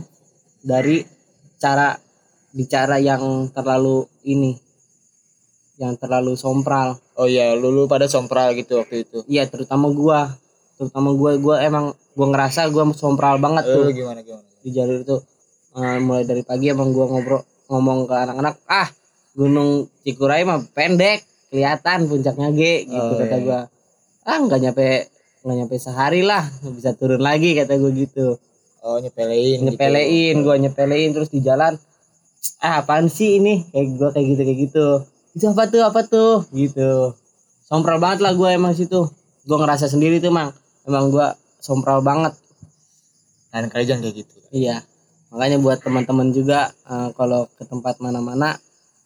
dari 0.60 1.02
cara 1.56 1.96
bicara 2.52 2.98
yang 2.98 3.48
terlalu 3.50 4.04
ini 4.22 4.54
yang 5.76 5.94
terlalu 5.94 6.34
sompral. 6.34 6.96
Oh 7.14 7.24
iya 7.24 7.52
lulu 7.52 7.84
pada 7.84 8.06
sompral 8.06 8.52
gitu 8.52 8.80
waktu 8.80 9.04
itu? 9.04 9.24
Iya 9.26 9.44
terutama 9.46 9.88
gua. 9.90 10.32
Terutama 10.76 11.12
gua 11.12 11.36
gua 11.36 11.56
emang 11.60 11.86
gua 12.12 12.26
ngerasa 12.28 12.68
gua 12.68 12.88
sompral 12.92 13.36
banget 13.36 13.64
Eh, 13.64 13.72
tuh. 13.72 13.84
lu 13.84 13.92
gimana 13.92 14.20
gimana? 14.20 14.44
Di 14.60 14.70
jalur 14.70 15.00
itu. 15.00 15.16
Eh, 15.76 16.00
mulai 16.00 16.24
dari 16.24 16.40
pagi 16.40 16.68
emang 16.68 16.90
gua 16.90 17.06
ngobrol 17.06 17.40
ngomong 17.66 18.06
ke 18.06 18.14
anak-anak 18.14 18.54
ah 18.64 18.88
gunung 19.32 19.90
Cikuray 20.00 20.42
mah 20.42 20.64
pendek 20.70 21.20
kelihatan 21.48 22.06
puncaknya 22.06 22.48
G 22.50 22.60
gitu 22.84 23.12
Oh, 23.12 23.18
kata 23.18 23.36
iya. 23.36 23.44
gua. 23.44 23.60
ah 24.24 24.38
nggak 24.38 24.60
nyampe 24.60 24.86
nggak 25.44 25.56
nyampe 25.56 25.76
sehari 25.76 26.22
lah 26.22 26.42
bisa 26.66 26.90
turun 26.92 27.20
lagi 27.20 27.52
kata 27.52 27.76
gua 27.76 27.92
gitu. 27.92 28.40
Oh 28.80 28.96
nyepelein 28.96 29.60
nyepelein 29.62 30.34
gitu. 30.34 30.42
gua 30.42 30.56
nyepelein 30.56 31.10
terus 31.12 31.28
di 31.28 31.40
jalan 31.40 31.76
ah 32.58 32.80
apaan 32.80 33.06
sih 33.06 33.36
ini? 33.36 33.68
Kayak 33.68 33.86
gua 33.94 34.08
kayak 34.10 34.26
gitu 34.26 34.42
kayak 34.42 34.58
gitu 34.62 34.86
itu 35.36 35.44
apa 35.52 35.68
tuh 35.68 35.82
apa 35.84 36.00
tuh? 36.02 36.48
Gitu. 36.48 37.12
Sompral 37.68 38.00
banget 38.00 38.24
lah 38.24 38.32
gua 38.32 38.56
emang 38.56 38.72
situ. 38.72 39.04
Gua 39.44 39.56
ngerasa 39.60 39.86
sendiri 39.86 40.16
tuh 40.16 40.32
mang. 40.32 40.56
Emang 40.88 41.12
gua 41.12 41.36
sompral 41.60 42.00
banget. 42.00 42.32
Lain 43.52 43.68
kali 43.68 43.84
jangan 43.84 44.00
kayak 44.08 44.16
gitu. 44.24 44.34
Iya, 44.48 44.80
makanya 45.28 45.60
buat 45.60 45.78
teman-teman 45.84 46.32
juga 46.32 46.72
eh, 46.88 47.08
kalau 47.12 47.44
ke 47.52 47.68
tempat 47.68 48.00
mana-mana 48.00 48.56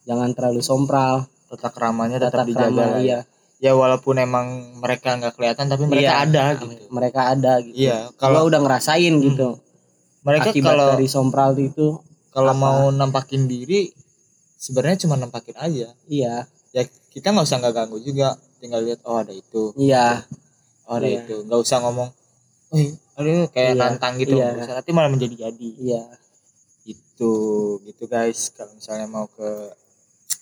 jangan 0.07 0.31
terlalu 0.31 0.63
sompral. 0.63 1.27
Tata 1.51 1.67
keramanya 1.67 2.15
tetap 2.15 2.47
tata 2.47 2.47
dijaga 2.47 2.71
krama 2.71 2.79
lah 2.79 2.91
ya. 2.95 3.03
iya. 3.03 3.19
Ya 3.61 3.77
walaupun 3.77 4.17
emang 4.17 4.79
mereka 4.81 5.13
nggak 5.19 5.37
kelihatan 5.37 5.69
tapi 5.69 5.83
mereka 5.85 6.07
Iya. 6.07 6.25
ada 6.25 6.43
gitu. 6.57 6.85
Mereka 6.89 7.21
ada 7.37 7.53
gitu. 7.61 7.75
Iya 7.75 7.97
kalau 8.15 8.47
udah 8.47 8.59
ngerasain 8.63 9.13
gitu. 9.19 9.59
Mereka 10.23 10.49
akibat 10.55 10.73
kalau 10.73 10.87
dari 10.95 11.07
sompral 11.11 11.51
itu 11.59 11.99
kalau 12.31 12.55
apa? 12.55 12.61
mau 12.61 12.81
nampakin 12.89 13.45
diri 13.45 13.91
sebenarnya 14.61 15.01
cuma 15.01 15.17
nampakin 15.17 15.57
aja. 15.57 15.89
Iya. 16.05 16.45
Ya 16.71 16.81
kita 17.09 17.33
nggak 17.33 17.43
usah 17.43 17.57
nggak 17.57 17.73
ganggu 17.73 17.97
juga. 17.99 18.37
Tinggal 18.61 18.85
lihat 18.85 19.01
oh 19.03 19.17
ada 19.17 19.33
itu. 19.33 19.73
Iya. 19.75 20.21
Oh 20.85 20.95
ada 20.95 21.09
Iya. 21.09 21.25
itu. 21.25 21.41
Nggak 21.43 21.59
usah 21.59 21.81
ngomong 21.81 22.09
eh 22.71 22.87
aduh 23.17 23.51
kayak 23.51 23.73
Iya, 23.73 23.81
nantang 23.81 24.13
gitu. 24.15 24.37
Iya. 24.37 24.53
usah. 24.55 24.73
nanti 24.77 24.91
malah 24.93 25.09
menjadi 25.09 25.35
jadi. 25.41 25.69
Iya. 25.75 26.03
Gitu. 26.81 27.33
Gitu 27.83 28.03
guys. 28.05 28.53
Kalau 28.53 28.71
misalnya 28.71 29.05
mau 29.05 29.25
ke 29.27 29.49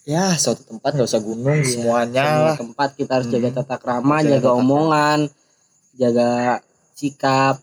ya 0.03 0.33
suatu 0.35 0.65
tempat 0.65 0.93
nggak 0.93 1.07
usah 1.07 1.21
gunung 1.21 1.59
Iya, 1.59 1.69
semuanya 1.71 2.23
Semua 2.25 2.45
lah. 2.45 2.55
tempat 2.57 2.89
kita 2.93 3.11
harus 3.15 3.27
Hmm. 3.27 3.35
jaga 3.35 3.49
tata 3.57 3.75
krama 3.77 4.19
Jaga 4.19 4.31
jaga, 4.35 4.49
omongan 4.53 5.19
jaga 5.95 6.29
sikap. 6.93 7.55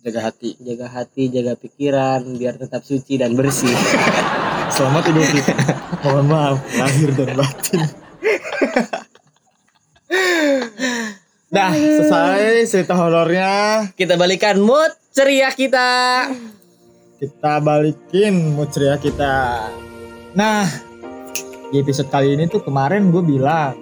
Jaga 0.00 0.20
hati. 0.22 0.54
Jaga 0.60 0.86
hati 0.86 1.22
jaga 1.28 1.52
pikiran 1.54 2.22
biar 2.36 2.54
tetap 2.54 2.82
suci 2.82 3.16
dan 3.16 3.34
bersih 3.34 3.74
selamat 4.70 5.02
idul 5.10 5.26
fitri 5.26 5.54
mohon 6.02 6.26
maaf 6.26 6.58
lahir 6.74 7.10
dan 7.14 7.28
batin 7.34 7.82
Nah, 11.46 11.70
selesai 11.72 12.66
cerita 12.68 12.98
horornya. 12.98 13.50
kita 13.94 14.18
balikan 14.18 14.58
mood 14.58 14.90
ceria 15.14 15.48
kita 15.50 16.26
Kita 17.16 17.62
balikin 17.64 18.52
mood 18.52 18.68
ceria 18.68 19.00
kita. 19.00 19.64
Nah, 20.36 20.68
di 21.72 21.80
episode 21.80 22.12
kali 22.12 22.36
ini 22.36 22.44
tuh 22.44 22.60
kemarin 22.60 23.08
gue 23.08 23.24
bilang 23.24 23.72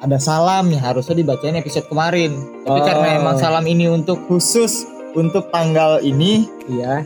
ada 0.00 0.16
salam 0.16 0.72
yang 0.72 0.80
harusnya 0.80 1.20
dibacain 1.20 1.58
episode 1.58 1.84
kemarin. 1.84 2.32
Tapi 2.64 2.80
Oh. 2.80 2.86
karena 2.86 3.08
emang 3.20 3.36
salam 3.36 3.66
ini 3.68 3.90
untuk 3.90 4.24
khusus 4.24 4.86
untuk 5.12 5.52
tanggal 5.52 6.00
ini, 6.00 6.48
iya 6.70 7.04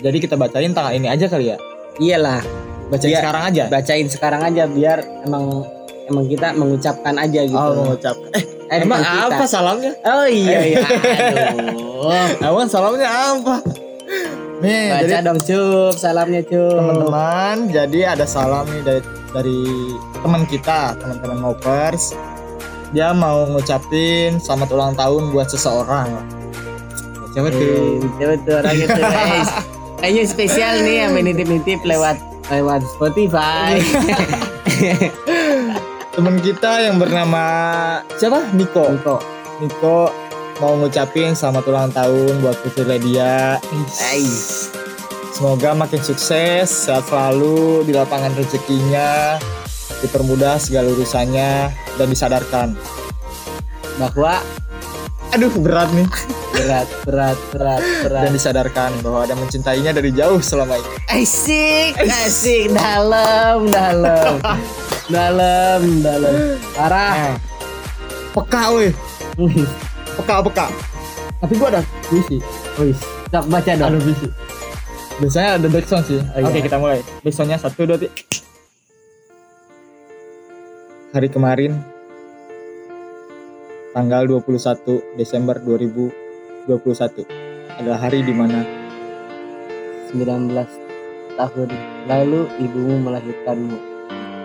jadi 0.00 0.16
kita 0.16 0.40
bacain 0.40 0.72
tanggal 0.72 0.96
ini 0.96 1.12
aja 1.12 1.28
kali 1.28 1.52
ya. 1.52 1.60
Iyalah 2.00 2.40
Bacain 2.88 3.06
Iya. 3.06 3.20
sekarang 3.22 3.42
aja. 3.44 3.64
bacain 3.68 4.06
sekarang 4.08 4.42
aja 4.42 4.62
biar 4.66 4.98
emang 5.22 5.62
emang 6.04 6.24
kita 6.26 6.50
mengucapkan 6.52 7.14
aja 7.14 7.40
gitu 7.40 7.54
Oh, 7.54 7.86
mengucap. 7.86 8.18
Eh, 8.32 8.42
Eh, 8.66 8.78
emang 8.80 8.98
kita. 8.98 9.30
apa 9.30 9.44
salamnya? 9.44 9.92
oh 10.04 10.26
iya 10.26 10.58
iya 10.64 10.82
aduh 11.60 12.10
Emang 12.40 12.66
salamnya 12.66 13.06
apa? 13.06 13.62
Nih, 14.58 14.90
baca 14.90 15.02
jadi 15.02 15.22
dong 15.22 15.38
cup 15.38 15.94
salamnya 15.94 16.42
cup 16.42 16.76
teman-teman 16.76 17.56
jadi 17.68 18.00
ada 18.10 18.26
salam 18.26 18.66
nih 18.68 18.82
dari 18.82 19.00
dari 19.30 19.58
teman 20.16 20.42
kita 20.44 20.92
teman-teman 20.96 21.38
ngopers 21.40 22.12
dia 22.90 23.08
mau 23.10 23.46
ngucapin 23.46 24.36
selamat 24.36 24.68
ulang 24.68 24.92
tahun 24.92 25.30
buat 25.30 25.46
seseorang 25.46 26.10
siapa 27.30 27.48
Eh, 27.48 27.54
tuh 27.54 28.02
Coba 28.12 28.34
tuh 28.36 28.54
orang 28.56 28.74
itu 28.76 29.00
guys. 29.00 29.50
Kayaknya 30.00 30.24
spesial 30.24 30.74
nih 30.80 30.96
yang 31.04 31.12
nitip-nitip 31.12 31.84
lewat 31.84 32.16
lewat 32.48 32.80
Spotify. 32.96 33.76
teman 36.16 36.40
kita 36.40 36.88
yang 36.88 36.96
bernama 36.96 37.44
siapa? 38.16 38.48
Niko. 38.56 38.96
Niko. 38.96 39.20
Niko 39.60 40.08
mau 40.56 40.72
ngucapin 40.80 41.36
selamat 41.36 41.64
ulang 41.68 41.92
tahun 41.92 42.32
buat 42.40 42.56
Putri 42.64 42.84
Ledia 42.84 43.56
semoga 45.32 45.72
makin 45.72 46.04
sukses 46.04 46.68
sehat 46.68 47.08
selalu 47.08 47.88
di 47.88 47.96
lapangan 47.96 48.36
rezekinya 48.36 49.40
dipermudah 50.04 50.60
segala 50.60 50.92
urusannya 50.92 51.72
dan 51.96 52.06
disadarkan. 52.08 52.76
Bahwa 53.96 54.44
aduh 55.32 55.52
berat 55.60 55.92
nih 55.96 56.08
berat 56.50 56.88
berat 57.06 57.38
berat 57.54 57.80
berat. 58.02 58.22
dan 58.26 58.30
disadarkan 58.30 58.90
bahwa 59.00 59.22
ada 59.22 59.34
mencintainya 59.34 59.90
dari 59.90 60.10
jauh 60.10 60.38
selama 60.38 60.76
ini. 60.76 60.90
Asik, 61.08 61.94
asik, 62.00 62.74
dalam, 62.74 63.70
dalam, 63.70 64.34
dalam, 65.14 65.80
dalam. 66.02 66.34
Parah. 66.74 67.14
Ah, 67.14 67.34
peka 68.34 68.62
weh, 68.74 68.92
peka 70.18 70.36
peka. 70.44 70.66
Tapi 71.40 71.52
gua 71.56 71.68
ada 71.72 71.80
puisi, 72.04 72.36
Wih, 72.76 72.92
sok 73.32 73.44
baca 73.48 73.70
ada 73.72 73.88
dong. 73.88 74.02
puisi. 74.04 74.28
Biasanya 75.20 75.50
ada 75.56 75.68
backsound 75.68 76.04
sih. 76.04 76.20
Oh, 76.20 76.48
Oke 76.48 76.58
iya. 76.60 76.64
kita 76.64 76.76
mulai. 76.76 77.00
Backsoundnya 77.20 77.56
satu 77.60 77.84
dua 77.84 77.96
tiga. 77.96 78.12
Hari 81.10 81.26
kemarin 81.26 81.74
tanggal 83.90 84.22
21 84.30 85.18
Desember 85.18 85.58
2021 86.68 87.24
adalah 87.80 87.98
hari 88.02 88.20
di 88.20 88.34
mana 88.36 88.60
19 90.12 90.52
tahun 91.38 91.68
lalu 92.10 92.50
ibumu 92.60 93.00
melahirkanmu. 93.00 93.78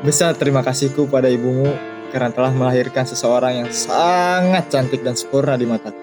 Besar 0.05 0.37
terima 0.37 0.63
kasihku 0.63 1.09
pada 1.09 1.27
ibumu 1.27 1.67
karena 2.13 2.31
telah 2.31 2.53
melahirkan 2.53 3.03
seseorang 3.03 3.65
yang 3.65 3.69
sangat 3.73 4.69
cantik 4.71 5.03
dan 5.03 5.17
sempurna 5.17 5.59
di 5.59 5.67
mataku. 5.67 5.99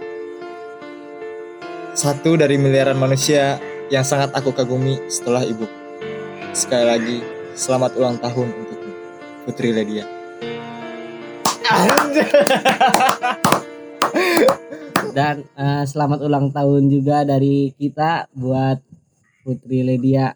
Satu 1.97 2.37
dari 2.37 2.61
miliaran 2.61 2.99
manusia 2.99 3.57
yang 3.89 4.05
sangat 4.05 4.35
aku 4.37 4.53
kagumi 4.53 5.01
setelah 5.09 5.45
ibu. 5.45 5.65
Sekali 6.53 6.85
lagi, 6.85 7.19
selamat 7.57 7.97
ulang 7.97 8.21
tahun 8.21 8.53
untukmu, 8.53 8.93
Putri 9.49 9.73
Ledia. 9.73 10.05
Dan 15.11 15.43
eh, 15.53 15.85
selamat 15.85 16.23
ulang 16.23 16.55
tahun 16.55 16.87
juga 16.87 17.27
dari 17.27 17.75
kita 17.75 18.31
buat 18.33 18.79
Putri 19.43 19.83
Ledia. 19.83 20.31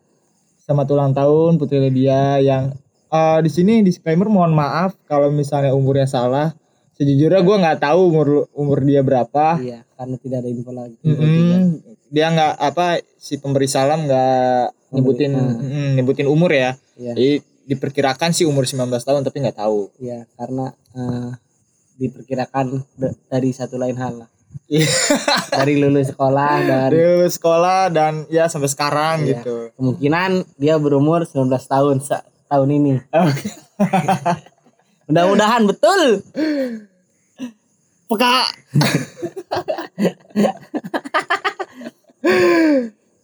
Selamat 0.58 0.86
ulang 0.90 1.12
tahun 1.14 1.54
Putri 1.54 1.78
Ledia 1.78 2.42
yang 2.42 2.74
eh, 3.06 3.38
di 3.38 3.50
sini 3.52 3.86
disclaimer 3.86 4.26
mohon 4.26 4.50
maaf 4.50 4.98
kalau 5.06 5.30
misalnya 5.30 5.70
umurnya 5.70 6.10
salah. 6.10 6.50
Sejujurnya 6.96 7.44
gue 7.44 7.56
nggak 7.56 7.78
tahu 7.78 8.00
umur 8.10 8.28
umur 8.50 8.82
dia 8.82 9.04
berapa. 9.04 9.60
Iya, 9.60 9.86
karena 9.94 10.16
tidak 10.16 10.38
ada 10.42 10.48
info 10.48 10.72
lagi. 10.72 10.96
Mm-mm. 10.98 11.84
dia 12.06 12.30
nggak 12.30 12.52
apa 12.56 12.86
si 13.18 13.36
pemberi 13.36 13.66
salam 13.66 14.06
nggak 14.06 14.94
nyebutin 14.94 15.34
Hmm. 15.34 15.58
mm, 15.58 15.88
nyebutin 15.98 16.30
umur 16.30 16.54
ya 16.54 16.78
Iya. 16.94 17.18
jadi 17.18 17.30
diperkirakan 17.66 18.30
sih 18.30 18.46
umur 18.46 18.62
19 18.62 18.86
tahun 19.02 19.26
tapi 19.26 19.42
nggak 19.42 19.58
tahu 19.58 19.90
Iya, 19.98 20.22
karena 20.38 20.70
eh, 20.94 21.30
diperkirakan 21.98 22.66
dari 23.26 23.50
satu 23.50 23.74
lain 23.74 23.98
hal 23.98 24.22
lah. 24.22 24.28
Dari 25.48 25.74
lulus 25.76 26.10
sekolah 26.10 26.52
dan 26.60 26.88
dia 26.90 27.06
lulus 27.16 27.34
sekolah 27.34 27.80
dan 27.88 28.12
ya 28.26 28.46
sampai 28.46 28.66
sekarang 28.66 29.16
Iya. 29.22 29.40
gitu 29.40 29.56
kemungkinan 29.74 30.30
dia 30.56 30.74
berumur 30.76 31.22
19 31.22 31.46
tahun 31.66 31.96
tahun 32.46 32.68
ini. 32.72 32.92
Oke. 33.10 33.48
Mudah-mudahan 35.06 35.62
betul. 35.64 36.00
peka 38.06 38.46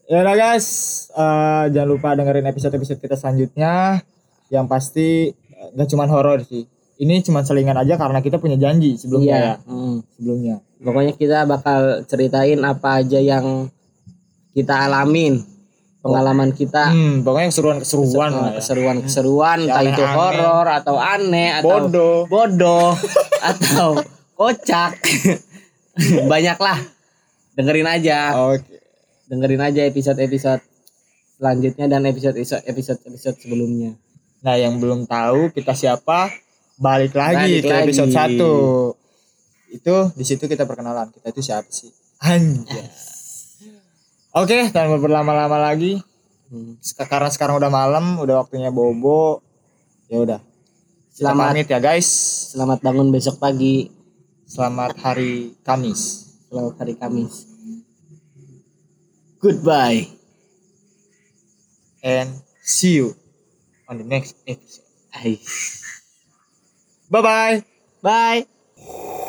ya 0.05 0.17
udah 0.21 0.35
guys 0.35 0.67
eh, 1.09 1.65
jangan 1.71 1.89
lupa 1.89 2.09
dengerin 2.13 2.47
episode-episode 2.47 2.99
kita 2.99 3.15
selanjutnya 3.15 4.03
yang 4.51 4.67
pasti 4.67 5.31
eh, 5.31 5.69
nggak 5.73 5.89
cuman 5.89 6.09
horor 6.11 6.39
sih 6.43 6.67
ini 6.99 7.23
cuma 7.23 7.43
selingan 7.43 7.79
aja 7.79 7.97
karena 7.97 8.21
kita 8.21 8.37
punya 8.37 8.59
janji 8.59 8.95
sebelumnya 8.95 9.33
ya 9.33 9.39
Iya. 9.39 9.55
hmm. 9.65 9.97
sebelumnya 10.13 10.57
Pokoknya 10.83 11.15
kita 11.15 11.39
bakal 11.45 11.81
ceritain 12.05 12.59
apa 12.61 12.99
aja 12.99 13.17
yang 13.17 13.71
kita 14.51 14.75
alamin, 14.83 15.41
pengalaman 15.99 16.51
kita, 16.51 16.91
Hmm, 16.91 17.23
pokoknya 17.23 17.49
keseruan-keseruan 17.49 18.31
lah 18.31 18.49
ya. 18.49 18.55
keseruan-keseruan, 18.59 19.59
Yang 19.61 19.71
entah 19.71 19.83
itu 19.89 20.03
horor 20.05 20.67
atau 20.69 20.97
aneh 20.97 21.51
atau 21.55 21.69
Bodoh. 21.81 22.17
bodoh 22.27 22.93
atau 23.51 24.03
kocak. 24.35 24.99
Banyak 26.29 26.59
lah. 26.59 26.79
Dengerin 27.53 27.87
aja, 27.87 28.19
Oke. 28.49 28.81
dengerin 29.27 29.63
aja 29.63 29.85
episode-episode 29.85 30.65
selanjutnya 31.35 31.87
dan 31.87 32.03
episode-episode 32.03 32.65
episode-episode 32.65 33.37
sebelumnya. 33.39 33.93
Nah, 34.41 34.55
yang 34.55 34.77
belum 34.77 35.07
tahu 35.07 35.51
kita 35.51 35.71
siapa, 35.73 36.33
balik 36.75 37.13
lagi 37.13 37.61
Balik 37.61 37.63
ke 37.63 37.69
lagi. 37.69 37.85
episode 37.87 38.11
1. 38.11 39.02
Itu 39.73 40.13
di 40.13 40.25
situ 40.29 40.45
kita 40.45 40.69
perkenalan. 40.69 41.09
Kita 41.09 41.33
itu 41.33 41.41
siapa 41.41 41.69
sih? 41.73 41.89
Anjay. 42.21 42.87
Oke, 44.37 44.69
tanpa 44.69 45.01
berlama-lama 45.01 45.57
lagi. 45.57 46.01
Karena 47.09 47.33
sekarang 47.33 47.57
udah 47.57 47.73
malam, 47.73 48.21
udah 48.21 48.45
waktunya 48.45 48.69
bobo. 48.69 49.41
Ya 50.13 50.21
udah. 50.21 50.41
Selamat. 51.13 51.57
pamit 51.57 51.69
ya, 51.69 51.81
guys. 51.81 52.09
Selamat 52.53 52.85
bangun 52.85 53.09
besok 53.09 53.41
pagi, 53.41 53.89
Selamat 54.49 54.97
hari 55.01 55.57
Kamis. 55.65 56.29
selamat 56.53 56.75
hari 56.85 56.95
Kamis. 57.01 57.49
Goodbye. 59.41 60.13
And 62.05 62.45
see 62.61 63.01
you 63.01 63.17
on 63.89 63.97
the 63.97 64.05
next 64.05 64.37
episode. 64.45 64.85
Bye 67.13 67.21
bye 67.23 67.65
Bye. 68.01 69.21